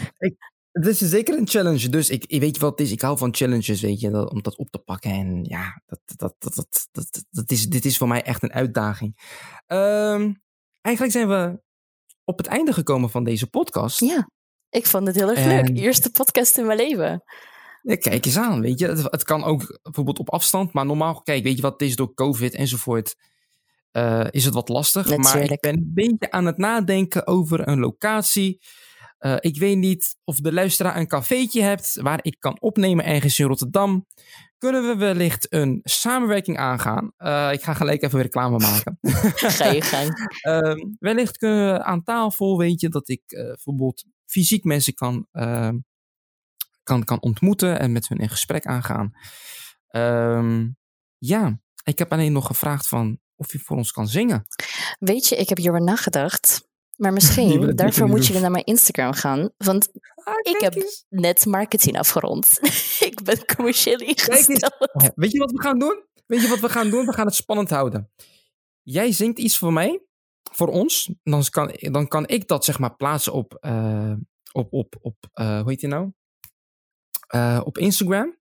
Het 0.72 0.86
is 0.86 0.98
zeker 0.98 1.38
een 1.38 1.48
challenge. 1.48 1.88
Dus 1.88 2.10
ik, 2.10 2.24
ik 2.26 2.40
weet 2.40 2.54
je 2.54 2.60
wat 2.60 2.70
het 2.70 2.80
is. 2.86 2.92
Ik 2.92 3.00
hou 3.00 3.18
van 3.18 3.34
challenges, 3.34 3.80
weet 3.80 4.00
je, 4.00 4.10
dat, 4.10 4.30
om 4.30 4.42
dat 4.42 4.56
op 4.56 4.70
te 4.70 4.78
pakken. 4.78 5.10
En 5.10 5.44
ja, 5.44 5.80
dat, 5.86 6.00
dat, 6.16 6.34
dat, 6.38 6.54
dat, 6.54 6.88
dat, 6.92 7.24
dat 7.30 7.50
is, 7.50 7.66
dit 7.68 7.84
is 7.84 7.96
voor 7.96 8.08
mij 8.08 8.22
echt 8.22 8.42
een 8.42 8.52
uitdaging. 8.52 9.16
Ehm, 9.66 10.32
eigenlijk 10.80 11.14
zijn 11.16 11.28
we 11.28 11.60
op 12.24 12.38
het 12.38 12.46
einde 12.46 12.72
gekomen 12.72 13.10
van 13.10 13.24
deze 13.24 13.46
podcast. 13.46 14.00
Ja, 14.00 14.28
ik 14.70 14.86
vond 14.86 15.06
het 15.06 15.16
heel 15.16 15.28
erg 15.30 15.38
En- 15.38 15.48
leuk. 15.48 15.78
Eerste 15.78 16.10
podcast 16.10 16.58
in 16.58 16.66
mijn 16.66 16.78
leven. 16.78 17.22
Ja, 17.82 17.96
kijk 17.96 18.24
eens 18.26 18.36
aan, 18.38 18.60
weet 18.60 18.78
je. 18.78 18.86
Het, 18.88 19.02
het 19.02 19.22
kan 19.24 19.44
ook 19.44 19.78
bijvoorbeeld 19.82 20.18
op 20.18 20.30
afstand, 20.30 20.72
maar 20.72 20.86
normaal, 20.86 21.22
kijk, 21.22 21.42
weet 21.44 21.56
je 21.56 21.62
wat 21.62 21.72
het 21.72 21.82
is 21.88 21.96
door 21.96 22.14
COVID 22.14 22.54
enzovoort, 22.54 23.14
eh, 23.94 24.26
is 24.30 24.44
het 24.44 24.54
wat 24.54 24.68
lastig. 24.68 25.16
Maar 25.16 25.50
ik 25.50 25.60
ben 25.60 25.74
een 25.74 25.90
beetje 25.94 26.30
aan 26.30 26.46
het 26.46 26.56
nadenken 26.56 27.26
over 27.26 27.68
een 27.68 27.78
locatie. 27.78 28.60
Eh, 29.18 29.36
ik 29.38 29.58
weet 29.58 29.76
niet 29.76 30.16
of 30.24 30.40
de 30.40 30.52
luisteraar 30.52 30.96
een 30.96 31.06
cafeetje 31.06 31.62
hebt 31.62 32.00
waar 32.00 32.18
ik 32.22 32.36
kan 32.38 32.60
opnemen 32.60 33.04
ergens 33.04 33.38
in 33.38 33.46
Rotterdam. 33.46 34.06
Kunnen 34.58 34.86
we 34.86 34.96
wellicht 34.96 35.52
een 35.52 35.80
samenwerking 35.82 36.58
aangaan? 36.58 37.12
Eh, 37.16 37.52
ik 37.52 37.62
ga 37.62 37.74
gelijk 37.74 38.02
even 38.02 38.22
reclame 38.22 38.58
maken. 38.58 38.98
Ga 39.58 39.66
je 39.66 39.82
gang. 39.82 40.10
Ehm, 40.40 40.78
wellicht 40.98 41.36
kunnen 41.36 41.72
we 41.72 41.82
aan 41.82 42.02
tafel, 42.02 42.58
weet 42.58 42.80
je, 42.80 42.88
dat 42.88 43.08
ik 43.08 43.22
bijvoorbeeld 43.26 44.04
fysiek 44.26 44.64
mensen 44.64 44.94
kan, 44.94 45.26
ehm, 45.32 45.78
kan, 46.82 47.04
kan 47.04 47.22
ontmoeten 47.22 47.78
en 47.78 47.92
met 47.92 48.08
hun 48.08 48.18
in 48.18 48.28
gesprek 48.28 48.66
aangaan. 48.66 49.12
Ehm, 49.88 50.68
ja, 51.18 51.60
ik 51.84 51.98
heb 51.98 52.12
alleen 52.12 52.32
nog 52.32 52.46
gevraagd 52.46 52.88
van 52.88 53.18
of 53.36 53.52
je 53.52 53.58
voor 53.58 53.76
ons 53.76 53.92
kan 53.92 54.08
zingen. 54.08 54.46
Weet 54.98 55.26
je, 55.28 55.36
ik 55.36 55.48
heb 55.48 55.58
hierover 55.58 55.84
nagedacht. 55.84 56.68
Maar 56.96 57.08
Je 57.08 57.14
misschien, 57.14 57.76
daarvoor 57.76 58.08
moet 58.08 58.26
jullie 58.26 58.42
naar 58.42 58.50
mijn 58.50 58.64
Instagram 58.64 59.12
gaan. 59.12 59.50
Want 59.56 59.88
Ah, 60.24 60.34
ik 60.42 60.60
heb 60.60 60.74
eens. 60.74 61.04
net 61.08 61.46
marketing 61.46 61.98
afgerond. 61.98 62.58
ik 63.10 63.22
ben 63.24 63.44
commercieel 63.56 63.98
ingesteld. 63.98 65.12
Weet 65.14 65.30
je 65.32 65.38
wat 65.38 65.50
we 65.50 65.60
gaan 65.60 65.78
doen? 65.78 66.04
Weet 66.26 66.40
je 66.40 66.48
wat 66.48 66.60
we 66.60 66.68
gaan 66.68 66.90
doen? 66.90 67.06
We 67.06 67.12
gaan 67.12 67.26
het 67.26 67.34
spannend 67.34 67.70
houden. 67.70 68.10
Jij 68.82 69.12
zingt 69.12 69.38
iets 69.38 69.58
voor 69.58 69.72
mij, 69.72 70.02
voor 70.52 70.68
ons. 70.68 71.10
Dan 71.22 71.44
kan, 71.50 71.72
dan 71.78 72.08
kan 72.08 72.26
ik 72.28 72.48
dat 72.48 72.64
zeg 72.64 72.78
maar 72.78 72.96
plaatsen 72.96 73.32
op, 73.32 73.54
eh, 73.60 74.12
op, 74.52 74.72
op, 74.72 74.94
op 75.00 75.16
eh, 75.32 75.60
hoe 75.60 75.70
heet 75.70 75.80
die 75.80 75.88
nou? 75.88 76.12
Eh, 77.26 77.60
op 77.64 77.78
Instagram. 77.78 78.36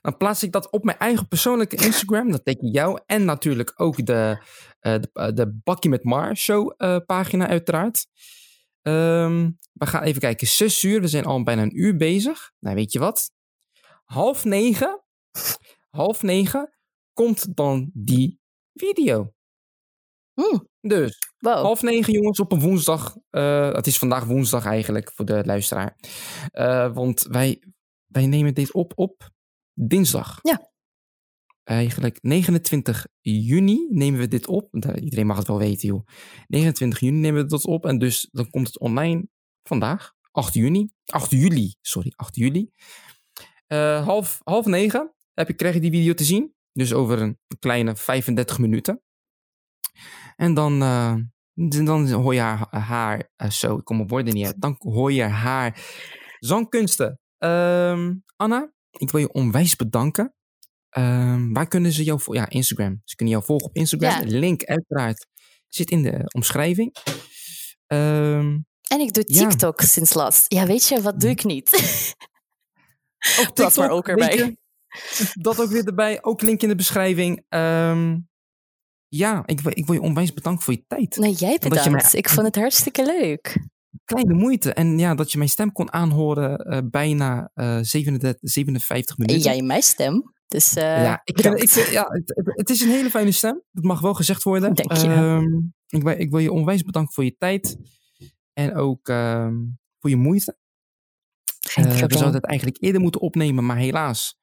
Dan 0.00 0.16
plaats 0.16 0.42
ik 0.42 0.52
dat 0.52 0.70
op 0.70 0.84
mijn 0.84 0.98
eigen 0.98 1.28
persoonlijke 1.28 1.76
Instagram. 1.76 2.30
Dat 2.30 2.44
teken 2.44 2.70
jou 2.70 3.00
en 3.06 3.24
natuurlijk 3.24 3.72
ook 3.76 4.06
de, 4.06 4.42
eh, 4.80 4.98
de, 5.00 5.10
eh, 5.12 5.28
de 5.34 5.60
Bakkie 5.64 5.90
met 5.90 6.04
Mar 6.04 6.36
show 6.36 6.72
eh, 6.76 6.96
pagina 7.06 7.48
uiteraard. 7.48 8.06
Ehm, 8.82 9.50
we 9.72 9.86
gaan 9.86 10.02
even 10.02 10.20
kijken. 10.20 10.46
Zes 10.46 10.82
uur. 10.82 11.00
We 11.00 11.08
zijn 11.08 11.24
al 11.24 11.42
bijna 11.42 11.62
een 11.62 11.80
uur 11.80 11.96
bezig. 11.96 12.52
Nou, 12.58 12.76
weet 12.76 12.92
je 12.92 12.98
wat? 12.98 13.30
Half 14.04 14.44
negen. 14.44 15.02
Half 15.90 16.22
negen 16.22 16.76
komt 17.12 17.56
dan 17.56 17.90
die 17.94 18.40
video. 18.74 19.34
Hmm, 20.32 20.68
Dus 20.80 21.18
wow. 21.38 21.62
half 21.62 21.82
negen 21.82 22.12
jongens 22.12 22.40
op 22.40 22.52
een 22.52 22.60
woensdag. 22.60 23.16
Het 23.30 23.86
is 23.86 23.98
vandaag 23.98 24.24
woensdag 24.24 24.66
eigenlijk 24.66 25.12
voor 25.12 25.24
de 25.24 25.44
luisteraar. 25.44 25.96
Want 26.92 27.22
wij, 27.22 27.62
wij 28.06 28.26
nemen 28.26 28.54
dit 28.54 28.72
op 28.72 28.92
op 28.94 29.34
dinsdag. 29.76 30.38
Ja. 30.42 30.70
Eigenlijk 31.64 32.18
29 32.22 33.06
juni 33.20 33.86
nemen 33.90 34.20
we 34.20 34.28
dit 34.28 34.46
op. 34.46 34.74
Eh, 34.74 35.02
Iedereen 35.02 35.26
mag 35.26 35.36
het 35.36 35.46
wel 35.46 35.58
weten 35.58 35.88
joh. 35.88 36.06
29 36.46 37.00
juni 37.00 37.18
nemen 37.18 37.42
we 37.42 37.48
dat 37.48 37.64
op. 37.64 37.86
En 37.86 37.98
dus 37.98 38.28
dan 38.32 38.50
komt 38.50 38.66
het 38.66 38.78
online 38.78 39.28
vandaag. 39.62 40.14
8 40.30 40.54
juni. 40.54 40.90
8 41.04 41.30
juli. 41.30 41.74
Sorry, 41.80 42.12
8 42.16 42.36
juli. 42.36 42.70
Eh, 43.66 44.04
half, 44.04 44.40
half 44.44 44.66
negen 44.66 45.14
heb 45.34 45.48
ik, 45.48 45.56
krijg 45.56 45.74
je 45.74 45.80
die 45.80 45.90
video 45.90 46.14
te 46.14 46.24
zien. 46.24 46.54
Dus 46.72 46.92
over 46.92 47.20
een 47.20 47.38
kleine 47.58 47.96
35 47.96 48.58
minuten. 48.58 49.02
En 50.36 50.54
dan, 50.54 50.82
eh, 50.82 51.14
dan 51.84 52.10
hoor 52.10 52.34
je 52.34 52.40
haar, 52.40 52.66
haar 52.70 53.52
zo, 53.52 53.76
ik 53.76 53.84
kom 53.84 54.00
op 54.00 54.10
woorden 54.10 54.34
niet 54.34 54.46
uit. 54.46 54.60
Dan 54.60 54.74
hoor 54.78 55.12
je 55.12 55.22
haar 55.22 55.80
zangkunsten. 56.38 57.20
Ehm, 57.38 58.14
Anna, 58.36 58.72
ik 58.98 59.10
wil 59.10 59.20
je 59.20 59.32
onwijs 59.32 59.76
bedanken. 59.76 60.34
Ehm, 60.88 61.52
waar 61.52 61.68
kunnen 61.68 61.92
ze 61.92 62.04
jou 62.04 62.20
volgen? 62.20 62.42
Ja, 62.42 62.48
Instagram. 62.50 63.00
Ze 63.04 63.14
kunnen 63.16 63.34
jou 63.34 63.46
volgen 63.46 63.66
op 63.68 63.76
Instagram. 63.76 64.10
Ja. 64.10 64.20
De 64.20 64.38
link 64.38 64.64
uiteraard 64.64 65.26
zit 65.68 65.90
in 65.90 66.02
de 66.02 66.22
omschrijving. 66.34 66.94
Ehm, 67.86 68.58
En 68.88 69.00
ik 69.00 69.12
doe 69.12 69.24
Ja. 69.26 69.48
TikTok 69.48 69.80
sinds 69.80 70.14
laatst. 70.14 70.52
Ja, 70.52 70.66
weet 70.66 70.88
je, 70.88 71.02
wat 71.02 71.20
doe 71.20 71.30
ik 71.30 71.44
niet? 71.44 71.70
ook 73.40 73.56
Dat 73.56 73.76
maar 73.76 73.90
ook 73.90 74.08
erbij. 74.08 74.36
je, 74.36 74.56
dat 75.40 75.60
ook 75.60 75.70
weer 75.70 75.84
erbij. 75.86 76.22
Ook 76.22 76.42
link 76.42 76.62
in 76.62 76.68
de 76.68 76.74
beschrijving. 76.74 77.44
Ehm, 77.48 78.18
ja, 79.08 79.42
ik, 79.46 79.60
wil- 79.60 79.72
ik 79.78 79.86
wil 79.86 79.94
je 79.94 80.00
onwijs 80.00 80.32
bedanken 80.32 80.64
voor 80.64 80.74
je 80.74 80.84
tijd. 80.86 81.16
Nee, 81.16 81.32
jij 81.32 81.52
je 81.52 81.58
bedankt. 81.58 81.90
mij- 81.90 82.20
Ik 82.20 82.28
vond 82.28 82.46
het 82.46 82.56
hartstikke 82.56 83.04
leuk. 83.04 83.56
Kleine 84.04 84.34
moeite. 84.34 84.72
En 84.72 84.98
ja, 84.98 85.14
dat 85.14 85.32
je 85.32 85.38
mijn 85.38 85.50
stem 85.50 85.72
kon 85.72 85.92
aanhoren 85.92 86.56
eh, 86.58 86.78
bijna 86.90 87.50
eh 87.54 87.78
37, 87.82 88.50
57 88.50 89.16
En 89.18 89.24
minuten. 89.26 89.50
jij 89.52 89.62
mijn 89.62 89.82
stem. 89.82 90.34
Dus 90.46 90.74
eh 90.76 90.82
ja, 91.02 91.20
ik, 91.24 91.38
ik, 91.40 91.70
ja 91.90 92.06
het, 92.08 92.32
het- 92.56 92.70
is 92.70 92.80
een 92.80 92.88
hele 92.90 93.10
fijne 93.10 93.32
stem. 93.32 93.62
Dat 93.72 93.84
mag 93.84 94.00
wel 94.00 94.14
gezegd 94.14 94.42
worden. 94.42 94.74
Dank 94.74 94.92
je. 94.92 95.06
Ehm, 95.08 95.44
ik, 95.88 96.02
wil, 96.02 96.18
ik 96.18 96.30
wil 96.30 96.38
je 96.40 96.52
onwijs 96.52 96.82
bedanken 96.82 97.12
voor 97.14 97.24
je 97.24 97.36
tijd. 97.38 97.76
En 98.52 98.74
ook 98.74 99.08
ehm, 99.08 99.54
voor 99.98 100.10
je 100.10 100.16
moeite. 100.16 100.56
Geen 101.60 101.84
Eh, 101.84 101.90
we 101.90 101.96
zouden 102.12 102.34
het 102.34 102.44
eigenlijk 102.44 102.82
eerder 102.82 103.00
moeten 103.00 103.20
opnemen, 103.20 103.66
maar 103.66 103.76
helaas. 103.76 104.38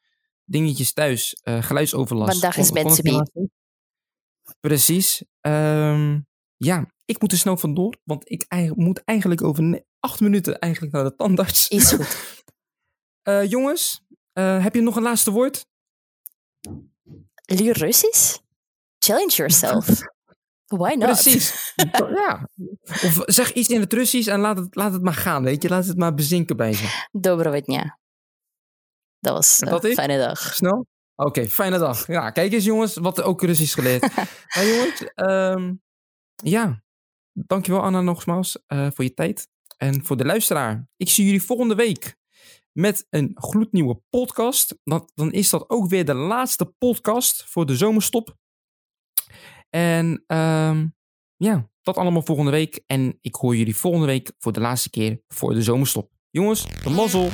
Dingetjes 0.46 0.94
thuis, 0.94 1.40
geluidsoverlast. 1.44 2.32
Vandaag 2.40 2.58
is 2.58 3.02
niet. 3.02 3.32
Precies. 4.60 5.24
Ehm, 5.42 6.20
ja, 6.58 6.93
ik 7.06 7.22
moet 7.22 7.32
er 7.32 7.38
snel 7.38 7.58
vandoor, 7.58 7.98
want 8.04 8.30
ik 8.32 8.46
moet 8.76 9.04
eigenlijk 9.04 9.44
over 9.44 9.84
acht 10.00 10.20
minuten 10.20 10.60
eigenlijk 10.60 10.94
naar 10.94 11.04
de 11.04 11.16
tandarts. 11.16 11.68
Is 11.68 11.92
goed. 11.92 12.18
Eh, 13.24 13.50
jongens, 13.50 14.04
eh, 14.34 14.64
heb 14.64 14.76
je 14.76 14.82
nog 14.82 14.96
een 14.96 15.04
laatste 15.04 15.32
woord? 15.32 15.66
Leer 17.46 17.78
Russisch? 17.78 18.38
Challenge 18.98 19.36
yourself. 19.36 20.02
Why 20.66 20.94
not? 20.94 21.06
Precies. 21.06 21.74
ja. 22.22 22.50
Of 22.86 23.22
zeg 23.26 23.54
iets 23.54 23.70
in 23.70 23.80
het 23.80 23.94
Russisch 23.94 24.30
en 24.30 24.40
laat 24.40 24.58
het, 24.58 24.76
laat 24.76 24.94
het 24.94 25.02
maar 25.02 25.14
gaan, 25.14 25.44
weet 25.44 25.62
je. 25.62 25.70
Laat 25.70 25.86
het 25.86 25.98
maar 25.98 26.14
bezinken 26.14 26.58
bij 26.58 26.72
je. 26.72 27.06
Dobrovetnia. 27.12 28.00
Dat 29.20 29.34
was 29.34 29.62
een 29.62 29.94
fijne 29.94 30.18
dag. 30.18 30.56
Snel? 30.56 30.88
Oké, 31.16 31.48
fijne 31.48 31.78
dag. 31.78 32.08
Ja, 32.08 32.32
kijk 32.32 32.54
eens 32.54 32.66
jongens, 32.66 32.96
wat 32.96 33.22
ook 33.22 33.42
Russisch 33.42 33.74
geleerd. 33.74 34.02
maar 34.16 34.28
nou, 34.56 34.68
jongens, 34.68 35.04
ehm, 35.14 35.74
ja, 36.36 36.83
Dankjewel 37.34 37.82
Anna 37.82 38.02
nogmaals 38.02 38.64
eh, 38.68 38.88
voor 38.94 39.04
je 39.04 39.14
tijd. 39.14 39.52
En 39.78 40.06
voor 40.06 40.18
de 40.18 40.26
luisteraar. 40.26 40.88
Ik 40.98 41.10
zie 41.10 41.26
jullie 41.26 41.44
volgende 41.44 41.76
week 41.76 42.18
met 42.72 43.08
een 43.10 43.32
gloednieuwe 43.34 44.02
podcast. 44.10 44.78
Dan, 44.84 45.10
dan 45.16 45.32
is 45.32 45.50
dat 45.50 45.70
ook 45.70 45.90
weer 45.90 46.06
de 46.06 46.14
laatste 46.14 46.66
podcast 46.66 47.44
voor 47.46 47.66
de 47.66 47.76
zomerstop. 47.76 48.38
En 49.70 50.24
ehm, 50.28 50.88
ja, 51.36 51.70
dat 51.82 51.98
allemaal 51.98 52.22
volgende 52.22 52.52
week. 52.52 52.84
En 52.86 53.18
ik 53.22 53.36
hoor 53.36 53.56
jullie 53.56 53.76
volgende 53.76 54.06
week 54.06 54.32
voor 54.38 54.54
de 54.54 54.60
laatste 54.60 54.90
keer 54.90 55.22
voor 55.28 55.54
de 55.54 55.62
zomerstop. 55.62 56.12
Jongens, 56.30 56.66
de 56.84 56.90
mazzel. 56.90 57.30